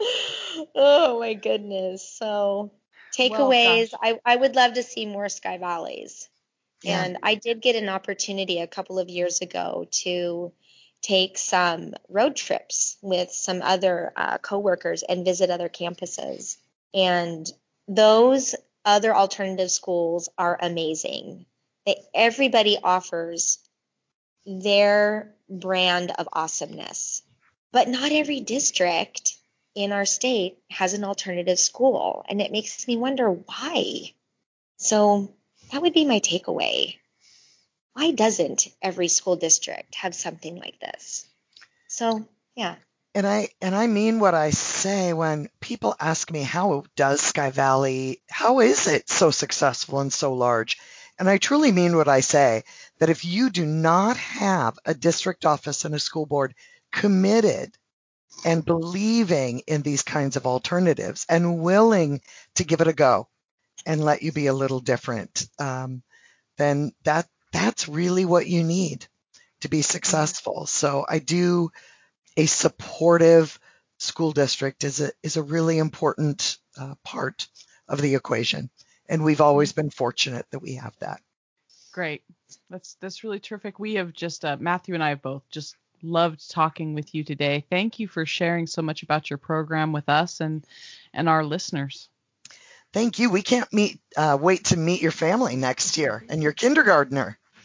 oh 0.74 1.20
my 1.20 1.34
goodness. 1.34 2.08
So 2.08 2.72
takeaways, 3.16 3.90
gosh. 3.90 4.00
I, 4.02 4.20
I 4.24 4.36
would 4.36 4.54
love 4.54 4.74
to 4.74 4.82
see 4.82 5.06
more 5.06 5.28
Sky 5.28 5.58
Valleys. 5.58 6.28
Yeah. 6.82 7.02
And 7.02 7.18
I 7.22 7.34
did 7.34 7.60
get 7.60 7.76
an 7.76 7.88
opportunity 7.88 8.60
a 8.60 8.66
couple 8.66 8.98
of 8.98 9.08
years 9.08 9.40
ago 9.40 9.86
to 10.02 10.52
take 11.02 11.36
some 11.36 11.94
road 12.08 12.36
trips 12.36 12.96
with 13.02 13.32
some 13.32 13.60
other 13.60 14.12
uh, 14.16 14.38
coworkers 14.38 15.02
and 15.02 15.24
visit 15.24 15.50
other 15.50 15.68
campuses. 15.68 16.56
And 16.94 17.46
those 17.88 18.54
other 18.84 19.14
alternative 19.14 19.70
schools 19.70 20.28
are 20.38 20.58
amazing. 20.60 21.46
They, 21.86 21.96
everybody 22.14 22.78
offers 22.82 23.58
their 24.46 25.34
brand 25.48 26.12
of 26.16 26.28
awesomeness, 26.32 27.22
but 27.72 27.88
not 27.88 28.12
every 28.12 28.40
district 28.40 29.36
in 29.74 29.92
our 29.92 30.04
state 30.04 30.58
has 30.70 30.94
an 30.94 31.04
alternative 31.04 31.58
school, 31.58 32.24
and 32.28 32.40
it 32.40 32.52
makes 32.52 32.86
me 32.86 32.96
wonder 32.96 33.30
why. 33.30 34.12
So 34.76 35.34
that 35.70 35.80
would 35.80 35.94
be 35.94 36.04
my 36.04 36.20
takeaway. 36.20 36.98
Why 37.94 38.12
doesn't 38.12 38.68
every 38.80 39.08
school 39.08 39.36
district 39.36 39.94
have 39.96 40.14
something 40.14 40.56
like 40.56 40.78
this? 40.80 41.26
So 41.88 42.26
Yeah. 42.54 42.76
And 43.14 43.26
I 43.26 43.50
and 43.60 43.74
I 43.74 43.86
mean 43.86 44.20
what 44.20 44.34
I 44.34 44.50
say 44.50 45.12
when 45.12 45.50
people 45.60 45.94
ask 46.00 46.30
me 46.30 46.42
how 46.42 46.84
does 46.96 47.20
Sky 47.20 47.50
Valley 47.50 48.22
how 48.30 48.60
is 48.60 48.86
it 48.86 49.10
so 49.10 49.30
successful 49.30 50.00
and 50.00 50.12
so 50.12 50.32
large? 50.32 50.78
And 51.18 51.28
I 51.28 51.36
truly 51.36 51.72
mean 51.72 51.96
what 51.96 52.08
I 52.08 52.20
say 52.20 52.64
that 52.98 53.10
if 53.10 53.24
you 53.24 53.50
do 53.50 53.66
not 53.66 54.16
have 54.16 54.78
a 54.86 54.94
district 54.94 55.44
office 55.44 55.84
and 55.84 55.94
a 55.94 55.98
school 55.98 56.24
board 56.24 56.54
committed 56.90 57.76
and 58.44 58.64
believing 58.64 59.60
in 59.60 59.82
these 59.82 60.02
kinds 60.02 60.36
of 60.36 60.46
alternatives 60.46 61.26
and 61.28 61.60
willing 61.60 62.22
to 62.54 62.64
give 62.64 62.80
it 62.80 62.88
a 62.88 62.92
go 62.94 63.28
and 63.86 64.02
let 64.02 64.22
you 64.22 64.32
be 64.32 64.46
a 64.46 64.54
little 64.54 64.80
different, 64.80 65.46
um, 65.58 66.02
then 66.56 66.92
that 67.04 67.28
that's 67.52 67.88
really 67.88 68.24
what 68.24 68.46
you 68.46 68.64
need 68.64 69.06
to 69.60 69.68
be 69.68 69.82
successful. 69.82 70.66
So 70.66 71.04
I 71.08 71.18
do 71.18 71.70
a 72.36 72.46
supportive 72.46 73.58
school 73.98 74.32
district 74.32 74.84
is 74.84 75.00
a 75.00 75.12
is 75.22 75.36
a 75.36 75.42
really 75.42 75.78
important 75.78 76.58
uh, 76.76 76.94
part 77.04 77.48
of 77.88 78.00
the 78.00 78.14
equation, 78.14 78.70
and 79.08 79.22
we've 79.22 79.40
always 79.40 79.72
been 79.72 79.90
fortunate 79.90 80.46
that 80.50 80.60
we 80.60 80.74
have 80.74 80.96
that. 80.98 81.20
Great. 81.92 82.22
That's 82.70 82.96
that's 83.00 83.22
really 83.22 83.40
terrific. 83.40 83.78
We 83.78 83.94
have 83.94 84.12
just 84.12 84.44
uh, 84.44 84.56
Matthew 84.58 84.94
and 84.94 85.04
I 85.04 85.10
have 85.10 85.22
both 85.22 85.42
just 85.50 85.76
loved 86.02 86.50
talking 86.50 86.94
with 86.94 87.14
you 87.14 87.22
today. 87.22 87.64
Thank 87.70 87.98
you 87.98 88.08
for 88.08 88.26
sharing 88.26 88.66
so 88.66 88.82
much 88.82 89.02
about 89.02 89.30
your 89.30 89.38
program 89.38 89.92
with 89.92 90.08
us 90.08 90.40
and 90.40 90.66
and 91.12 91.28
our 91.28 91.44
listeners. 91.44 92.08
Thank 92.92 93.18
you. 93.18 93.30
We 93.30 93.42
can't 93.42 93.72
meet 93.72 94.00
uh, 94.16 94.38
wait 94.40 94.64
to 94.66 94.76
meet 94.76 95.02
your 95.02 95.12
family 95.12 95.56
next 95.56 95.96
year 95.96 96.24
and 96.28 96.42
your 96.42 96.52
kindergartner. 96.52 97.38